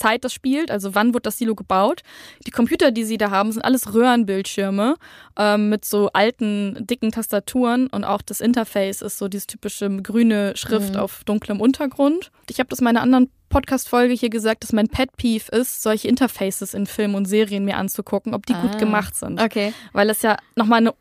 Zeit 0.00 0.24
das 0.24 0.32
spielt, 0.32 0.70
also 0.70 0.94
wann 0.94 1.14
wird 1.14 1.26
das 1.26 1.38
Silo 1.38 1.54
gebaut. 1.54 2.00
Die 2.46 2.50
Computer, 2.50 2.90
die 2.90 3.04
sie 3.04 3.18
da 3.18 3.30
haben, 3.30 3.52
sind 3.52 3.62
alles 3.62 3.94
Röhrenbildschirme 3.94 4.96
ähm, 5.38 5.68
mit 5.68 5.84
so 5.84 6.10
alten, 6.12 6.86
dicken 6.86 7.12
Tastaturen 7.12 7.86
und 7.88 8.04
auch 8.04 8.22
das 8.22 8.40
Interface 8.40 9.02
ist 9.02 9.18
so 9.18 9.28
dieses 9.28 9.46
typische 9.46 9.88
grüne 10.02 10.56
Schrift 10.56 10.94
Mhm. 10.94 11.00
auf 11.00 11.22
dunklem 11.24 11.60
Untergrund. 11.60 12.30
Ich 12.48 12.58
habe 12.58 12.68
das 12.68 12.80
in 12.80 12.84
meiner 12.84 13.02
anderen 13.02 13.30
Podcast-Folge 13.50 14.14
hier 14.14 14.30
gesagt, 14.30 14.62
dass 14.62 14.72
mein 14.72 14.88
Pet-Peeve 14.88 15.50
ist, 15.52 15.82
solche 15.82 16.08
Interfaces 16.08 16.72
in 16.74 16.86
Filmen 16.86 17.14
und 17.16 17.26
Serien 17.26 17.64
mir 17.64 17.76
anzugucken, 17.76 18.34
ob 18.34 18.46
die 18.46 18.54
Ah. 18.54 18.62
gut 18.62 18.78
gemacht 18.78 19.14
sind 19.16 19.40
Okay. 19.40 19.72
weil 19.92 20.08
es 20.10 20.22
ja 20.22 20.36
nochmal 20.56 20.78
eine 20.78 20.94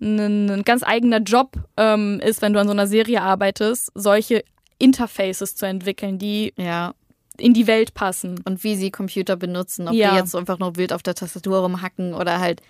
ein, 0.00 0.50
ein 0.50 0.62
ganz 0.64 0.82
eigener 0.82 1.18
Job 1.20 1.52
ähm, 1.76 2.20
ist, 2.20 2.42
wenn 2.42 2.52
du 2.52 2.60
an 2.60 2.66
so 2.66 2.72
einer 2.72 2.86
Serie 2.88 3.22
arbeitest, 3.22 3.90
solche 3.94 4.44
Interfaces 4.78 5.54
zu 5.54 5.66
entwickeln, 5.66 6.18
die 6.18 6.52
Ja. 6.58 6.94
In 7.38 7.52
die 7.54 7.66
Welt 7.66 7.94
passen. 7.94 8.40
Und 8.44 8.62
wie 8.64 8.76
sie 8.76 8.90
Computer 8.90 9.36
benutzen, 9.36 9.88
ob 9.88 9.94
Ja. 9.94 10.10
die 10.10 10.16
jetzt 10.16 10.34
einfach 10.36 10.58
nur 10.58 10.76
wild 10.76 10.92
auf 10.92 11.02
der 11.02 11.14
Tastatur 11.14 11.58
rumhacken 11.58 12.14
oder 12.14 12.38
halt 12.40 12.60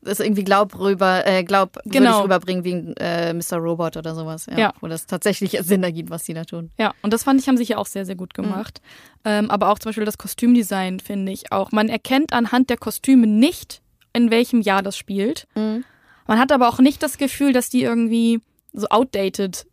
das 0.00 0.20
irgendwie 0.20 0.44
glaub 0.44 0.78
rüber, 0.78 1.26
äh, 1.26 1.44
glaubwürdig 1.44 1.90
Genau. 1.92 2.20
rüberbringen 2.22 2.62
wie 2.62 2.74
ein 2.74 2.94
äh, 2.98 3.32
Mr. 3.32 3.56
Robot 3.56 3.96
oder 3.96 4.14
sowas. 4.14 4.44
Ja. 4.50 4.58
Ja. 4.58 4.74
Wo 4.82 4.86
das 4.86 5.06
tatsächlich 5.06 5.52
Sinn 5.62 5.82
ergibt, 5.82 6.10
was 6.10 6.24
die 6.24 6.34
da 6.34 6.44
tun. 6.44 6.70
Ja, 6.78 6.92
und 7.00 7.12
das 7.12 7.22
fand 7.24 7.40
ich, 7.40 7.48
haben 7.48 7.56
sie 7.56 7.64
hier 7.64 7.78
auch 7.78 7.86
sehr, 7.86 8.04
sehr 8.04 8.14
gut 8.14 8.34
gemacht. 8.34 8.82
Ähm, 9.24 9.50
aber 9.50 9.70
auch 9.70 9.78
zum 9.78 9.88
Beispiel 9.90 10.04
das 10.04 10.18
Kostümdesign 10.18 11.00
finde 11.00 11.32
ich 11.32 11.52
auch. 11.52 11.72
Man 11.72 11.88
erkennt 11.88 12.34
anhand 12.34 12.68
der 12.68 12.76
Kostüme 12.76 13.26
nicht, 13.26 13.80
in 14.12 14.30
welchem 14.30 14.60
Jahr 14.60 14.82
das 14.82 14.96
spielt. 14.98 15.46
Man 15.54 16.38
hat 16.38 16.52
aber 16.52 16.68
auch 16.68 16.78
nicht 16.80 17.02
das 17.02 17.16
Gefühl, 17.18 17.52
dass 17.54 17.70
die 17.70 17.82
irgendwie 17.82 18.40
so 18.74 18.86
outdated 18.88 19.66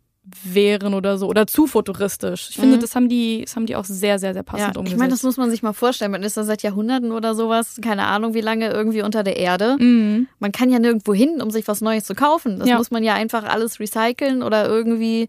wären 0.44 0.94
oder 0.94 1.18
so 1.18 1.26
oder 1.26 1.46
zu 1.48 1.66
futuristisch. 1.66 2.50
Ich 2.50 2.56
finde, 2.56 2.76
Mhm. 2.76 2.80
das 2.80 2.94
haben 2.94 3.08
die, 3.08 3.42
das 3.44 3.56
haben 3.56 3.66
die 3.66 3.74
auch 3.74 3.84
sehr, 3.84 4.20
sehr, 4.20 4.34
sehr 4.34 4.44
passend 4.44 4.74
Ja, 4.74 4.78
umgesetzt. 4.78 4.92
ich 4.94 4.98
meine, 4.98 5.10
das 5.10 5.22
muss 5.24 5.36
man 5.36 5.50
sich 5.50 5.62
mal 5.64 5.72
vorstellen. 5.72 6.12
Man 6.12 6.22
ist 6.22 6.36
da 6.36 6.44
seit 6.44 6.62
Jahrhunderten 6.62 7.10
oder 7.10 7.34
sowas, 7.34 7.78
keine 7.82 8.04
Ahnung 8.06 8.32
wie 8.32 8.40
lange, 8.40 8.70
irgendwie 8.70 9.02
unter 9.02 9.24
der 9.24 9.36
Erde. 9.36 9.76
Mhm. 9.80 10.28
Man 10.38 10.52
kann 10.52 10.70
ja 10.70 10.78
nirgendwo 10.78 11.12
hin, 11.12 11.42
um 11.42 11.50
sich 11.50 11.66
was 11.66 11.80
Neues 11.80 12.04
zu 12.04 12.14
kaufen. 12.14 12.60
Das 12.60 12.68
Ja. 12.68 12.78
muss 12.78 12.92
man 12.92 13.02
ja 13.02 13.14
einfach 13.14 13.42
alles 13.44 13.80
recyceln 13.80 14.42
oder 14.42 14.68
irgendwie. 14.68 15.28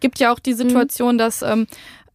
gibt 0.00 0.18
ja 0.18 0.32
auch 0.32 0.38
die 0.38 0.54
Situation, 0.54 1.18
dass 1.18 1.42
ähm, 1.42 1.66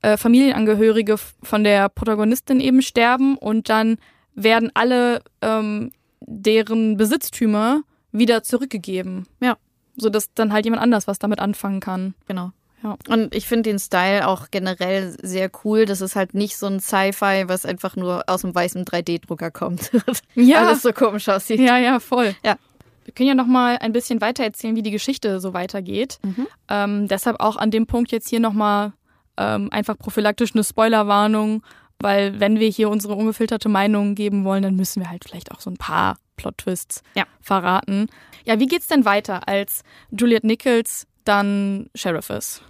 äh, 0.01 0.17
Familienangehörige 0.17 1.17
von 1.43 1.63
der 1.63 1.89
Protagonistin 1.89 2.59
eben 2.59 2.81
sterben 2.81 3.37
und 3.37 3.69
dann 3.69 3.97
werden 4.33 4.71
alle 4.73 5.21
ähm, 5.43 5.91
deren 6.21 6.97
Besitztümer 6.97 7.81
wieder 8.11 8.41
zurückgegeben. 8.43 9.27
Ja. 9.41 9.57
Sodass 9.95 10.33
dann 10.33 10.53
halt 10.53 10.65
jemand 10.65 10.81
anders 10.81 11.07
was 11.07 11.19
damit 11.19 11.39
anfangen 11.39 11.79
kann. 11.79 12.13
Genau. 12.27 12.51
Ja. 12.83 12.97
Und 13.09 13.35
ich 13.35 13.47
finde 13.47 13.69
den 13.69 13.79
Style 13.79 14.27
auch 14.27 14.49
generell 14.49 15.15
sehr 15.21 15.51
cool. 15.63 15.85
Das 15.85 16.01
ist 16.01 16.15
halt 16.15 16.33
nicht 16.33 16.57
so 16.57 16.65
ein 16.65 16.79
Sci-Fi, 16.79 17.43
was 17.47 17.65
einfach 17.65 17.95
nur 17.95 18.23
aus 18.27 18.41
dem 18.41 18.55
weißen 18.55 18.85
3D-Drucker 18.85 19.51
kommt. 19.51 19.91
Ja. 20.35 20.65
Alles 20.65 20.81
so 20.81 20.93
komisch 20.93 21.27
aussieht. 21.29 21.59
Ja, 21.59 21.77
ja, 21.77 21.99
voll. 21.99 22.35
Ja. 22.43 22.57
Wir 23.03 23.13
können 23.13 23.27
ja 23.27 23.35
noch 23.35 23.47
mal 23.47 23.77
ein 23.77 23.91
bisschen 23.91 24.21
weiter 24.21 24.43
erzählen, 24.43 24.75
wie 24.75 24.81
die 24.81 24.91
Geschichte 24.91 25.39
so 25.39 25.53
weitergeht. 25.53 26.19
Mhm. 26.23 26.47
Ähm, 26.69 27.07
deshalb 27.07 27.39
auch 27.39 27.57
an 27.57 27.69
dem 27.69 27.85
Punkt 27.85 28.11
jetzt 28.11 28.29
hier 28.29 28.39
noch 28.39 28.53
mal 28.53 28.93
ähm, 29.37 29.69
einfach 29.71 29.97
prophylaktisch 29.97 30.53
eine 30.53 30.63
Spoilerwarnung, 30.63 31.63
weil 31.99 32.39
wenn 32.39 32.59
wir 32.59 32.69
hier 32.69 32.89
unsere 32.89 33.15
ungefilterte 33.15 33.69
Meinung 33.69 34.15
geben 34.15 34.43
wollen, 34.45 34.63
dann 34.63 34.75
müssen 34.75 35.01
wir 35.01 35.09
halt 35.09 35.23
vielleicht 35.25 35.51
auch 35.51 35.59
so 35.59 35.69
ein 35.69 35.77
paar 35.77 36.17
Plot-Twists 36.41 37.03
Ja. 37.15 37.25
verraten. 37.41 38.07
Ja, 38.45 38.59
wie 38.59 38.65
geht's 38.65 38.87
denn 38.87 39.05
weiter, 39.05 39.47
als 39.47 39.83
Juliette 40.11 40.47
Nichols 40.47 41.05
dann 41.25 41.89
Sheriff 41.95 42.29
ist? 42.31 42.63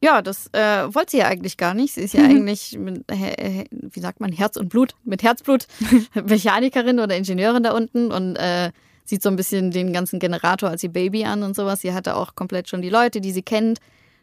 Ja, 0.00 0.22
das 0.22 0.46
äh, 0.52 0.94
wollte 0.94 1.10
sie 1.12 1.18
ja 1.18 1.26
eigentlich 1.26 1.56
gar 1.56 1.74
nicht. 1.74 1.94
Sie 1.94 2.02
ist 2.02 2.14
ja 2.14 2.22
eigentlich, 2.24 2.78
mit, 2.78 3.04
äh, 3.10 3.60
äh, 3.62 3.64
wie 3.70 4.00
sagt 4.00 4.20
man, 4.20 4.32
Herz 4.32 4.56
und 4.56 4.68
Blut, 4.68 4.94
mit 5.04 5.22
Herzblut, 5.22 5.66
Mechanikerin 6.14 7.00
oder 7.00 7.16
Ingenieurin 7.16 7.62
da 7.62 7.72
unten 7.72 8.10
und 8.12 8.36
äh, 8.36 8.70
sieht 9.04 9.22
so 9.22 9.28
ein 9.28 9.36
bisschen 9.36 9.70
den 9.70 9.92
ganzen 9.92 10.18
Generator 10.20 10.68
als 10.70 10.82
ihr 10.82 10.92
Baby 10.92 11.24
an 11.24 11.42
und 11.42 11.56
sowas. 11.56 11.80
Sie 11.80 11.92
hatte 11.92 12.14
auch 12.16 12.34
komplett 12.34 12.68
schon 12.68 12.80
die 12.82 12.90
Leute, 12.90 13.20
die 13.20 13.32
sie 13.32 13.42
kennt. 13.42 13.78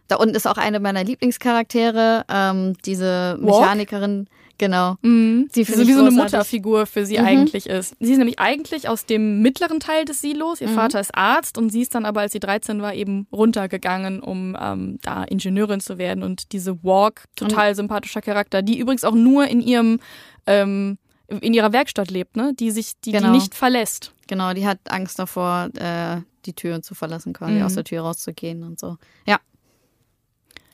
Da 0.07 0.17
unten 0.17 0.35
ist 0.35 0.47
auch 0.47 0.57
eine 0.57 0.79
meiner 0.79 1.03
Lieblingscharaktere, 1.03 2.25
ähm, 2.29 2.73
diese 2.85 3.37
Walk? 3.41 3.61
Mechanikerin, 3.61 4.27
genau. 4.57 4.95
Mhm. 5.01 5.47
Sie 5.51 5.63
so 5.63 5.87
wie 5.87 5.93
so 5.93 6.01
eine. 6.01 6.11
Mutterfigur 6.11 6.85
für 6.85 7.05
sie 7.05 7.17
Mhm. 7.19 7.25
eigentlich 7.25 7.67
ist. 7.67 7.95
Sie 7.99 8.11
ist 8.11 8.17
nämlich 8.17 8.39
eigentlich 8.39 8.87
aus 8.89 9.05
dem 9.05 9.41
mittleren 9.41 9.79
Teil 9.79 10.05
des 10.05 10.21
Silos. 10.21 10.61
Ihr 10.61 10.69
Mhm. 10.69 10.75
Vater 10.75 10.99
ist 10.99 11.15
Arzt 11.15 11.57
und 11.57 11.69
sie 11.69 11.81
ist 11.81 11.93
dann 11.95 12.05
aber, 12.05 12.21
als 12.21 12.31
sie 12.33 12.39
13 12.39 12.81
war, 12.81 12.93
eben 12.93 13.27
runtergegangen, 13.31 14.21
um 14.21 14.57
ähm, 14.59 14.99
da 15.01 15.23
Ingenieurin 15.23 15.79
zu 15.79 15.97
werden. 15.97 16.23
Und 16.23 16.51
diese 16.53 16.83
Walk, 16.83 17.25
total 17.35 17.75
sympathischer 17.75 18.21
Charakter, 18.21 18.61
die 18.61 18.77
übrigens 18.79 19.03
auch 19.03 19.15
nur 19.15 19.47
in 19.47 19.61
ihrem 19.61 19.99
ähm, 20.47 20.97
in 21.41 21.55
ihrer 21.55 21.73
Werkstatt 21.73 22.11
lebt, 22.11 22.37
ne? 22.37 22.53
Die 22.53 22.69
sich, 22.69 22.93
die, 23.03 23.11
Genau. 23.11 23.27
die 23.31 23.37
nicht 23.39 23.55
verlässt. 23.55 24.13
Genau, 24.27 24.53
die 24.53 24.67
hat 24.67 24.77
Angst 24.89 25.17
davor, 25.17 25.69
äh, 25.75 26.17
die 26.45 26.53
Türen 26.53 26.83
zu 26.83 26.93
verlassen, 26.93 27.33
quasi 27.33 27.53
Mhm. 27.55 27.63
aus 27.63 27.73
der 27.73 27.83
Tür 27.83 28.01
rauszugehen 28.03 28.61
und 28.61 28.79
so. 28.79 28.97
Ja. 29.25 29.39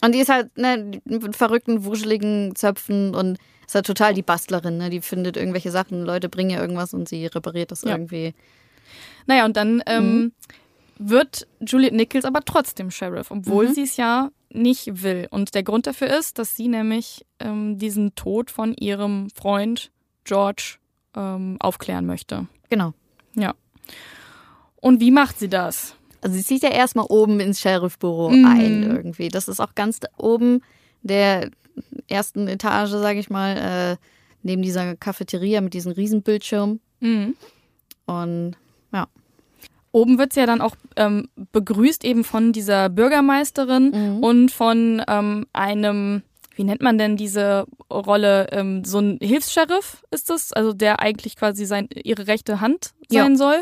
Und 0.03 0.13
die 0.15 0.19
ist 0.19 0.29
halt 0.29 0.55
ne, 0.57 0.99
mit 1.05 1.35
verrückten, 1.35 1.85
wuscheligen 1.85 2.55
Zöpfen 2.55 3.13
und 3.15 3.37
ist 3.67 3.75
halt 3.75 3.85
total 3.85 4.13
die 4.13 4.23
Bastlerin. 4.23 4.77
Ne? 4.77 4.89
Die 4.89 5.01
findet 5.01 5.37
irgendwelche 5.37 5.71
Sachen, 5.71 6.03
Leute 6.03 6.27
bringen 6.27 6.49
ihr 6.49 6.59
irgendwas 6.59 6.93
und 6.93 7.07
sie 7.07 7.25
repariert 7.27 7.71
das 7.71 7.83
Ja. 7.83 7.91
irgendwie. 7.91 8.33
Naja, 9.27 9.45
und 9.45 9.55
dann 9.57 9.81
ähm, 9.85 10.17
Mhm. 10.17 10.31
wird 10.97 11.47
Juliette 11.59 11.95
Nichols 11.95 12.25
aber 12.25 12.41
trotzdem 12.43 12.89
Sheriff, 12.91 13.29
obwohl 13.31 13.69
Mhm. 13.69 13.73
sie 13.73 13.83
es 13.83 13.97
ja 13.97 14.29
nicht 14.49 15.03
will. 15.03 15.27
Und 15.31 15.53
der 15.55 15.63
Grund 15.63 15.87
dafür 15.87 16.07
ist, 16.17 16.37
dass 16.39 16.55
sie 16.55 16.67
nämlich 16.67 17.25
ähm, 17.39 17.77
diesen 17.77 18.15
Tod 18.15 18.51
von 18.51 18.73
ihrem 18.73 19.29
Freund 19.35 19.91
George 20.25 20.77
ähm, 21.15 21.57
aufklären 21.59 22.05
möchte. 22.05 22.47
Genau. 22.69 22.93
Und 24.77 24.99
wie 24.99 25.11
macht 25.11 25.37
sie 25.37 25.47
das? 25.49 25.95
Also 26.21 26.35
sie 26.37 26.43
zieht 26.43 26.63
ja 26.63 26.69
erstmal 26.69 27.05
oben 27.09 27.39
ins 27.39 27.59
Sheriffbüro 27.61 28.29
Mhm. 28.29 28.45
ein 28.45 28.83
irgendwie. 28.83 29.29
Das 29.29 29.47
ist 29.47 29.59
auch 29.59 29.75
ganz 29.75 29.99
oben 30.17 30.61
der 31.01 31.49
ersten 32.07 32.47
Etage, 32.47 32.91
sage 32.91 33.19
ich 33.19 33.29
mal, 33.29 33.57
äh, 33.57 33.97
neben 34.43 34.61
dieser 34.61 34.95
Cafeteria 34.95 35.61
mit 35.61 35.73
diesem 35.73 35.91
Riesenbildschirm. 35.93 36.79
Mhm. 36.99 37.35
Und 38.05 38.55
Oben 39.93 40.17
wird 40.17 40.31
sie 40.31 40.39
ja 40.39 40.45
dann 40.45 40.61
auch 40.61 40.77
ähm, 40.95 41.27
begrüßt 41.51 42.05
eben 42.05 42.23
von 42.23 42.53
dieser 42.53 42.87
Bürgermeisterin 42.87 43.91
Mhm. 43.91 44.23
und 44.23 44.49
von 44.49 45.01
ähm, 45.05 45.45
einem, 45.51 46.21
wie 46.61 46.65
nennt 46.65 46.81
man 46.83 46.99
denn 46.99 47.17
diese 47.17 47.65
Rolle? 47.91 48.45
Ähm, 48.51 48.85
so 48.85 48.99
ein 48.99 49.17
Hilfs-Sheriff 49.19 50.03
ist 50.11 50.29
das, 50.29 50.53
also 50.53 50.73
der 50.73 50.99
eigentlich 50.99 51.35
quasi 51.35 51.65
sein, 51.65 51.89
ihre 52.03 52.27
rechte 52.27 52.61
Hand 52.61 52.91
sein 53.09 53.31
Ja. 53.31 53.35
soll. 53.35 53.61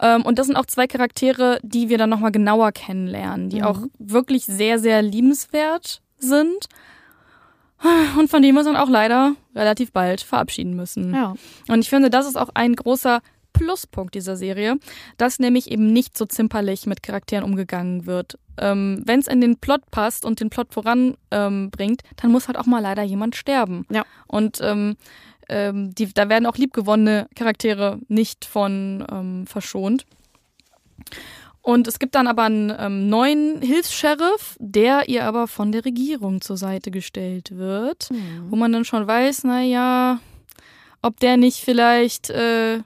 Ähm, 0.00 0.22
und 0.24 0.38
das 0.38 0.46
sind 0.46 0.54
auch 0.54 0.66
zwei 0.66 0.86
Charaktere, 0.86 1.58
die 1.64 1.88
wir 1.88 1.98
dann 1.98 2.10
nochmal 2.10 2.30
genauer 2.30 2.70
kennenlernen, 2.70 3.48
die 3.48 3.56
Mhm. 3.58 3.64
auch 3.64 3.80
wirklich 3.98 4.44
sehr, 4.46 4.78
sehr 4.78 5.02
liebenswert 5.02 6.00
sind. 6.18 6.66
Und 8.16 8.30
von 8.30 8.40
denen 8.40 8.54
wir 8.54 8.60
uns 8.60 8.68
dann 8.68 8.76
auch 8.76 8.88
leider 8.88 9.34
relativ 9.56 9.90
bald 9.92 10.20
verabschieden 10.20 10.74
müssen. 10.76 11.12
Ja. 11.14 11.34
Und 11.68 11.80
ich 11.80 11.90
finde, 11.90 12.08
das 12.10 12.26
ist 12.26 12.36
auch 12.36 12.50
ein 12.54 12.74
großer 12.76 13.20
Pluspunkt 13.52 14.14
dieser 14.14 14.36
Serie, 14.36 14.76
dass 15.16 15.38
nämlich 15.38 15.70
eben 15.70 15.92
nicht 15.92 16.16
so 16.16 16.26
zimperlich 16.26 16.86
mit 16.86 17.02
Charakteren 17.02 17.44
umgegangen 17.44 18.06
wird. 18.06 18.38
Ähm, 18.58 19.02
Wenn 19.04 19.20
es 19.20 19.26
in 19.26 19.40
den 19.40 19.56
Plot 19.56 19.90
passt 19.90 20.24
und 20.24 20.40
den 20.40 20.50
Plot 20.50 20.72
voranbringt, 20.72 22.02
ähm, 22.02 22.16
dann 22.16 22.32
muss 22.32 22.48
halt 22.48 22.58
auch 22.58 22.66
mal 22.66 22.80
leider 22.80 23.02
jemand 23.02 23.36
sterben. 23.36 23.86
Ja. 23.90 24.04
Und 24.26 24.60
ähm, 24.62 24.96
ähm, 25.48 25.94
die, 25.94 26.12
da 26.12 26.28
werden 26.28 26.46
auch 26.46 26.56
liebgewonnene 26.56 27.28
Charaktere 27.34 27.98
nicht 28.08 28.44
von 28.44 29.04
ähm, 29.10 29.46
verschont. 29.46 30.04
Und 31.62 31.86
es 31.86 31.98
gibt 31.98 32.14
dann 32.14 32.26
aber 32.26 32.44
einen 32.44 32.72
ähm, 32.78 33.08
neuen 33.08 33.60
Hilfs-Sheriff, 33.60 34.56
der 34.58 35.08
ihr 35.08 35.24
aber 35.24 35.46
von 35.48 35.70
der 35.70 35.84
Regierung 35.84 36.40
zur 36.40 36.56
Seite 36.56 36.90
gestellt 36.90 37.56
wird 37.56 38.08
wo 38.48 38.56
man 38.56 38.72
dann 38.72 38.84
schon 38.84 39.06
weiß, 39.06 39.44
naja, 39.44 40.20
ob 41.02 41.20
der 41.20 41.36
nicht 41.36 41.58
vielleicht 41.58 42.30
äh, 42.30 42.80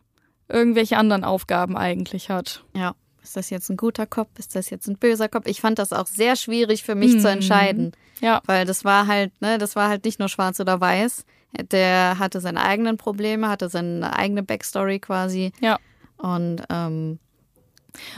irgendwelche 0.53 0.96
anderen 0.98 1.24
Aufgaben 1.24 1.76
eigentlich 1.76 2.30
hat. 2.30 2.64
Ja. 2.74 2.94
Ist 3.22 3.36
das 3.36 3.50
jetzt 3.50 3.70
ein 3.70 3.76
guter 3.76 4.07
Kopf? 4.07 4.30
Ist 4.38 4.55
das 4.57 4.68
jetzt 4.70 4.88
ein 4.88 4.98
böser 4.98 5.28
Kopf? 5.28 5.46
Ich 5.46 5.61
fand 5.61 5.78
das 5.78 5.92
auch 5.92 6.07
sehr 6.07 6.34
schwierig 6.36 6.82
für 6.82 6.94
mich 6.96 7.12
zu 7.12 7.28
Mhm. 7.28 7.34
entscheiden. 7.34 7.92
Ja. 8.20 8.40
Weil 8.46 8.66
das 8.66 8.84
war 8.84 9.07
halt, 9.07 9.32
ne, 9.40 9.59
das 9.59 9.76
war 9.76 9.88
halt 9.88 10.05
nicht 10.05 10.18
nur 10.18 10.28
schwarz 10.28 10.59
oder 10.61 10.80
weiß. 10.80 11.24
Der 11.70 12.18
hatte 12.18 12.40
seine 12.40 12.62
eigenen 12.64 12.96
Probleme, 12.96 13.48
hatte 13.48 13.68
seine 13.68 14.16
eigene 14.16 14.42
Backstory 14.42 14.98
quasi. 15.00 15.53
Ja. 15.61 15.78
Und 16.16 16.62
ähm, 16.70 17.18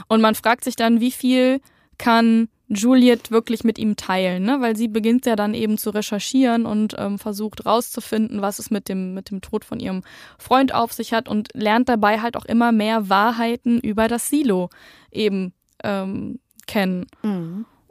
Und 0.07 0.21
man 0.21 0.35
fragt 0.35 0.63
sich 0.63 0.75
dann, 0.75 1.01
wie 1.01 1.11
viel 1.11 1.59
kann 1.97 2.47
Juliet 2.67 3.31
wirklich 3.31 3.63
mit 3.63 3.77
ihm 3.77 3.95
teilen, 3.95 4.43
ne? 4.43 4.57
Weil 4.59 4.75
sie 4.75 4.87
beginnt 4.87 5.25
ja 5.25 5.35
dann 5.35 5.53
eben 5.53 5.77
zu 5.77 5.91
recherchieren 5.91 6.65
und 6.65 6.95
ähm, 6.97 7.19
versucht 7.19 7.65
rauszufinden, 7.65 8.41
was 8.41 8.59
es 8.59 8.71
mit 8.71 8.89
dem, 8.89 9.13
mit 9.13 9.29
dem 9.29 9.41
Tod 9.41 9.65
von 9.65 9.79
ihrem 9.79 10.01
Freund 10.39 10.73
auf 10.73 10.91
sich 10.91 11.13
hat 11.13 11.29
und 11.29 11.49
lernt 11.53 11.89
dabei 11.89 12.21
halt 12.21 12.35
auch 12.35 12.45
immer 12.45 12.71
mehr 12.71 13.09
Wahrheiten 13.09 13.79
über 13.79 14.07
das 14.07 14.29
Silo 14.29 14.69
eben 15.11 15.53
ähm, 15.83 16.39
kennen. 16.65 17.05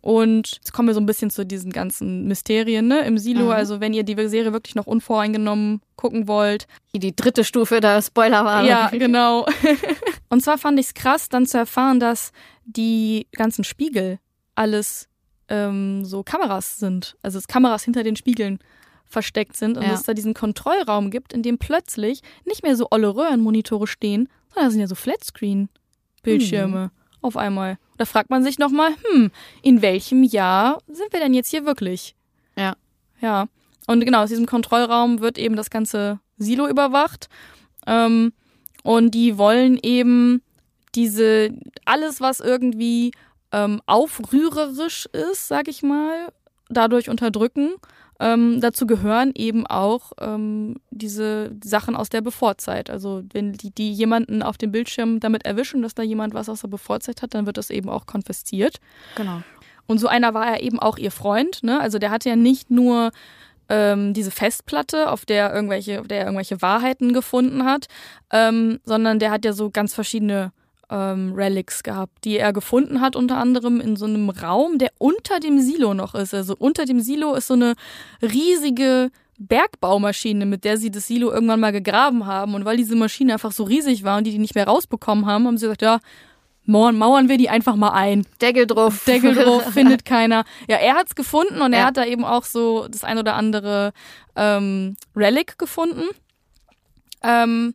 Und 0.04 0.56
jetzt 0.56 0.72
kommen 0.74 0.88
wir 0.88 0.94
so 0.94 1.00
ein 1.00 1.06
bisschen 1.06 1.30
zu 1.30 1.46
diesen 1.46 1.72
ganzen 1.72 2.26
Mysterien 2.26 2.88
ne, 2.88 3.06
im 3.06 3.16
Silo. 3.16 3.46
Mhm. 3.46 3.50
Also 3.52 3.80
wenn 3.80 3.94
ihr 3.94 4.02
die 4.02 4.28
Serie 4.28 4.52
wirklich 4.52 4.74
noch 4.74 4.86
unvoreingenommen 4.86 5.80
gucken 5.96 6.28
wollt. 6.28 6.66
die 6.94 7.16
dritte 7.16 7.42
Stufe 7.42 7.80
der 7.80 8.02
Spoiler 8.02 8.44
war. 8.44 8.64
Ja, 8.64 8.90
genau. 8.90 9.46
Und 10.28 10.42
zwar 10.42 10.58
fand 10.58 10.78
ich 10.78 10.88
es 10.88 10.94
krass, 10.94 11.30
dann 11.30 11.46
zu 11.46 11.56
erfahren, 11.56 12.00
dass 12.00 12.32
die 12.66 13.28
ganzen 13.32 13.64
Spiegel 13.64 14.18
alles 14.54 15.08
ähm, 15.48 16.04
so 16.04 16.22
Kameras 16.22 16.78
sind. 16.78 17.16
Also 17.22 17.38
dass 17.38 17.48
Kameras 17.48 17.84
hinter 17.84 18.02
den 18.02 18.16
Spiegeln 18.16 18.58
versteckt 19.04 19.56
sind 19.56 19.76
und 19.76 19.82
Ja. 19.84 19.90
dass 19.90 20.00
es 20.00 20.06
da 20.06 20.14
diesen 20.14 20.34
Kontrollraum 20.34 21.10
gibt, 21.10 21.32
in 21.32 21.42
dem 21.42 21.58
plötzlich 21.58 22.22
nicht 22.44 22.62
mehr 22.62 22.76
so 22.76 22.88
olle 22.90 23.14
Röhrenmonitore 23.14 23.86
stehen, 23.86 24.28
sondern 24.48 24.64
das 24.66 24.72
sind 24.72 24.80
ja 24.80 24.86
so 24.86 24.94
Flatscreen-Bildschirme 24.94 26.90
auf 27.20 27.36
einmal. 27.36 27.78
Da 27.96 28.04
fragt 28.04 28.30
man 28.30 28.42
sich 28.42 28.58
nochmal, 28.58 28.90
hm, 29.12 29.30
in 29.62 29.82
welchem 29.82 30.22
Jahr 30.24 30.78
sind 30.88 31.12
wir 31.12 31.20
denn 31.20 31.34
jetzt 31.34 31.50
hier 31.50 31.64
wirklich? 31.64 32.16
Ja. 32.56 32.74
Ja. 33.20 33.46
Und 33.86 34.04
genau, 34.04 34.22
aus 34.22 34.30
diesem 34.30 34.46
Kontrollraum 34.46 35.20
wird 35.20 35.38
eben 35.38 35.56
das 35.56 35.70
ganze 35.70 36.18
Silo 36.38 36.66
überwacht. 36.68 37.28
Ähm, 37.86 38.32
und 38.82 39.12
die 39.14 39.38
wollen 39.38 39.78
eben 39.82 40.42
diese, 40.94 41.50
alles, 41.84 42.20
was 42.20 42.40
irgendwie 42.40 43.12
ähm, 43.54 43.80
aufrührerisch 43.86 45.06
ist, 45.06 45.46
sag 45.46 45.68
ich 45.68 45.82
mal, 45.82 46.32
dadurch 46.68 47.08
unterdrücken. 47.08 47.74
Ähm, 48.18 48.60
dazu 48.60 48.86
gehören 48.86 49.32
eben 49.34 49.66
auch 49.66 50.12
ähm, 50.20 50.76
diese 50.90 51.52
Sachen 51.62 51.94
aus 51.94 52.08
der 52.08 52.20
Bevorzeit. 52.20 52.90
Also 52.90 53.22
wenn 53.32 53.52
die, 53.52 53.70
die 53.70 53.92
jemanden 53.92 54.42
auf 54.42 54.56
dem 54.56 54.72
Bildschirm 54.72 55.20
damit 55.20 55.44
erwischen, 55.46 55.82
dass 55.82 55.94
da 55.94 56.02
jemand 56.02 56.34
was 56.34 56.48
aus 56.48 56.62
der 56.62 56.68
Bevorzeit 56.68 57.22
hat, 57.22 57.34
dann 57.34 57.46
wird 57.46 57.56
das 57.56 57.70
eben 57.70 57.88
auch 57.88 58.06
konfisziert. 58.06 58.78
Genau. 59.16 59.42
Und 59.86 59.98
so 59.98 60.08
einer 60.08 60.34
war 60.34 60.46
er 60.46 60.62
eben 60.62 60.80
auch 60.80 60.96
ihr 60.96 61.10
Freund. 61.10 61.62
Ne? 61.62 61.78
Also 61.80 61.98
der 61.98 62.10
hatte 62.10 62.28
ja 62.28 62.36
nicht 62.36 62.70
nur 62.70 63.12
ähm, 63.68 64.14
diese 64.14 64.30
Festplatte, 64.30 65.10
auf 65.10 65.26
der 65.26 65.54
irgendwelche, 65.54 66.00
auf 66.00 66.08
der 66.08 66.18
er 66.18 66.24
irgendwelche 66.26 66.60
Wahrheiten 66.60 67.12
gefunden 67.12 67.64
hat, 67.64 67.86
ähm, 68.32 68.80
sondern 68.84 69.18
der 69.18 69.30
hat 69.30 69.44
ja 69.44 69.52
so 69.52 69.70
ganz 69.70 69.94
verschiedene 69.94 70.52
ähm, 70.90 71.32
Relics 71.34 71.82
gehabt, 71.82 72.24
die 72.24 72.38
er 72.38 72.52
gefunden 72.52 73.00
hat, 73.00 73.16
unter 73.16 73.38
anderem 73.38 73.80
in 73.80 73.96
so 73.96 74.04
einem 74.06 74.30
Raum, 74.30 74.78
der 74.78 74.90
unter 74.98 75.40
dem 75.40 75.60
Silo 75.60 75.94
noch 75.94 76.14
ist. 76.14 76.34
Also 76.34 76.54
unter 76.58 76.84
dem 76.84 77.00
Silo 77.00 77.34
ist 77.34 77.46
so 77.48 77.54
eine 77.54 77.74
riesige 78.22 79.10
Bergbaumaschine, 79.38 80.46
mit 80.46 80.64
der 80.64 80.76
sie 80.76 80.90
das 80.90 81.06
Silo 81.06 81.32
irgendwann 81.32 81.60
mal 81.60 81.72
gegraben 81.72 82.26
haben. 82.26 82.54
Und 82.54 82.64
weil 82.64 82.76
diese 82.76 82.96
Maschine 82.96 83.32
einfach 83.32 83.52
so 83.52 83.64
riesig 83.64 84.04
war 84.04 84.18
und 84.18 84.24
die 84.24 84.30
die 84.30 84.38
nicht 84.38 84.54
mehr 84.54 84.66
rausbekommen 84.66 85.26
haben, 85.26 85.46
haben 85.46 85.58
sie 85.58 85.66
gesagt, 85.66 85.82
ja, 85.82 86.00
mauern, 86.66 86.96
mauern 86.96 87.28
wir 87.28 87.36
die 87.36 87.48
einfach 87.50 87.76
mal 87.76 87.90
ein. 87.90 88.26
Deckel 88.40 88.66
drauf. 88.66 89.04
Deckel 89.04 89.34
drauf, 89.34 89.64
findet 89.72 90.04
keiner. 90.04 90.44
Ja, 90.68 90.76
er 90.76 90.94
hat's 90.94 91.14
gefunden 91.14 91.60
und 91.60 91.72
er 91.72 91.80
Ja. 91.80 91.86
hat 91.86 91.96
da 91.96 92.04
eben 92.04 92.24
auch 92.24 92.44
so 92.44 92.86
das 92.88 93.04
ein 93.04 93.18
oder 93.18 93.34
andere 93.34 93.92
ähm, 94.36 94.96
Relic 95.16 95.58
gefunden. 95.58 96.04
Ähm, 97.22 97.74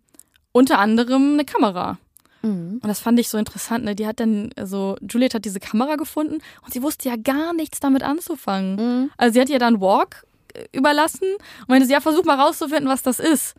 unter 0.52 0.80
anderem 0.80 1.34
eine 1.34 1.46
Kamera. 1.46 1.98
Mhm. 2.42 2.80
Und 2.82 2.88
das 2.88 3.00
fand 3.00 3.20
ich 3.20 3.30
so 3.30 3.38
interessant, 3.38 3.84
ne? 3.84 3.96
Die 3.96 4.08
hat 4.08 4.20
dann, 4.20 4.52
also 4.56 4.96
Juliet 5.02 5.34
hat 5.34 5.46
diese 5.46 5.60
Kamera 5.60 5.96
gefunden 5.96 6.40
und 6.64 6.74
sie 6.74 6.82
wusste 6.82 7.10
ja 7.10 7.16
gar 7.16 7.54
nichts 7.54 7.80
damit 7.80 8.04
anzufangen. 8.04 8.76
Mhm. 8.76 9.12
Also 9.18 9.34
sie 9.34 9.42
hat 9.42 9.50
ihr 9.50 9.60
dann 9.60 9.82
Walk 9.82 10.26
äh, 10.54 10.66
überlassen 10.72 11.28
und 11.62 11.70
meinte, 11.70 11.88
sie, 11.88 11.94
ja, 11.94 12.00
versuch 12.00 12.24
mal 12.24 12.40
rauszufinden, 12.40 12.88
was 12.88 13.04
das 13.04 13.20
ist. 13.20 13.56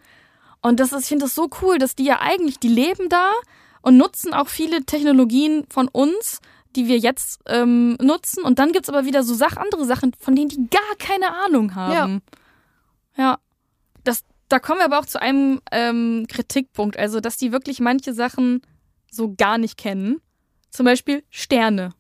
Und 0.63 0.81
das 0.81 0.93
ist, 0.93 1.03
ich 1.03 1.09
finde 1.09 1.25
das 1.25 1.35
so 1.35 1.49
cool, 1.63 1.79
dass 1.79 1.97
die 1.97 2.05
ja 2.05 2.21
eigentlich, 2.21 2.59
die 2.59 2.69
leben 2.69 3.09
da 3.09 3.31
und 3.83 3.97
nutzen 3.97 4.35
auch 4.35 4.49
viele 4.49 4.85
Technologien 4.85 5.65
von 5.71 5.89
uns, 5.89 6.41
die 6.77 6.87
wir 6.87 6.99
jetzt 6.99 7.41
ähm, 7.47 7.97
nutzen. 8.01 8.45
Und 8.45 8.59
dann 8.59 8.73
gibt's 8.73 8.89
aber 8.89 9.05
wieder 9.05 9.23
so 9.23 9.35
Sach 9.35 9.57
andere 9.57 9.85
Sachen, 9.85 10.13
von 10.19 10.37
denen 10.37 10.49
die 10.49 10.69
gar 10.71 10.97
keine 10.99 11.35
Ahnung 11.45 11.75
haben. 11.75 12.23
Ja. 13.17 13.33
Das, 13.33 13.37
da 14.51 14.59
kommen 14.59 14.81
wir 14.81 14.85
aber 14.85 14.99
auch 14.99 15.07
zu 15.07 15.21
einem 15.23 15.61
ähm, 15.73 16.27
Kritikpunkt. 16.29 16.99
Also, 16.99 17.21
dass 17.21 17.37
die 17.37 17.53
wirklich 17.53 17.81
manche 17.81 18.13
Sachen 18.13 18.61
so 19.11 19.35
gar 19.35 19.59
nicht 19.59 19.77
kennen. 19.79 20.21
Zum 20.71 20.85
Beispiel 20.85 21.23
Sterne. 21.31 21.93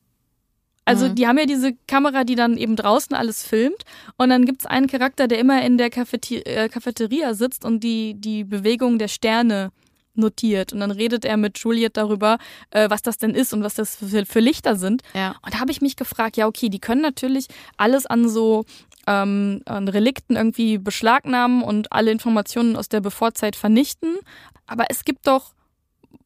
Also, 0.84 1.08
Mhm. 1.08 1.14
die 1.14 1.26
haben 1.26 1.38
ja 1.38 1.46
diese 1.46 1.74
Kamera, 1.86 2.24
die 2.24 2.34
dann 2.34 2.56
eben 2.56 2.76
draußen 2.76 3.14
alles 3.14 3.44
filmt. 3.46 3.84
Und 4.16 4.30
dann 4.30 4.44
gibt's 4.44 4.66
einen 4.66 4.86
Charakter, 4.86 5.28
der 5.28 5.38
immer 5.38 5.62
in 5.62 5.78
der 5.78 5.90
Cafeti 5.90 6.36
äh, 6.38 6.68
Cafeteria 6.68 7.34
sitzt 7.34 7.64
und 7.64 7.84
die, 7.84 8.14
die 8.14 8.44
Bewegung 8.44 8.98
der 8.98 9.08
Sterne 9.08 9.70
notiert. 10.14 10.72
Und 10.72 10.80
dann 10.80 10.90
redet 10.90 11.24
er 11.24 11.36
mit 11.36 11.58
Juliet 11.58 11.96
darüber, 11.96 12.38
äh, 12.70 12.90
was 12.90 13.02
das 13.02 13.18
denn 13.18 13.34
ist 13.34 13.52
und 13.52 13.62
was 13.62 13.74
das 13.74 13.96
für, 13.96 14.26
für 14.26 14.40
Lichter 14.40 14.76
sind. 14.76 15.02
Ja. 15.14 15.36
Und 15.42 15.54
da 15.54 15.60
habe 15.60 15.70
ich 15.70 15.80
mich 15.80 15.96
gefragt, 15.96 16.36
ja, 16.36 16.46
okay, 16.46 16.68
die 16.68 16.80
können 16.80 17.02
natürlich 17.02 17.46
alles 17.76 18.06
an 18.06 18.28
so 18.28 18.64
ähm, 19.06 19.62
an 19.64 19.88
Relikten 19.88 20.36
irgendwie 20.36 20.78
beschlagnahmen 20.78 21.62
und 21.62 21.92
alle 21.92 22.10
Informationen 22.10 22.76
aus 22.76 22.88
der 22.88 23.00
Bevorzeit 23.00 23.56
vernichten. 23.56 24.16
Aber 24.66 24.84
es 24.88 25.04
gibt 25.04 25.26
doch 25.26 25.54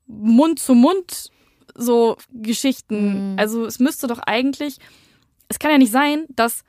Mund 0.07 0.59
zu 0.59 0.75
Mund 0.75 1.31
so 1.75 2.17
Geschichten. 2.33 3.33
Mhm. 3.33 3.39
Also 3.39 3.65
es 3.65 3.79
müsste 3.79 4.07
doch 4.07 4.19
eigentlich, 4.19 4.79
es 5.49 5.59
kann 5.59 5.71
ja 5.71 5.79
nicht 5.79 5.93
sein, 5.93 6.25
dass 6.29 6.63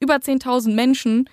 über 0.00 0.16
10.000 0.16 0.74
Menschen 0.74 1.28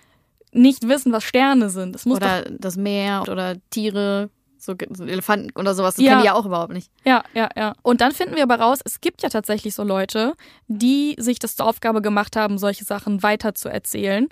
nicht 0.52 0.88
wissen, 0.88 1.12
was 1.12 1.24
Sterne 1.24 1.70
sind. 1.70 2.06
Oder 2.06 2.44
das 2.50 2.76
Meer 2.76 3.24
oder 3.30 3.58
Tiere, 3.70 4.30
so, 4.60 4.76
so 4.92 5.06
Elefanten 5.06 5.52
oder 5.58 5.74
sowas. 5.74 5.96
Das 5.96 6.04
Ja. 6.04 6.12
kennen 6.12 6.22
die 6.22 6.28
ja 6.28 6.34
auch 6.34 6.46
überhaupt 6.46 6.74
nicht. 6.74 6.92
Ja, 7.06 7.24
ja, 7.34 7.50
ja. 7.56 7.74
Und 7.82 8.02
dann 8.02 8.12
finden 8.12 8.36
wir 8.36 8.44
aber 8.44 8.60
raus, 8.60 8.80
es 8.84 9.02
gibt 9.02 9.22
ja 9.24 9.30
tatsächlich 9.30 9.74
so 9.76 9.84
Leute, 9.84 10.34
die 10.68 11.16
sich 11.18 11.40
das 11.40 11.56
zur 11.56 11.66
Aufgabe 11.68 12.02
gemacht 12.02 12.36
haben, 12.36 12.58
solche 12.58 12.84
Sachen 12.86 13.24
weiter 13.24 13.56
zu 13.56 13.70
erzählen. 13.70 14.28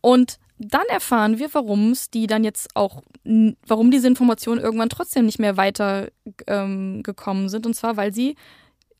Und 0.00 0.38
dann 0.58 0.84
erfahren 0.90 1.38
wir, 1.38 1.52
warum 1.54 1.92
es 1.92 2.10
die 2.10 2.26
dann 2.26 2.44
jetzt 2.44 2.76
auch, 2.76 3.02
warum 3.66 3.90
diese 3.90 4.06
Informationen 4.08 4.60
irgendwann 4.60 4.90
trotzdem 4.90 5.24
nicht 5.26 5.38
mehr 5.38 5.56
weiter 5.56 6.08
ähm, 6.46 7.02
sind. 7.48 7.64
Und 7.66 7.74
zwar, 7.74 7.96
weil 7.96 8.12
sie, 8.12 8.36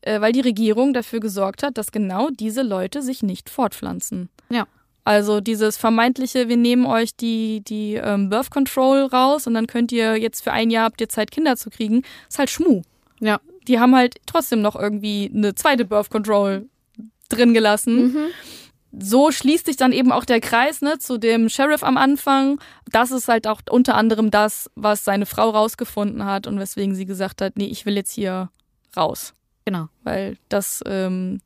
äh, 0.01 0.19
weil 0.21 0.31
die 0.31 0.41
Regierung 0.41 0.93
dafür 0.93 1.19
gesorgt 1.19 1.61
hat, 1.61 1.77
dass 1.77 1.91
genau 1.91 2.29
diese 2.31 2.63
Leute 2.63 3.03
sich 3.03 3.21
nicht 3.21 3.49
fortpflanzen. 3.49 4.29
Ja. 4.49 4.65
Also 5.03 5.41
dieses 5.41 5.77
vermeintliche, 5.77 6.47
wir 6.47 6.57
nehmen 6.57 6.85
euch 6.85 7.15
die, 7.15 7.61
die 7.61 7.95
ähm, 7.95 8.29
Birth 8.29 8.51
Control 8.51 9.05
raus 9.05 9.47
und 9.47 9.55
dann 9.55 9.67
könnt 9.67 9.91
ihr 9.91 10.17
jetzt 10.17 10.43
für 10.43 10.51
ein 10.51 10.69
Jahr 10.69 10.85
habt 10.85 11.01
ihr 11.01 11.09
Zeit, 11.09 11.31
Kinder 11.31 11.55
zu 11.57 11.69
kriegen, 11.71 12.03
ist 12.29 12.37
halt 12.37 12.49
Schmuh 12.51 12.83
Ja. 13.19 13.39
die 13.67 13.79
haben 13.79 13.95
halt 13.95 14.17
trotzdem 14.27 14.61
noch 14.61 14.75
irgendwie 14.75 15.31
eine 15.33 15.55
zweite 15.55 15.85
Birth 15.85 16.09
Control 16.11 16.67
drin 17.29 17.53
gelassen. 17.53 18.15
so 18.91 19.31
schließt 19.31 19.65
sich 19.65 19.77
dann 19.77 19.93
eben 19.93 20.11
auch 20.11 20.25
der 20.25 20.41
Kreis 20.41 20.81
ne, 20.81 20.99
zu 20.99 21.17
dem 21.17 21.49
Sheriff 21.49 21.81
am 21.83 21.97
Anfang. 21.97 22.59
Das 22.91 23.09
ist 23.11 23.27
halt 23.27 23.47
auch 23.47 23.61
unter 23.69 23.95
anderem 23.95 24.31
das, 24.31 24.69
was 24.75 25.05
seine 25.05 25.25
Frau 25.25 25.49
rausgefunden 25.49 26.25
hat 26.25 26.45
und 26.45 26.59
weswegen 26.59 26.93
sie 26.93 27.05
gesagt 27.05 27.41
hat, 27.41 27.57
nee, 27.57 27.67
ich 27.67 27.85
will 27.85 27.95
jetzt 27.95 28.11
hier 28.11 28.49
raus. 28.95 29.33
Genau. 29.65 29.87
Weil 30.03 30.37
das, 30.49 30.83
ähm, 30.85 31.39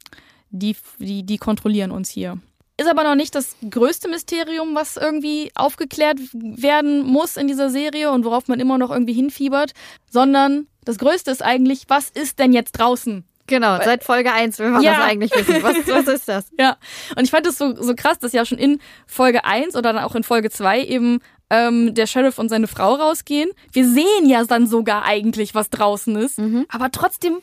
die, 0.50 0.76
die, 1.00 1.24
die 1.24 1.38
kontrollieren 1.38 1.92
uns 1.92 2.10
hier. 2.10 2.40
Ist 2.78 2.90
aber 2.90 3.04
noch 3.04 3.16
nicht 3.16 3.34
das 3.36 3.56
größte 3.70 4.10
Mysterium, 4.10 4.76
was 4.76 4.98
irgendwie 4.98 5.52
aufgeklärt 5.56 6.20
werden 6.34 7.04
muss 7.06 7.38
in 7.38 7.48
dieser 7.48 7.70
Serie 7.70 8.12
und 8.12 8.26
worauf 8.26 8.48
man 8.50 8.60
immer 8.60 8.78
noch 8.78 8.92
irgendwie 8.92 9.14
hinfiebert, 9.14 9.72
sondern 10.12 10.68
das 10.84 10.98
größte 10.98 11.32
ist 11.32 11.42
eigentlich, 11.42 11.84
was 11.88 12.10
ist 12.10 12.38
denn 12.40 12.52
jetzt 12.52 12.74
draußen? 12.74 13.24
Genau, 13.48 13.78
seit 13.84 14.04
Folge 14.04 14.34
1 14.34 14.58
will 14.60 14.70
man 14.72 14.82
Ja. 14.82 14.96
das 14.96 15.02
eigentlich 15.04 15.32
wissen. 15.36 15.62
Was, 15.64 15.76
was 15.88 16.08
ist 16.08 16.28
das? 16.28 16.46
Ja, 16.60 16.78
und 17.16 17.24
ich 17.24 17.32
fand 17.32 17.46
es 17.48 17.58
so, 17.58 17.76
so 17.82 17.94
krass, 17.96 18.18
dass 18.20 18.34
ja 18.34 18.44
schon 18.46 18.58
in 18.58 18.80
Folge 19.06 19.46
1 19.46 19.76
oder 19.76 19.94
dann 19.94 20.04
auch 20.04 20.16
in 20.16 20.24
Folge 20.24 20.50
2 20.50 20.84
eben 20.84 21.20
ähm, 21.52 21.94
der 21.94 22.08
Sheriff 22.08 22.40
und 22.40 22.50
seine 22.50 22.68
Frau 22.68 22.96
rausgehen. 22.96 23.52
Wir 23.72 23.88
sehen 23.88 24.26
ja 24.28 24.44
dann 24.46 24.66
sogar 24.68 25.06
eigentlich, 25.06 25.54
was 25.56 25.70
draußen 25.70 26.16
ist, 26.18 26.40
aber 26.70 26.92
trotzdem 26.92 27.38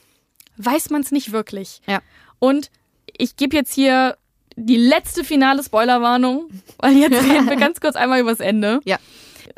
weiß 0.57 0.91
man 0.91 1.03
es 1.03 1.13
nicht 1.13 1.31
wirklich. 1.33 1.81
Ja. 1.87 2.01
Und 2.41 2.71
ich 3.17 3.37
gebe 3.37 3.57
jetzt 3.57 3.73
hier 3.73 4.17
die 4.57 4.77
letzte 4.77 5.25
finale 5.25 5.63
Spoilerwarnung, 5.63 6.49
weil 6.79 6.97
jetzt 6.97 7.23
reden 7.23 7.49
wir 7.49 7.57
ganz 7.57 7.81
kurz 7.81 7.97
einmal 7.97 8.21
übers 8.21 8.41
Ende. 8.41 8.81
Ja. 8.85 8.99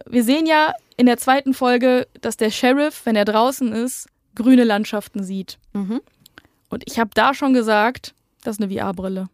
Wir 0.07 0.25
sehen 0.25 0.47
ja 0.47 0.73
in 0.97 1.07
der 1.07 1.19
zweiten 1.19 1.55
Folge, 1.55 2.07
dass 2.21 2.37
der 2.37 2.51
Sheriff, 2.51 3.03
wenn 3.05 3.17
er 3.17 3.25
draußen 3.25 3.73
ist, 3.73 4.09
grüne 4.35 4.65
Landschaften 4.65 5.23
sieht. 5.23 5.59
Mhm. 5.73 6.01
Und 6.71 6.85
ich 6.87 6.99
habe 6.99 7.11
da 7.15 7.35
schon 7.35 7.53
gesagt, 7.53 8.15
das 8.43 8.57
ist 8.57 8.63
eine 8.63 8.75
VR-Brille. 8.75 9.29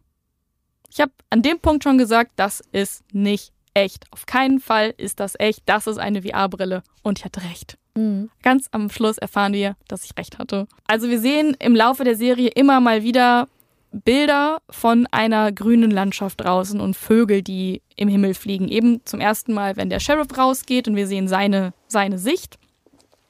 Ich 0.89 0.99
habe 0.99 1.11
an 1.29 1.41
dem 1.41 1.59
Punkt 1.59 1.83
schon 1.83 1.97
gesagt, 1.97 2.31
das 2.35 2.61
ist 2.71 3.03
nicht 3.13 3.51
echt. 3.73 4.05
Auf 4.11 4.25
keinen 4.25 4.59
Fall 4.59 4.93
ist 4.97 5.19
das 5.19 5.39
echt. 5.39 5.63
Das 5.65 5.87
ist 5.87 5.97
eine 5.97 6.23
VR-Brille. 6.23 6.83
Und 7.01 7.19
ich 7.19 7.25
hatte 7.25 7.43
recht. 7.43 7.77
Mhm. 7.95 8.29
Ganz 8.43 8.67
am 8.71 8.89
Schluss 8.89 9.17
erfahren 9.17 9.53
wir, 9.53 9.75
dass 9.87 10.03
ich 10.03 10.17
recht 10.17 10.37
hatte. 10.37 10.67
Also 10.87 11.09
wir 11.09 11.19
sehen 11.19 11.55
im 11.59 11.75
Laufe 11.75 12.03
der 12.03 12.15
Serie 12.15 12.49
immer 12.49 12.79
mal 12.79 13.03
wieder 13.03 13.47
Bilder 13.91 14.61
von 14.69 15.05
einer 15.11 15.51
grünen 15.51 15.91
Landschaft 15.91 16.41
draußen 16.41 16.79
und 16.79 16.95
Vögel, 16.95 17.41
die 17.41 17.81
im 17.95 18.07
Himmel 18.07 18.33
fliegen. 18.33 18.69
Eben 18.69 19.05
zum 19.05 19.19
ersten 19.19 19.53
Mal, 19.53 19.75
wenn 19.75 19.89
der 19.89 19.99
Sheriff 19.99 20.37
rausgeht 20.37 20.87
und 20.87 20.95
wir 20.95 21.07
sehen 21.07 21.27
seine, 21.27 21.73
seine 21.87 22.17
Sicht. 22.17 22.57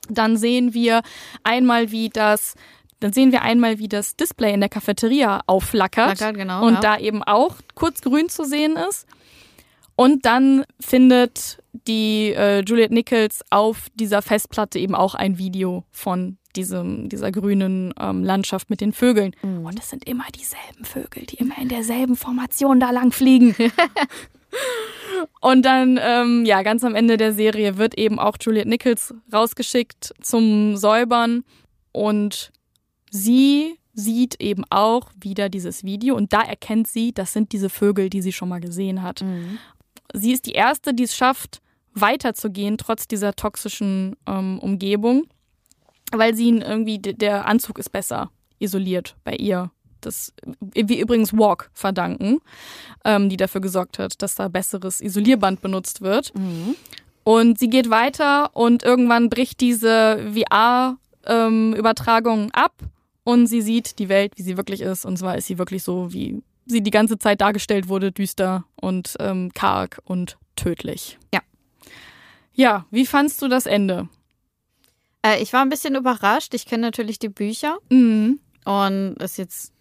Dann 0.09 0.37
sehen 0.37 0.73
wir 0.73 1.01
einmal, 1.43 1.91
wie 1.91 2.09
das, 2.09 2.55
dann 2.99 3.11
sehen 3.11 3.31
wir 3.31 3.41
einmal, 3.41 3.79
wie 3.79 3.87
das 3.87 4.15
Display 4.15 4.53
in 4.53 4.59
der 4.59 4.69
Cafeteria 4.69 5.41
aufflackert 5.47 6.17
Flackert, 6.17 6.37
genau, 6.37 6.65
und 6.65 6.75
ja. 6.75 6.79
da 6.81 6.97
eben 6.97 7.23
auch 7.23 7.55
kurz 7.73 8.01
grün 8.01 8.29
zu 8.29 8.45
sehen 8.45 8.75
ist. 8.75 9.07
Und 9.95 10.25
dann 10.25 10.63
findet 10.79 11.61
die 11.87 12.33
äh, 12.33 12.61
Juliette 12.61 12.93
Nichols 12.93 13.41
auf 13.49 13.87
dieser 13.95 14.21
Festplatte 14.21 14.79
eben 14.79 14.95
auch 14.95 15.15
ein 15.15 15.37
Video 15.37 15.85
von 15.91 16.37
diesem, 16.55 17.09
dieser 17.09 17.31
grünen 17.31 17.93
ähm, 17.99 18.23
Landschaft 18.23 18.69
mit 18.69 18.81
den 18.81 18.93
Vögeln. 18.93 19.35
Mhm. 19.41 19.65
Und 19.65 19.79
es 19.79 19.89
sind 19.89 20.07
immer 20.07 20.25
dieselben 20.35 20.85
Vögel, 20.85 21.25
die 21.25 21.35
immer 21.35 21.57
in 21.57 21.69
derselben 21.69 22.15
Formation 22.15 22.79
da 22.79 22.91
lang 22.91 23.11
fliegen. 23.11 23.55
Und 25.39 25.63
dann, 25.63 25.99
ähm, 26.01 26.45
ja, 26.45 26.61
ganz 26.63 26.83
am 26.83 26.95
Ende 26.95 27.17
der 27.17 27.33
Serie 27.33 27.77
wird 27.77 27.97
eben 27.97 28.19
auch 28.19 28.37
Juliette 28.39 28.69
Nichols 28.69 29.13
rausgeschickt 29.31 30.13
zum 30.21 30.77
Säubern 30.77 31.43
und 31.91 32.51
sie 33.09 33.77
sieht 33.93 34.41
eben 34.41 34.63
auch 34.69 35.11
wieder 35.19 35.49
dieses 35.49 35.83
Video 35.83 36.15
und 36.15 36.33
da 36.33 36.41
erkennt 36.41 36.87
sie, 36.87 37.13
das 37.13 37.33
sind 37.33 37.51
diese 37.51 37.69
Vögel, 37.69 38.09
die 38.09 38.21
sie 38.21 38.31
schon 38.31 38.49
mal 38.49 38.61
gesehen 38.61 39.03
hat. 39.03 39.21
Mhm. 39.21 39.59
Sie 40.13 40.31
ist 40.31 40.45
die 40.45 40.53
Erste, 40.53 40.93
die 40.93 41.03
es 41.03 41.15
schafft, 41.15 41.61
weiterzugehen, 41.93 42.77
trotz 42.77 43.07
dieser 43.07 43.35
toxischen 43.35 44.15
ähm, 44.27 44.59
Umgebung, 44.59 45.25
weil 46.11 46.35
sie 46.35 46.47
ihn 46.47 46.61
irgendwie, 46.61 46.99
der 46.99 47.45
Anzug 47.45 47.79
ist 47.79 47.91
besser 47.91 48.31
isoliert 48.59 49.15
bei 49.23 49.35
ihr. 49.35 49.71
Das 50.01 50.33
wir 50.73 50.99
übrigens 50.99 51.31
Walk 51.33 51.69
verdanken, 51.73 52.39
ähm, 53.05 53.29
die 53.29 53.37
dafür 53.37 53.61
gesorgt 53.61 53.99
hat, 53.99 54.21
dass 54.21 54.35
da 54.35 54.47
besseres 54.47 54.99
Isolierband 54.99 55.61
benutzt 55.61 56.01
wird. 56.01 56.33
Mhm. 56.35 56.75
Und 57.23 57.59
sie 57.59 57.69
geht 57.69 57.91
weiter 57.91 58.55
und 58.55 58.83
irgendwann 58.83 59.29
bricht 59.29 59.61
diese 59.61 60.31
VR-Übertragung 61.23 62.49
ab 62.51 62.73
und 63.23 63.45
sie 63.45 63.61
sieht 63.61 63.99
die 63.99 64.09
Welt, 64.09 64.33
wie 64.37 64.41
sie 64.41 64.57
wirklich 64.57 64.81
ist. 64.81 65.05
Und 65.05 65.17
zwar 65.17 65.37
ist 65.37 65.45
sie 65.45 65.59
wirklich 65.59 65.83
so, 65.83 66.11
wie 66.11 66.41
sie 66.65 66.81
die 66.81 66.91
ganze 66.91 67.19
Zeit 67.19 67.41
dargestellt 67.41 67.87
wurde, 67.87 68.11
düster 68.11 68.65
und 68.75 69.15
ähm, 69.19 69.51
karg 69.53 70.01
und 70.05 70.37
tödlich. 70.55 71.19
Ja. 71.33 71.41
Ja, 72.53 72.85
wie 72.91 73.05
fandst 73.05 73.41
du 73.41 73.47
das 73.47 73.65
Ende? 73.65 74.09
Äh, 75.25 75.41
ich 75.41 75.53
war 75.53 75.61
ein 75.61 75.69
bisschen 75.69 75.95
überrascht. 75.95 76.53
Ich 76.53 76.65
kenne 76.65 76.81
natürlich 76.81 77.19
die 77.19 77.29
Bücher 77.29 77.77
Mhm. 77.89 78.39
und 78.65 79.15
ist 79.19 79.37
jetzt. 79.37 79.73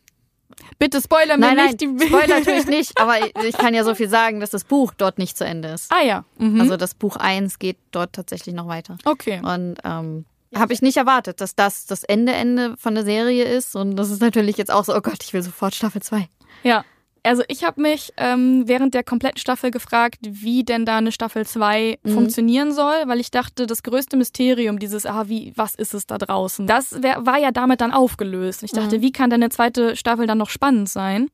Bitte 0.79 1.01
spoiler 1.01 1.37
mir 1.39 1.47
Nein, 1.47 1.57
nein, 1.57 1.67
nicht 1.69 1.81
die 1.81 2.07
Spoiler 2.07 2.39
natürlich 2.41 2.67
nicht, 2.67 3.01
aber 3.01 3.19
ich, 3.25 3.33
ich 3.45 3.57
kann 3.57 3.73
ja 3.73 3.83
so 3.85 3.95
viel 3.95 4.09
sagen, 4.11 4.41
dass 4.41 4.51
das 4.51 4.65
Buch 4.65 4.93
dort 4.97 5.17
nicht 5.19 5.39
zu 5.39 5.45
Ende 5.45 5.69
ist. 5.69 5.91
Ah 5.93 6.03
ja. 6.03 6.25
Mhm. 6.39 6.61
Also 6.61 6.77
das 6.77 6.95
Buch 6.95 7.17
1 7.17 7.59
geht 7.59 7.79
dort 7.93 8.13
tatsächlich 8.13 8.55
noch 8.55 8.67
weiter. 8.69 8.99
okay. 9.07 9.41
Und 9.43 9.77
ähm, 9.85 10.27
habe 10.55 10.73
ich 10.73 10.83
nicht 10.83 10.97
erwartet, 10.97 11.41
dass 11.41 11.55
das 11.55 11.87
das 11.87 12.03
Ende 12.03 12.33
Ende 12.33 12.77
von 12.77 12.95
der 12.95 13.05
Serie 13.05 13.45
ist. 13.45 13.77
Und 13.77 13.97
das 13.97 14.11
ist 14.11 14.21
natürlich 14.21 14.57
jetzt 14.57 14.71
auch 14.73 14.85
so, 14.85 14.95
oh 14.95 15.01
Gott, 15.01 15.23
ich 15.23 15.33
will 15.33 15.43
sofort 15.43 15.75
Staffel 15.75 16.03
2. 16.03 16.29
Ja, 16.65 16.85
also 17.23 17.43
ich 17.49 17.65
habe 17.65 17.81
mich 17.81 18.13
ähm, 18.17 18.63
während 18.67 18.95
der 18.95 19.03
kompletten 19.05 19.39
Staffel 19.39 19.71
gefragt, 19.71 20.19
wie 20.23 20.65
denn 20.65 20.85
da 20.87 20.99
eine 20.99 21.13
Staffel 21.13 21.47
2 21.47 21.99
Mhm. 22.03 22.11
funktionieren 22.11 22.73
soll, 22.73 22.95
weil 23.07 23.21
ich 23.21 23.31
dachte, 23.31 23.67
das 23.67 23.83
größte 23.83 24.17
Mysterium, 24.17 24.79
dieses, 24.79 25.07
ah, 25.07 25.25
wie, 25.29 25.53
was 25.57 25.75
ist 25.75 25.95
es 25.95 26.07
da 26.07 26.19
draußen, 26.19 26.67
das 26.67 27.03
wär, 27.03 27.25
war 27.27 27.39
ja 27.39 27.51
damit 27.51 27.81
dann 27.81 27.93
aufgelöst. 27.93 28.63
Ich 28.63 28.73
dachte, 28.73 29.01
wie 29.03 29.13
kann 29.13 29.31
denn 29.31 29.43
eine 29.43 29.51
zweite 29.51 29.97
Staffel 29.97 30.27
dann 30.27 30.39
noch 30.39 30.51
spannend 30.51 30.89
sein? 30.89 31.29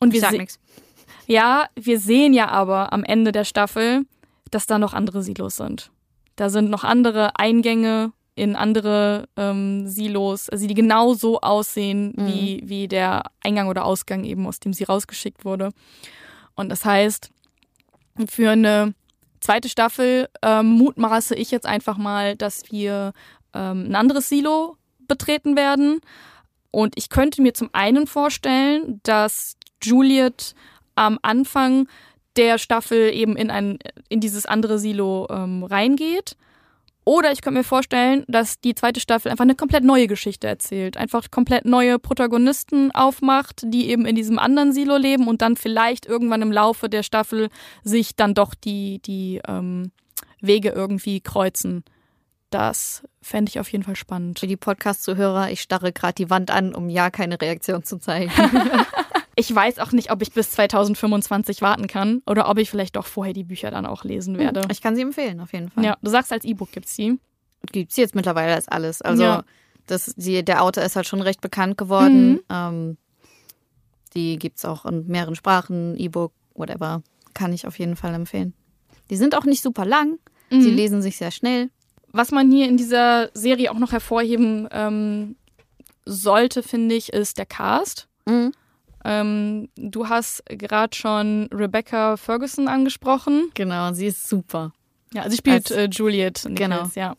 Und 0.00 0.14
Ich 0.14 0.22
wir 0.22 0.30
nichts. 0.32 0.58
ja, 1.26 1.66
wir 1.74 1.98
sehen 1.98 2.32
ja 2.32 2.48
aber 2.48 2.92
am 2.92 3.04
Ende 3.04 3.32
der 3.32 3.44
Staffel, 3.44 4.04
dass 4.50 4.66
da 4.66 4.78
noch 4.78 4.94
andere 4.94 5.22
Silos 5.22 5.56
sind. 5.56 5.90
Da 6.36 6.50
sind 6.50 6.70
noch 6.70 6.84
andere 6.84 7.38
Eingänge 7.38 8.12
in 8.38 8.56
andere 8.56 9.28
ähm, 9.36 9.86
Silos, 9.86 10.48
also 10.48 10.66
die 10.66 10.74
genau 10.74 11.14
so 11.14 11.40
aussehen 11.40 12.14
wie, 12.16 12.62
wie 12.64 12.88
der 12.88 13.24
Eingang 13.42 13.68
oder 13.68 13.84
Ausgang 13.84 14.24
eben, 14.24 14.46
aus 14.46 14.60
dem 14.60 14.72
sie 14.72 14.84
rausgeschickt 14.84 15.44
wurde. 15.44 15.70
Und 16.54 16.68
das 16.68 16.84
heißt, 16.84 17.30
für 18.28 18.50
eine 18.50 18.94
zweite 19.40 19.68
Staffel 19.68 20.28
ähm, 20.42 20.66
mutmaße 20.66 21.34
ich 21.34 21.50
jetzt 21.50 21.66
einfach 21.66 21.96
mal, 21.96 22.36
dass 22.36 22.70
wir 22.70 23.12
ähm, 23.54 23.86
ein 23.88 23.94
anderes 23.94 24.28
Silo 24.28 24.76
betreten 25.06 25.56
werden. 25.56 26.00
Und 26.70 26.94
ich 26.96 27.08
könnte 27.08 27.42
mir 27.42 27.54
zum 27.54 27.70
einen 27.72 28.06
vorstellen, 28.06 29.00
dass 29.02 29.56
Juliet 29.82 30.54
am 30.94 31.18
Anfang 31.22 31.88
der 32.36 32.58
Staffel 32.58 33.12
eben 33.12 33.36
in 33.36 33.50
ein 33.50 33.78
in 34.08 34.20
dieses 34.20 34.46
andere 34.46 34.78
Silo 34.78 35.26
ähm, 35.30 35.64
reingeht. 35.64 36.36
Oder 37.08 37.32
ich 37.32 37.40
könnte 37.40 37.60
mir 37.60 37.64
vorstellen, 37.64 38.22
dass 38.28 38.60
die 38.60 38.74
zweite 38.74 39.00
Staffel 39.00 39.30
einfach 39.30 39.44
eine 39.44 39.54
komplett 39.54 39.82
neue 39.82 40.08
Geschichte 40.08 40.46
erzählt. 40.46 40.98
Einfach 40.98 41.30
komplett 41.30 41.64
neue 41.64 41.98
Protagonisten 41.98 42.90
aufmacht, 42.90 43.62
die 43.64 43.88
eben 43.88 44.04
in 44.04 44.14
diesem 44.14 44.38
anderen 44.38 44.74
Silo 44.74 44.98
leben 44.98 45.26
und 45.26 45.40
dann 45.40 45.56
vielleicht 45.56 46.04
irgendwann 46.04 46.42
im 46.42 46.52
Laufe 46.52 46.90
der 46.90 47.02
Staffel 47.02 47.48
sich 47.82 48.14
dann 48.14 48.34
doch 48.34 48.54
die, 48.54 49.00
die 49.00 49.40
ähm, 49.48 49.90
Wege 50.42 50.68
irgendwie 50.68 51.22
kreuzen. 51.22 51.82
Das 52.50 53.02
fände 53.22 53.48
ich 53.48 53.58
auf 53.58 53.72
jeden 53.72 53.84
Fall 53.84 53.96
spannend. 53.96 54.40
Für 54.40 54.46
die 54.46 54.58
Podcast-Zuhörer, 54.58 55.50
ich 55.50 55.62
starre 55.62 55.94
gerade 55.94 56.12
die 56.12 56.28
Wand 56.28 56.50
an, 56.50 56.74
um 56.74 56.90
ja 56.90 57.08
keine 57.08 57.40
Reaktion 57.40 57.84
zu 57.84 57.96
zeigen. 57.96 58.30
Ich 59.38 59.54
weiß 59.54 59.78
auch 59.78 59.92
nicht, 59.92 60.10
ob 60.10 60.20
ich 60.20 60.32
bis 60.32 60.50
2025 60.50 61.62
warten 61.62 61.86
kann 61.86 62.22
oder 62.26 62.48
ob 62.48 62.58
ich 62.58 62.70
vielleicht 62.70 62.96
doch 62.96 63.06
vorher 63.06 63.32
die 63.32 63.44
Bücher 63.44 63.70
dann 63.70 63.86
auch 63.86 64.02
lesen 64.02 64.36
werde. 64.36 64.62
Ich 64.70 64.80
kann 64.82 64.96
sie 64.96 65.02
empfehlen, 65.02 65.40
auf 65.40 65.52
jeden 65.52 65.70
Fall. 65.70 65.84
Ja, 65.84 65.96
du 66.02 66.10
sagst, 66.10 66.32
als 66.32 66.44
E-Book 66.44 66.72
gibt's 66.72 66.96
die. 66.96 67.20
Gibt's 67.70 67.96
jetzt 67.96 68.14
mittlerweile 68.16 68.54
als 68.54 68.66
alles. 68.68 69.00
Also 69.00 69.22
Ja. 69.22 69.44
das, 69.86 70.12
die, 70.16 70.44
der 70.44 70.62
Autor 70.62 70.82
ist 70.82 70.96
halt 70.96 71.06
schon 71.06 71.22
recht 71.22 71.40
bekannt 71.40 71.78
geworden. 71.78 72.32
Mhm. 72.32 72.40
Ähm, 72.50 72.96
die 74.14 74.38
gibt's 74.38 74.64
auch 74.64 74.84
in 74.86 75.06
mehreren 75.06 75.36
Sprachen, 75.36 75.96
E-Book, 75.96 76.32
whatever. 76.54 77.02
Kann 77.34 77.52
ich 77.52 77.66
auf 77.66 77.78
jeden 77.78 77.94
Fall 77.94 78.14
empfehlen. 78.14 78.54
Die 79.10 79.16
sind 79.16 79.36
auch 79.36 79.44
nicht 79.44 79.62
super 79.62 79.84
lang. 79.84 80.18
Mhm. 80.50 80.62
Sie 80.62 80.70
lesen 80.70 81.00
sich 81.00 81.16
sehr 81.16 81.30
schnell. 81.30 81.70
Was 82.10 82.32
man 82.32 82.50
hier 82.50 82.66
in 82.68 82.76
dieser 82.76 83.30
Serie 83.34 83.70
auch 83.70 83.78
noch 83.78 83.92
hervorheben 83.92 84.66
ähm, 84.72 85.36
sollte, 86.04 86.62
finde 86.64 86.94
ich, 86.96 87.12
ist 87.12 87.38
der 87.38 87.46
Cast. 87.46 88.08
Mhm. 88.26 88.52
Ähm, 89.10 89.68
du 89.76 90.08
hast 90.08 90.42
gerade 90.46 90.94
schon 90.94 91.48
Rebecca 91.52 92.16
Ferguson 92.18 92.68
angesprochen. 92.68 93.50
Genau, 93.54 93.92
sie 93.94 94.06
ist 94.06 94.28
super. 94.28 94.72
Ja, 95.14 95.28
sie 95.30 95.38
spielt 95.38 95.70
Als- 95.70 95.70
äh, 95.70 95.88
Juliet 95.90 96.44
Nichols, 96.44 96.58
Genau. 96.58 96.90
ja. 96.94 97.14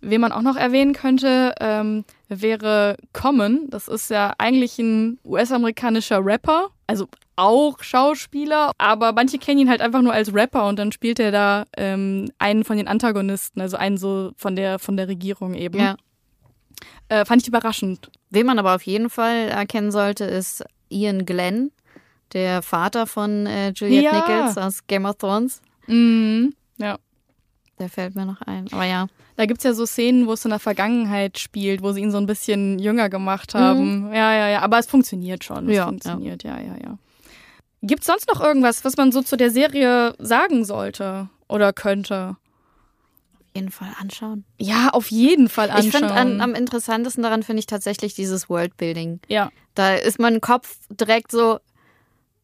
Wen 0.00 0.20
man 0.20 0.32
auch 0.32 0.42
noch 0.42 0.56
erwähnen 0.56 0.94
könnte, 0.94 1.54
ähm, 1.60 2.04
wäre 2.28 2.96
Common. 3.12 3.70
Das 3.70 3.86
ist 3.86 4.10
ja 4.10 4.32
eigentlich 4.38 4.76
ein 4.80 5.20
US-amerikanischer 5.24 6.18
Rapper. 6.24 6.70
Also 6.88 7.06
auch 7.36 7.80
Schauspieler, 7.84 8.72
aber 8.78 9.12
manche 9.12 9.38
kennen 9.38 9.60
ihn 9.60 9.70
halt 9.70 9.80
einfach 9.80 10.02
nur 10.02 10.12
als 10.12 10.34
Rapper 10.34 10.66
und 10.66 10.78
dann 10.80 10.90
spielt 10.90 11.20
er 11.20 11.30
da 11.30 11.64
ähm, 11.76 12.30
einen 12.40 12.64
von 12.64 12.76
den 12.76 12.88
Antagonisten, 12.88 13.60
also 13.60 13.76
einen 13.76 13.96
so 13.96 14.32
von 14.36 14.56
der 14.56 14.80
von 14.80 14.96
der 14.96 15.06
Regierung 15.06 15.54
eben. 15.54 15.78
Ja. 15.78 15.96
Äh, 17.08 17.24
fand 17.24 17.42
ich 17.42 17.48
überraschend. 17.48 18.10
Wen 18.30 18.46
man 18.46 18.58
aber 18.58 18.74
auf 18.74 18.82
jeden 18.82 19.08
Fall 19.08 19.48
erkennen 19.48 19.92
sollte, 19.92 20.24
ist 20.24 20.64
Ian 20.92 21.24
Glenn, 21.26 21.72
der 22.32 22.62
Vater 22.62 23.06
von 23.06 23.46
äh, 23.46 23.70
Juliette 23.70 24.04
Ja. 24.04 24.12
Nichols 24.12 24.58
aus 24.58 24.86
Game 24.86 25.04
of 25.04 25.16
Thrones. 25.16 25.60
Mhm. 25.86 26.54
Ja. 26.78 26.98
Der 27.78 27.88
fällt 27.88 28.14
mir 28.14 28.26
noch 28.26 28.40
ein. 28.42 28.66
Aber 28.72 28.84
ja. 28.84 29.06
Da 29.36 29.46
gibt's 29.46 29.64
ja 29.64 29.72
so 29.72 29.86
Szenen, 29.86 30.26
wo 30.26 30.34
es 30.34 30.44
in 30.44 30.50
der 30.50 30.58
Vergangenheit 30.58 31.38
spielt, 31.38 31.82
wo 31.82 31.92
sie 31.92 32.02
ihn 32.02 32.10
so 32.10 32.18
ein 32.18 32.26
bisschen 32.26 32.78
jünger 32.78 33.08
gemacht 33.08 33.54
haben. 33.54 34.12
Ja, 34.12 34.32
ja, 34.34 34.48
ja. 34.48 34.60
Aber 34.60 34.78
es 34.78 34.86
funktioniert 34.86 35.42
schon. 35.42 35.68
Es 35.68 35.76
Ja, 35.76 35.86
funktioniert, 35.86 36.44
ja, 36.44 36.58
ja, 36.60 36.76
ja. 36.82 36.98
Gibt's 37.82 38.06
sonst 38.06 38.28
noch 38.32 38.40
irgendwas, 38.40 38.84
was 38.84 38.96
man 38.96 39.10
so 39.10 39.22
zu 39.22 39.36
der 39.36 39.50
Serie 39.50 40.14
sagen 40.18 40.64
sollte 40.64 41.28
oder 41.48 41.72
könnte? 41.72 42.36
Jeden 43.54 43.70
Fall 43.70 43.88
anschauen. 44.00 44.44
Ja, 44.58 44.88
auf 44.90 45.10
jeden 45.10 45.48
Fall 45.48 45.68
anschauen. 45.70 45.86
Ich 45.88 45.94
finde 45.96 46.12
an- 46.14 46.40
am 46.40 46.54
interessantesten 46.54 47.22
daran 47.22 47.42
finde 47.42 47.60
ich 47.60 47.66
tatsächlich 47.66 48.14
dieses 48.14 48.48
Worldbuilding. 48.48 49.20
ja. 49.28 49.50
Da 49.74 49.94
ist 49.94 50.18
mein 50.18 50.40
Kopf 50.42 50.76
direkt 50.90 51.30
so, 51.30 51.54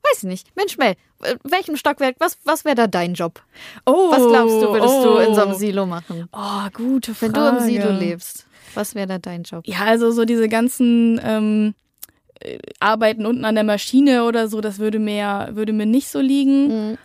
weiß 0.03 0.19
ich 0.19 0.23
nicht, 0.23 0.57
Mensch 0.57 0.79
Mel, 0.79 0.97
welchem 1.45 1.77
Stockwerk, 1.77 2.17
was, 2.21 2.39
was 2.45 2.65
wäre 2.65 2.75
da 2.75 2.87
dein 2.87 3.13
Job? 3.13 3.43
Oh, 3.85 4.11
Was 4.11 4.27
glaubst 4.27 4.55
du, 4.63 4.73
würdest 4.73 4.95
oh. 4.95 5.03
du 5.05 5.17
in 5.19 5.35
so 5.35 5.43
einem 5.43 5.55
Silo 5.55 5.85
machen? 5.85 6.29
Oh, 6.33 6.69
gute 6.73 7.15
Wenn 7.21 7.35
Frage. 7.35 7.57
du 7.57 7.59
im 7.59 7.65
Silo 7.65 7.91
lebst, 7.91 8.47
was 8.75 8.95
wäre 8.95 9.07
da 9.07 9.19
dein 9.19 9.43
Job? 9.43 9.65
Ja, 9.67 9.81
also 9.81 10.11
so 10.11 10.25
diese 10.25 10.49
ganzen 10.49 11.21
ähm, 11.23 11.75
äh, 12.41 12.59
Arbeiten 12.81 13.27
unten 13.27 13.45
an 13.45 13.55
der 13.55 13.65
Maschine 13.65 14.25
oder 14.25 14.49
so, 14.49 14.61
das 14.63 14.79
würde 14.79 14.99
mir, 14.99 15.49
würde 15.53 15.73
mir 15.75 15.85
nicht 15.87 16.09
so 16.09 16.21
liegen. 16.21 16.91
Mhm. 16.93 16.99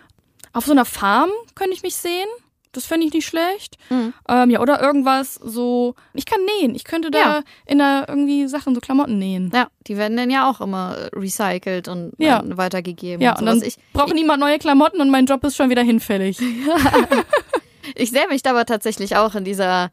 Auf 0.54 0.66
so 0.66 0.72
einer 0.72 0.86
Farm 0.86 1.32
könnte 1.56 1.74
ich 1.74 1.84
mich 1.84 1.96
sehen. 1.98 2.28
Das 2.74 2.86
fände 2.86 3.06
ich 3.08 3.14
nicht 3.14 3.26
schlecht. 3.26 3.78
Mhm. 3.90 4.14
Ähm, 4.28 4.50
ja, 4.50 4.60
oder 4.60 4.82
irgendwas 4.82 5.36
so. 5.36 5.96
Ich 6.14 6.26
kann 6.26 6.40
nähen. 6.60 6.76
Ich 6.76 6.84
könnte 6.84 7.10
da 7.12 7.20
Ja. 7.20 7.42
in 7.66 7.78
der 7.78 8.06
irgendwie 8.10 8.48
Sachen, 8.48 8.76
so 8.76 8.82
Klamotten 8.82 9.18
nähen. 9.18 9.50
Ja, 9.54 9.68
die 9.88 9.96
werden 9.98 10.18
dann 10.18 10.30
ja 10.30 10.50
auch 10.50 10.60
immer 10.60 10.98
äh, 10.98 11.10
recycelt 11.16 11.88
und 11.88 12.14
Ja. 12.18 12.44
weitergegeben. 12.46 13.22
Ja, 13.22 13.34
und, 13.34 13.40
und 13.40 13.46
dann 13.46 13.62
ich, 13.64 13.76
braucht 13.94 14.14
niemand 14.14 14.40
neue 14.42 14.60
Klamotten 14.60 15.00
und 15.00 15.10
mein 15.10 15.26
Job 15.26 15.44
ist 15.46 15.56
schon 15.56 15.70
wieder 15.70 15.84
hinfällig. 15.84 16.40
ich 17.96 18.12
sehe 18.12 18.28
mich 18.28 18.42
da 18.44 18.50
aber 18.52 18.66
tatsächlich 18.66 19.16
auch 19.16 19.36
in 19.36 19.44
dieser, 19.44 19.92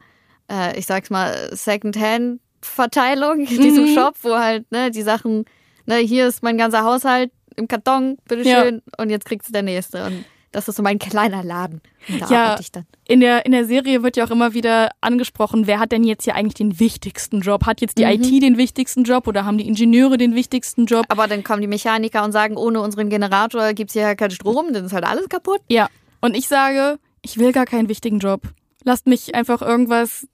äh, 0.50 0.78
ich 0.78 0.86
sag's 0.86 1.10
mal, 1.10 1.50
Secondhand-Verteilung, 1.54 3.40
in 3.40 3.60
diesem 3.60 3.84
Mhm. 3.84 3.94
Shop, 3.94 4.14
wo 4.22 4.36
halt 4.36 4.70
ne, 4.70 4.90
die 4.90 5.02
Sachen, 5.02 5.44
ne, 5.86 5.96
hier 5.96 6.26
ist 6.26 6.42
mein 6.42 6.58
ganzer 6.58 6.84
Haushalt 6.84 7.30
im 7.56 7.68
Karton, 7.68 8.16
bitteschön, 8.28 8.82
und 8.96 9.10
jetzt 9.10 9.26
kriegt's 9.26 9.50
der 9.50 9.62
nächste. 9.62 10.04
Und 10.06 10.24
das 10.52 10.68
ist 10.68 10.76
so 10.76 10.82
mein 10.82 10.98
kleiner 10.98 11.42
Laden. 11.44 11.80
Und 12.08 12.22
da 12.22 12.26
Ja. 12.28 12.44
arbeite 12.46 12.62
ich 12.62 12.72
dann. 12.72 12.86
In 13.06 13.20
der, 13.20 13.46
in 13.46 13.52
der 13.52 13.64
Serie 13.64 14.02
wird 14.02 14.16
ja 14.16 14.24
auch 14.24 14.30
immer 14.30 14.52
wieder 14.54 14.90
angesprochen, 15.00 15.66
wer 15.66 15.78
hat 15.78 15.92
denn 15.92 16.04
jetzt 16.04 16.24
hier 16.24 16.34
eigentlich 16.34 16.54
den 16.54 16.80
wichtigsten 16.80 17.40
Job? 17.40 17.66
Hat 17.66 17.80
jetzt 17.80 17.98
die 17.98 18.04
Mhm. 18.04 18.10
IT 18.22 18.40
den 18.42 18.56
wichtigsten 18.58 19.04
Job 19.04 19.26
oder 19.28 19.44
haben 19.44 19.58
die 19.58 19.66
Ingenieure 19.68 20.16
den 20.18 20.34
wichtigsten 20.34 20.86
Job? 20.86 21.04
Aber 21.08 21.26
dann 21.28 21.44
kommen 21.44 21.60
die 21.60 21.66
Mechaniker 21.68 22.24
und 22.24 22.32
sagen, 22.32 22.56
ohne 22.56 22.80
unseren 22.80 23.10
Generator 23.10 23.72
gibt's 23.74 23.92
hier 23.94 24.14
keinen 24.16 24.30
Strom, 24.32 24.72
dann 24.72 24.84
ist 24.86 24.92
halt 24.92 25.04
alles 25.04 25.28
kaputt. 25.28 25.60
Ja. 25.68 25.88
Und 26.20 26.36
ich 26.36 26.48
sage, 26.48 26.98
ich 27.22 27.38
will 27.38 27.52
gar 27.52 27.66
keinen 27.66 27.88
wichtigen 27.88 28.18
Job. 28.18 28.42
Lasst 28.84 29.06
mich 29.06 29.34
einfach 29.34 29.60
irgendwas 29.62 30.26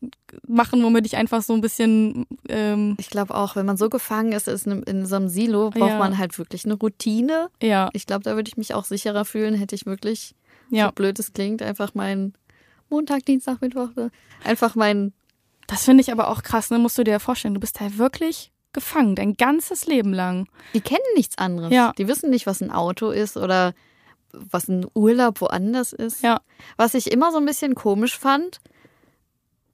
machen, 0.47 0.83
womit 0.83 1.05
ich 1.07 1.17
einfach 1.17 1.43
so 1.43 1.53
ein 1.55 1.61
bisschen, 1.61 2.27
ähm, 2.49 2.95
Ich 2.99 3.11
glaube 3.11 3.35
auch, 3.35 3.57
wenn 3.57 3.67
man 3.67 3.77
so 3.77 3.89
gefangen 3.91 4.33
ist, 4.33 4.47
ist 4.49 4.67
in, 4.67 4.83
in 4.85 5.07
so 5.07 5.17
einem 5.17 5.29
Silo, 5.29 5.71
braucht 5.71 5.91
Ja. 5.91 5.99
man 5.99 6.17
halt 6.19 6.39
wirklich 6.39 6.65
eine 6.65 6.75
Routine. 6.75 7.49
ja, 7.63 7.91
Ich 7.93 8.07
glaube, 8.07 8.23
da 8.25 8.37
würde 8.37 8.49
ich 8.49 8.57
mich 8.57 8.73
auch 8.75 8.85
sicherer 8.85 9.25
fühlen, 9.25 9.55
hätte 9.55 9.75
ich 9.75 9.87
wirklich, 9.87 10.35
ja. 10.71 10.87
so 10.87 10.93
blöd 10.93 11.19
es 11.19 11.33
klingt, 11.33 11.61
einfach 11.63 11.95
meinen 11.95 12.35
Montag, 12.89 13.25
Dienstag, 13.27 13.61
Mittwoch, 13.61 13.89
einfach 14.45 14.75
mein, 14.77 15.13
Das 15.67 15.85
finde 15.85 16.03
ich 16.03 16.13
aber 16.13 16.29
auch 16.31 16.43
krass, 16.45 16.71
ne? 16.71 16.79
Musst 16.79 16.97
du 16.99 17.03
dir 17.03 17.19
vorstellen, 17.19 17.55
du 17.55 17.61
bist 17.61 17.81
da 17.81 17.99
wirklich 17.99 18.53
gefangen, 18.73 19.17
dein 19.17 19.35
ganzes 19.35 19.87
Leben 19.87 20.13
lang. 20.13 20.47
die 20.75 20.81
kennen 20.83 21.01
nichts 21.17 21.37
anderes. 21.39 21.73
Ja. 21.73 21.93
Die 21.99 22.07
wissen 22.07 22.31
nicht, 22.31 22.47
was 22.47 22.61
ein 22.61 22.71
Auto 22.71 23.11
ist 23.11 23.37
oder 23.37 23.73
was 24.51 24.69
ein 24.69 24.87
Urlaub 24.95 25.41
woanders 25.41 25.93
ist. 25.93 26.23
Ja. 26.23 26.41
Was 26.77 26.95
ich 26.95 27.11
immer 27.13 27.33
so 27.33 27.39
ein 27.39 27.47
bisschen 27.47 27.75
komisch 27.75 28.19
fand, 28.19 28.61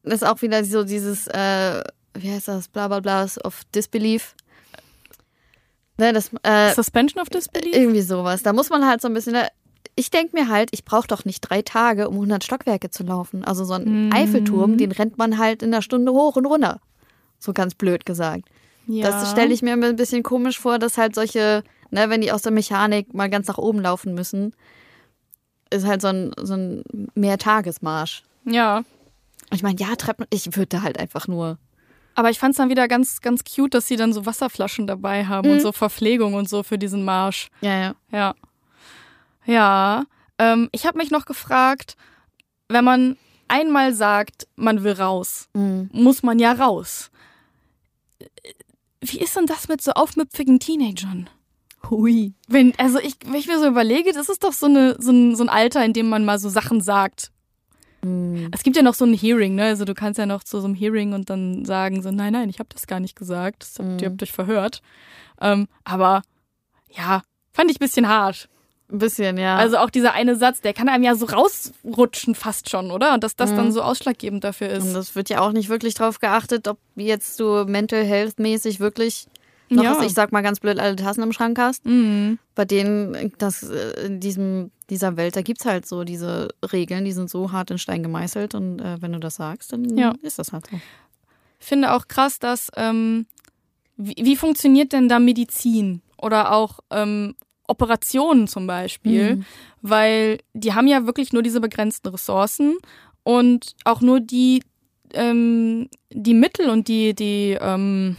ist 0.02 0.24
auch 0.26 0.42
wieder 0.42 0.64
so 0.64 0.84
dieses, 0.84 1.26
äh, 1.28 1.82
wie 2.14 2.30
heißt 2.30 2.48
das, 2.48 2.68
bla 2.68 2.88
bla 2.88 3.00
bla 3.00 3.26
of 3.44 3.62
Disbelief. 3.74 4.34
Ne, 5.98 6.12
das, 6.12 6.30
äh, 6.42 6.72
Suspension 6.74 7.20
of 7.20 7.28
Disbelief? 7.28 7.74
Irgendwie 7.74 8.00
sowas. 8.02 8.42
Da 8.42 8.52
muss 8.52 8.70
man 8.70 8.86
halt 8.86 9.00
so 9.00 9.08
ein 9.08 9.14
bisschen. 9.14 9.36
Ich 9.94 10.10
denke 10.10 10.34
mir 10.34 10.48
halt, 10.48 10.70
ich 10.72 10.84
brauche 10.86 11.06
doch 11.06 11.24
nicht 11.26 11.40
drei 11.42 11.60
Tage, 11.60 12.08
um 12.08 12.14
100 12.14 12.42
Stockwerke 12.42 12.88
zu 12.90 13.02
laufen. 13.02 13.44
Also 13.44 13.64
so 13.64 13.74
ein 13.74 14.06
Mhm. 14.06 14.12
Eiffelturm, 14.12 14.78
den 14.78 14.90
rennt 14.90 15.18
man 15.18 15.36
halt 15.36 15.62
in 15.62 15.72
einer 15.72 15.82
Stunde 15.82 16.12
hoch 16.12 16.36
und 16.36 16.46
runter. 16.46 16.80
So 17.38 17.52
ganz 17.52 17.74
blöd 17.74 18.06
gesagt. 18.06 18.44
ja. 18.86 19.06
Das 19.10 19.30
stelle 19.30 19.52
ich 19.52 19.60
mir 19.62 19.74
ein 19.74 19.96
bisschen 19.96 20.22
komisch 20.22 20.58
vor, 20.58 20.78
dass 20.78 20.96
halt 20.96 21.14
solche, 21.14 21.62
ne, 21.92 22.10
wenn 22.10 22.20
die 22.22 22.32
aus 22.32 22.42
der 22.42 22.50
Mechanik 22.52 23.14
mal 23.14 23.30
ganz 23.30 23.46
nach 23.46 23.58
oben 23.58 23.78
laufen 23.80 24.14
müssen, 24.14 24.52
ist 25.70 25.86
halt 25.86 26.02
so 26.02 26.08
ein, 26.08 26.32
so 26.40 26.54
ein 26.54 26.82
Mehrtagesmarsch. 27.14 28.24
Ja. 28.44 28.82
Ich 29.52 29.62
meine, 29.62 29.78
ja, 29.78 29.94
Treppen, 29.96 30.26
ich 30.30 30.56
würde 30.56 30.66
da 30.66 30.82
halt 30.82 30.98
einfach 30.98 31.28
nur. 31.28 31.58
Aber 32.14 32.28
ich 32.30 32.38
fand 32.38 32.52
es 32.52 32.56
dann 32.58 32.68
wieder 32.68 32.88
ganz, 32.88 33.20
ganz 33.20 33.42
cute, 33.44 33.72
dass 33.74 33.86
sie 33.86 33.96
dann 33.96 34.12
so 34.12 34.26
Wasserflaschen 34.26 34.86
dabei 34.86 35.24
haben 35.26 35.48
Mhm. 35.48 35.54
und 35.54 35.60
so 35.60 35.72
Verpflegung 35.72 36.34
und 36.34 36.48
so 36.48 36.62
für 36.62 36.76
diesen 36.78 37.04
Marsch. 37.04 37.48
Ja, 37.62 37.78
ja. 37.78 37.94
Ja. 38.10 38.34
Ja. 39.46 40.04
Ähm, 40.38 40.68
ich 40.72 40.84
habe 40.86 40.98
mich 40.98 41.10
noch 41.10 41.24
gefragt, 41.24 41.96
wenn 42.68 42.84
man 42.84 43.16
einmal 43.48 43.94
sagt, 43.94 44.46
man 44.56 44.82
will 44.82 44.92
raus, 44.92 45.48
Mhm. 45.54 45.88
muss 45.92 46.22
man 46.22 46.38
ja 46.38 46.52
raus. 46.52 47.10
Wie 49.00 49.18
ist 49.20 49.36
denn 49.36 49.46
das 49.46 49.68
mit 49.68 49.80
so 49.82 49.92
aufmüpfigen 49.92 50.60
Teenagern? 50.60 51.28
Hui. 51.90 52.34
Wenn, 52.48 52.72
also 52.78 52.98
ich, 52.98 53.14
wenn 53.24 53.34
ich 53.34 53.46
mir 53.48 53.58
so 53.58 53.66
überlege, 53.66 54.12
das 54.12 54.28
ist 54.28 54.44
doch 54.44 54.52
so, 54.52 54.66
eine, 54.66 54.96
so, 55.00 55.10
ein, 55.12 55.36
so 55.36 55.42
ein 55.44 55.48
Alter, 55.48 55.84
in 55.84 55.92
dem 55.92 56.08
man 56.08 56.24
mal 56.24 56.38
so 56.38 56.48
Sachen 56.48 56.80
sagt. 56.80 57.30
Mhm. 58.04 58.48
Es 58.52 58.62
gibt 58.62 58.76
ja 58.76 58.82
noch 58.82 58.94
so 58.94 59.04
ein 59.04 59.14
Hearing, 59.14 59.54
ne? 59.54 59.64
Also 59.64 59.84
du 59.84 59.94
kannst 59.94 60.18
ja 60.18 60.26
noch 60.26 60.42
zu 60.44 60.60
so 60.60 60.66
einem 60.66 60.74
Hearing 60.74 61.12
und 61.12 61.30
dann 61.30 61.64
sagen 61.64 62.02
so, 62.02 62.10
nein, 62.10 62.32
nein, 62.32 62.48
ich 62.48 62.58
habe 62.58 62.68
das 62.72 62.86
gar 62.86 63.00
nicht 63.00 63.16
gesagt. 63.16 63.62
Das 63.62 63.78
habt, 63.78 64.00
Ihr 64.02 64.08
Mhm. 64.08 64.12
habt 64.12 64.22
euch 64.22 64.32
verhört. 64.32 64.80
Ähm, 65.40 65.68
aber 65.84 66.22
ja, 66.90 67.22
fand 67.52 67.70
ich 67.70 67.76
ein 67.76 67.84
bisschen 67.84 68.08
hart. 68.08 68.48
Ein 68.90 68.98
bisschen, 68.98 69.38
ja. 69.38 69.56
Also 69.56 69.78
auch 69.78 69.88
dieser 69.88 70.12
eine 70.12 70.36
Satz, 70.36 70.60
der 70.60 70.74
kann 70.74 70.88
einem 70.88 71.02
ja 71.04 71.14
so 71.14 71.26
rausrutschen 71.26 72.34
fast 72.34 72.68
schon, 72.68 72.90
oder? 72.90 73.14
Und 73.14 73.24
dass 73.24 73.36
das 73.36 73.54
dann 73.54 73.66
Mhm. 73.68 73.72
so 73.72 73.82
ausschlaggebend 73.82 74.44
dafür 74.44 74.68
Und 74.68 74.74
ist. 74.88 74.92
das 74.94 75.14
wird 75.14 75.30
ja 75.30 75.40
auch 75.40 75.52
nicht 75.52 75.68
wirklich 75.68 75.94
drauf 75.94 76.18
geachtet, 76.18 76.68
ob 76.68 76.78
jetzt 76.96 77.38
du 77.40 77.64
mental 77.66 78.04
health 78.04 78.38
mäßig 78.38 78.80
wirklich 78.80 79.28
noch, 79.72 79.84
Ja. 79.84 79.96
was 79.96 80.04
ich 80.06 80.12
sag 80.14 80.32
mal 80.32 80.42
ganz 80.42 80.60
blöd, 80.60 80.78
alle 80.78 80.96
Tassen 80.96 81.22
im 81.22 81.32
Schrank 81.32 81.58
hast. 81.58 81.84
Mhm. 81.86 82.38
Bei 82.54 82.64
denen, 82.64 83.32
das, 83.38 83.62
äh, 83.62 84.06
in 84.06 84.20
diesem, 84.20 84.70
dieser 84.90 85.16
Welt, 85.16 85.36
da 85.36 85.42
gibt's 85.42 85.64
halt 85.64 85.86
so 85.86 86.04
diese 86.04 86.48
Regeln, 86.72 87.04
die 87.04 87.12
sind 87.12 87.30
so 87.30 87.52
hart 87.52 87.70
in 87.70 87.78
Stein 87.78 88.02
gemeißelt 88.02 88.54
und 88.54 88.78
äh, 88.80 89.00
wenn 89.00 89.12
du 89.12 89.18
das 89.18 89.36
sagst, 89.36 89.72
dann 89.72 89.96
Ja. 89.96 90.12
ist 90.22 90.38
das 90.38 90.52
halt 90.52 90.66
so. 90.70 90.78
Ich 91.60 91.66
finde 91.66 91.92
auch 91.92 92.08
krass, 92.08 92.38
dass 92.38 92.70
ähm, 92.76 93.26
wie, 93.96 94.14
wie 94.18 94.36
funktioniert 94.36 94.92
denn 94.92 95.08
da 95.08 95.18
Medizin 95.18 96.02
oder 96.20 96.52
auch 96.52 96.80
ähm, 96.90 97.34
Operationen 97.68 98.48
zum 98.48 98.66
Beispiel? 98.66 99.36
Mhm. 99.36 99.44
Weil 99.80 100.38
die 100.54 100.74
haben 100.74 100.86
ja 100.88 101.06
wirklich 101.06 101.32
nur 101.32 101.42
diese 101.42 101.60
begrenzten 101.60 102.08
Ressourcen 102.08 102.76
und 103.22 103.74
auch 103.84 104.00
nur 104.00 104.20
die 104.20 104.62
ähm, 105.14 105.88
die 106.10 106.34
Mittel 106.34 106.68
und 106.70 106.88
die 106.88 107.14
die 107.14 107.56
ähm, 107.60 108.16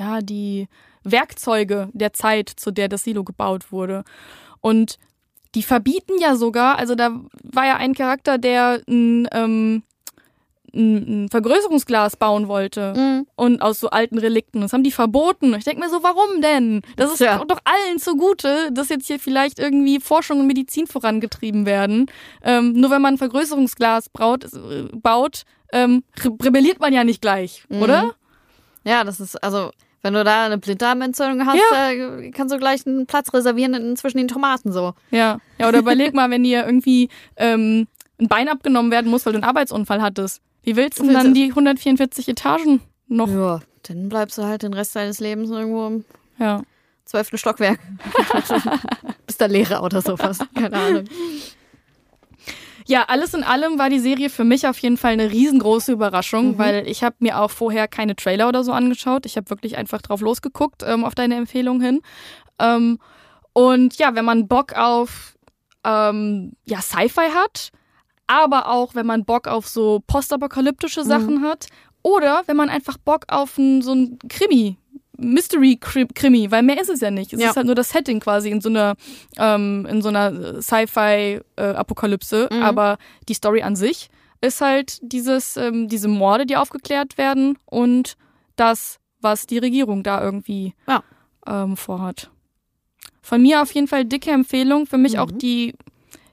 ja 0.00 0.20
die 0.20 0.66
Werkzeuge 1.04 1.88
der 1.92 2.12
Zeit, 2.12 2.48
zu 2.56 2.70
der 2.70 2.88
das 2.88 3.04
Silo 3.04 3.22
gebaut 3.24 3.70
wurde. 3.72 4.02
Und 4.60 4.96
die 5.54 5.62
verbieten 5.62 6.14
ja 6.20 6.36
sogar, 6.36 6.78
also 6.78 6.94
da 6.94 7.10
war 7.42 7.66
ja 7.66 7.76
ein 7.76 7.94
Charakter, 7.94 8.38
der 8.38 8.82
ein, 8.88 9.28
ähm, 9.32 9.82
ein, 10.72 11.28
Vergrößerungsglas 11.30 12.16
bauen 12.16 12.46
wollte 12.46 12.92
Mhm. 12.96 13.26
und 13.34 13.60
aus 13.60 13.80
so 13.80 13.90
alten 13.90 14.18
Relikten. 14.18 14.60
Das 14.60 14.72
haben 14.72 14.84
die 14.84 14.92
verboten. 14.92 15.52
Ich 15.54 15.64
denke 15.64 15.80
mir 15.80 15.88
so, 15.90 16.02
warum 16.04 16.40
denn? 16.40 16.82
Das 16.96 17.10
ist 17.10 17.18
Tja. 17.18 17.44
doch 17.44 17.58
allen 17.64 17.98
zugute, 17.98 18.70
dass 18.70 18.88
jetzt 18.88 19.08
hier 19.08 19.18
vielleicht 19.18 19.58
irgendwie 19.58 19.98
Forschung 19.98 20.38
und 20.40 20.46
Medizin 20.46 20.86
vorangetrieben 20.86 21.66
werden. 21.66 22.06
Ähm, 22.44 22.74
nur 22.74 22.90
wenn 22.90 23.02
man 23.02 23.14
ein 23.14 23.18
Vergrößerungsglas 23.18 24.10
braut, 24.10 24.44
äh, 24.44 24.84
baut, 24.92 25.42
ähm, 25.72 26.04
re 26.22 26.30
rebelliert 26.42 26.78
man 26.78 26.92
ja 26.92 27.02
nicht 27.02 27.20
gleich, 27.20 27.64
Mhm. 27.68 27.82
oder? 27.82 28.14
Ja, 28.84 29.02
das 29.02 29.18
ist, 29.18 29.42
also, 29.42 29.70
wenn 30.02 30.14
du 30.14 30.24
da 30.24 30.46
eine 30.46 30.58
Blinddarmentzündung 30.58 31.46
hast, 31.46 31.60
äh, 31.76 32.30
kannst 32.30 32.54
du 32.54 32.58
gleich 32.58 32.86
einen 32.86 33.06
Platz 33.06 33.32
reservieren 33.34 33.96
zwischen 33.96 34.18
den 34.18 34.28
Tomaten 34.28 34.72
so. 34.72 34.94
Ja. 35.10 35.38
Ja, 35.58 35.68
oder 35.68 35.78
überleg 35.80 36.14
mal, 36.14 36.30
wenn 36.30 36.42
dir 36.44 36.64
irgendwie 36.64 37.08
ähm, 37.36 37.86
ein 38.20 38.28
Bein 38.28 38.48
abgenommen 38.48 38.90
werden 38.90 39.10
muss, 39.10 39.26
weil 39.26 39.32
du 39.32 39.38
einen 39.38 39.44
Arbeitsunfall 39.48 40.00
hattest. 40.02 40.40
Wie 40.62 40.76
willst 40.76 40.98
du 40.98 41.04
denn 41.04 41.14
dann 41.14 41.34
die 41.34 41.48
144 41.50 42.28
Etagen 42.28 42.80
noch? 43.08 43.28
Ja, 43.28 43.60
dann 43.84 44.08
bleibst 44.08 44.36
du 44.38 44.42
halt 44.44 44.62
den 44.62 44.74
Rest 44.74 44.94
deines 44.96 45.20
Lebens 45.20 45.50
irgendwo 45.50 45.86
im 45.86 46.04
Ja. 46.38 46.62
zwölften 47.04 47.38
Stockwerk. 47.38 47.78
Bist 49.26 49.40
da 49.40 49.46
Lehrer 49.46 49.82
oder 49.82 50.02
sowas. 50.02 50.38
Keine 50.54 50.76
Ahnung. 50.76 51.04
Ja, 52.90 53.04
alles 53.06 53.34
in 53.34 53.44
allem 53.44 53.78
war 53.78 53.88
die 53.88 54.00
Serie 54.00 54.30
für 54.30 54.42
mich 54.42 54.66
auf 54.66 54.76
jeden 54.80 54.96
Fall 54.96 55.12
eine 55.12 55.30
riesengroße 55.30 55.92
Überraschung, 55.92 56.52
Mhm. 56.52 56.58
weil 56.58 56.88
ich 56.88 57.04
habe 57.04 57.14
mir 57.20 57.38
auch 57.40 57.50
vorher 57.52 57.86
keine 57.86 58.16
Trailer 58.16 58.48
oder 58.48 58.64
so 58.64 58.72
angeschaut. 58.72 59.26
Ich 59.26 59.36
habe 59.36 59.48
wirklich 59.48 59.76
einfach 59.76 60.02
drauf 60.02 60.20
losgeguckt 60.20 60.82
ähm, 60.84 61.04
auf 61.04 61.14
deine 61.14 61.36
Empfehlung 61.36 61.80
hin. 61.80 62.00
Ähm, 62.58 62.98
und 63.52 63.96
ja, 63.98 64.16
wenn 64.16 64.24
man 64.24 64.48
Bock 64.48 64.72
auf 64.76 65.36
ähm, 65.84 66.54
ja, 66.64 66.80
Sci-Fi 66.82 67.30
hat, 67.32 67.70
aber 68.26 68.68
auch 68.68 68.96
wenn 68.96 69.06
man 69.06 69.24
Bock 69.24 69.46
auf 69.46 69.68
so 69.68 70.02
postapokalyptische 70.08 71.04
Sachen 71.04 71.42
hat 71.42 71.66
oder 72.02 72.42
wenn 72.46 72.56
man 72.56 72.70
einfach 72.70 72.96
Bock 72.98 73.24
auf 73.28 73.56
ein, 73.56 73.82
so 73.82 73.92
ein 73.94 74.18
Krimi, 74.28 74.76
Mystery-Krimi, 75.20 76.50
weil 76.50 76.62
mehr 76.62 76.80
ist 76.80 76.88
es 76.90 77.00
ja 77.00 77.10
nicht. 77.10 77.32
Es 77.32 77.40
Ja. 77.40 77.50
ist 77.50 77.56
halt 77.56 77.66
nur 77.66 77.74
das 77.74 77.90
Setting 77.90 78.20
quasi 78.20 78.50
in 78.50 78.60
so 78.60 78.68
einer, 78.68 78.94
ähm, 79.38 79.86
in 79.88 80.02
so 80.02 80.08
einer 80.08 80.60
Sci-Fi-Apokalypse, 80.62 82.48
Mhm. 82.50 82.62
aber 82.62 82.98
die 83.28 83.34
Story 83.34 83.62
an 83.62 83.76
sich 83.76 84.08
ist 84.40 84.60
halt 84.60 84.98
dieses, 85.02 85.56
ähm, 85.56 85.88
diese 85.88 86.08
Morde, 86.08 86.46
die 86.46 86.56
aufgeklärt 86.56 87.18
werden 87.18 87.58
und 87.66 88.16
das, 88.56 88.98
was 89.20 89.46
die 89.46 89.58
Regierung 89.58 90.02
da 90.02 90.22
irgendwie 90.22 90.74
Ja. 90.88 91.02
ähm, 91.46 91.76
vorhat. 91.76 92.30
Von 93.22 93.42
mir 93.42 93.62
auf 93.62 93.72
jeden 93.72 93.86
Fall 93.88 94.04
dicke 94.04 94.30
Empfehlung. 94.30 94.86
Für 94.86 94.98
mich 94.98 95.14
Mhm. 95.14 95.18
auch 95.20 95.30
die, 95.30 95.74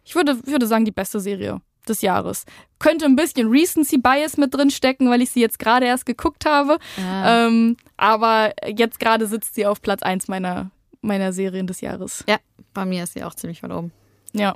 ich 0.06 0.16
würde, 0.16 0.40
würde 0.48 0.68
sagen, 0.68 0.86
die 0.86 0.92
beste 0.92 1.20
Serie 1.20 1.62
des 1.90 2.02
Jahres. 2.02 2.46
Könnte 2.80 3.06
ein 3.06 3.16
bisschen 3.16 3.50
Recency 3.50 3.98
Bias 3.98 4.38
mit 4.38 4.54
drin 4.54 4.70
stecken, 4.70 5.10
weil 5.10 5.22
ich 5.22 5.32
sie 5.32 5.42
jetzt 5.42 5.60
gerade 5.60 5.86
erst 5.86 6.06
geguckt 6.06 6.46
habe. 6.46 6.78
Ah. 6.98 7.48
Ähm, 7.48 7.78
aber 7.98 8.54
jetzt 8.68 9.00
gerade 9.00 9.28
sitzt 9.28 9.56
sie 9.56 9.66
auf 9.66 9.82
Platz 9.82 10.04
1 10.04 10.28
meiner, 10.28 10.72
meiner 11.02 11.34
Serien 11.34 11.68
des 11.68 11.82
Jahres. 11.82 12.24
ja, 12.28 12.38
bei 12.74 12.86
mir 12.86 13.04
ist 13.04 13.14
sie 13.14 13.24
auch 13.24 13.34
ziemlich 13.36 13.64
weit 13.64 13.72
oben. 13.72 13.92
Ja. 14.34 14.56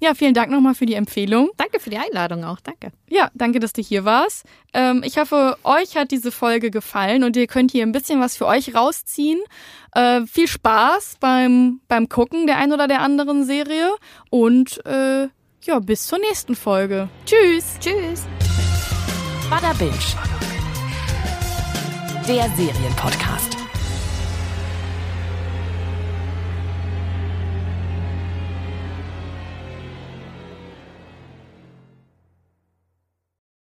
Ja, 0.00 0.12
vielen 0.14 0.34
Dank 0.34 0.50
nochmal 0.50 0.74
für 0.74 0.86
die 0.86 0.94
Empfehlung. 0.94 1.50
Danke 1.56 1.80
für 1.80 1.88
die 1.88 1.96
Einladung 1.96 2.44
auch. 2.44 2.60
Danke. 2.60 2.92
Ja, 3.08 3.30
danke, 3.32 3.58
dass 3.58 3.72
du 3.72 3.80
hier 3.80 4.04
warst. 4.04 4.44
Ähm, 4.74 5.02
ich 5.02 5.16
hoffe, 5.16 5.56
euch 5.62 5.96
hat 5.96 6.10
diese 6.10 6.30
Folge 6.30 6.70
gefallen 6.70 7.24
und 7.24 7.36
ihr 7.36 7.46
könnt 7.46 7.70
hier 7.70 7.84
ein 7.84 7.92
bisschen 7.92 8.20
was 8.20 8.36
für 8.36 8.46
euch 8.46 8.74
rausziehen. 8.74 9.40
Äh, 9.92 10.26
viel 10.26 10.48
Spaß 10.48 11.16
beim, 11.20 11.80
beim 11.88 12.10
Gucken 12.10 12.46
der 12.46 12.58
ein 12.58 12.72
oder 12.72 12.86
der 12.86 13.00
anderen 13.00 13.44
Serie 13.44 13.92
und 14.28 14.84
äh, 14.84 15.28
ja, 15.66 15.78
bis 15.78 16.06
zur 16.06 16.18
nächsten 16.18 16.54
Folge. 16.54 17.08
Tschüss! 17.26 17.78
Tschüss. 17.80 18.24
Bada 19.50 19.72
Binge. 19.74 19.92
Der 22.26 22.48
Serienpodcast. 22.56 23.63